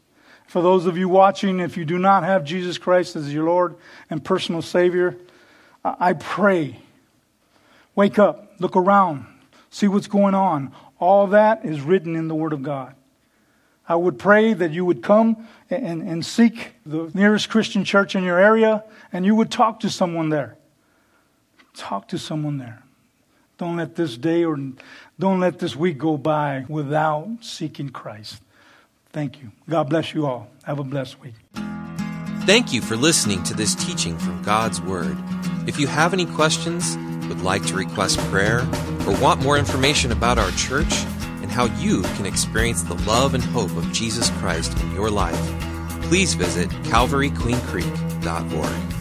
for 0.51 0.61
those 0.61 0.85
of 0.85 0.97
you 0.97 1.07
watching, 1.07 1.61
if 1.61 1.77
you 1.77 1.85
do 1.85 1.97
not 1.97 2.23
have 2.23 2.43
Jesus 2.43 2.77
Christ 2.77 3.15
as 3.15 3.33
your 3.33 3.45
Lord 3.45 3.77
and 4.09 4.21
personal 4.21 4.61
Savior, 4.61 5.15
I 5.81 6.11
pray. 6.11 6.77
Wake 7.95 8.19
up, 8.19 8.55
look 8.59 8.75
around, 8.75 9.25
see 9.69 9.87
what's 9.87 10.07
going 10.07 10.35
on. 10.35 10.73
All 10.99 11.27
that 11.27 11.63
is 11.63 11.79
written 11.79 12.17
in 12.17 12.27
the 12.27 12.35
Word 12.35 12.51
of 12.51 12.63
God. 12.63 12.95
I 13.87 13.95
would 13.95 14.19
pray 14.19 14.51
that 14.51 14.71
you 14.71 14.83
would 14.83 15.01
come 15.01 15.47
and, 15.69 16.01
and 16.01 16.25
seek 16.25 16.73
the 16.85 17.09
nearest 17.13 17.49
Christian 17.49 17.85
church 17.85 18.17
in 18.17 18.25
your 18.25 18.37
area 18.37 18.83
and 19.13 19.25
you 19.25 19.35
would 19.35 19.51
talk 19.51 19.79
to 19.79 19.89
someone 19.89 20.27
there. 20.27 20.57
Talk 21.73 22.09
to 22.09 22.17
someone 22.17 22.57
there. 22.57 22.83
Don't 23.62 23.78
let 23.78 23.95
this 23.95 24.18
day 24.18 24.43
or 24.43 24.57
don't 25.20 25.39
let 25.39 25.59
this 25.59 25.76
week 25.76 25.99
go 25.99 26.18
by 26.18 26.66
without 26.68 27.28
seeking 27.41 27.89
Christ. 27.89 28.41
Thank 29.12 29.39
you. 29.39 29.51
God 29.70 29.88
bless 29.88 30.16
you 30.16 30.26
all. 30.26 30.49
Have 30.64 30.80
a 30.80 30.84
blessed 30.84 31.22
week. 31.22 31.36
Thank 32.47 32.74
you 32.74 32.82
for 32.82 32.95
listening 32.95 33.43
to 33.43 33.53
this 33.53 33.76
teaching 33.76 34.18
from 34.18 34.41
God's 34.41 34.82
Word. 34.82 35.16
If 35.68 35.80
you 35.80 35.86
have 35.86 36.12
any 36.12 36.26
questions, 36.26 36.97
would 37.28 37.43
like 37.43 37.64
to 37.68 37.76
request 37.76 38.18
prayer, 38.32 38.62
or 39.05 39.16
want 39.22 39.43
more 39.43 39.59
information 39.59 40.12
about 40.12 40.39
our 40.39 40.49
church 40.53 40.91
and 41.43 41.51
how 41.51 41.66
you 41.78 42.01
can 42.16 42.26
experience 42.26 42.82
the 42.82 42.95
love 43.03 43.36
and 43.36 43.43
hope 43.43 43.78
of 43.78 43.93
Jesus 43.93 44.32
Christ 44.39 44.76
in 44.82 44.91
your 44.95 45.12
life, 45.12 45.39
please 46.09 46.34
visit 46.34 46.68
calvaryqueencreek.org. 46.89 49.00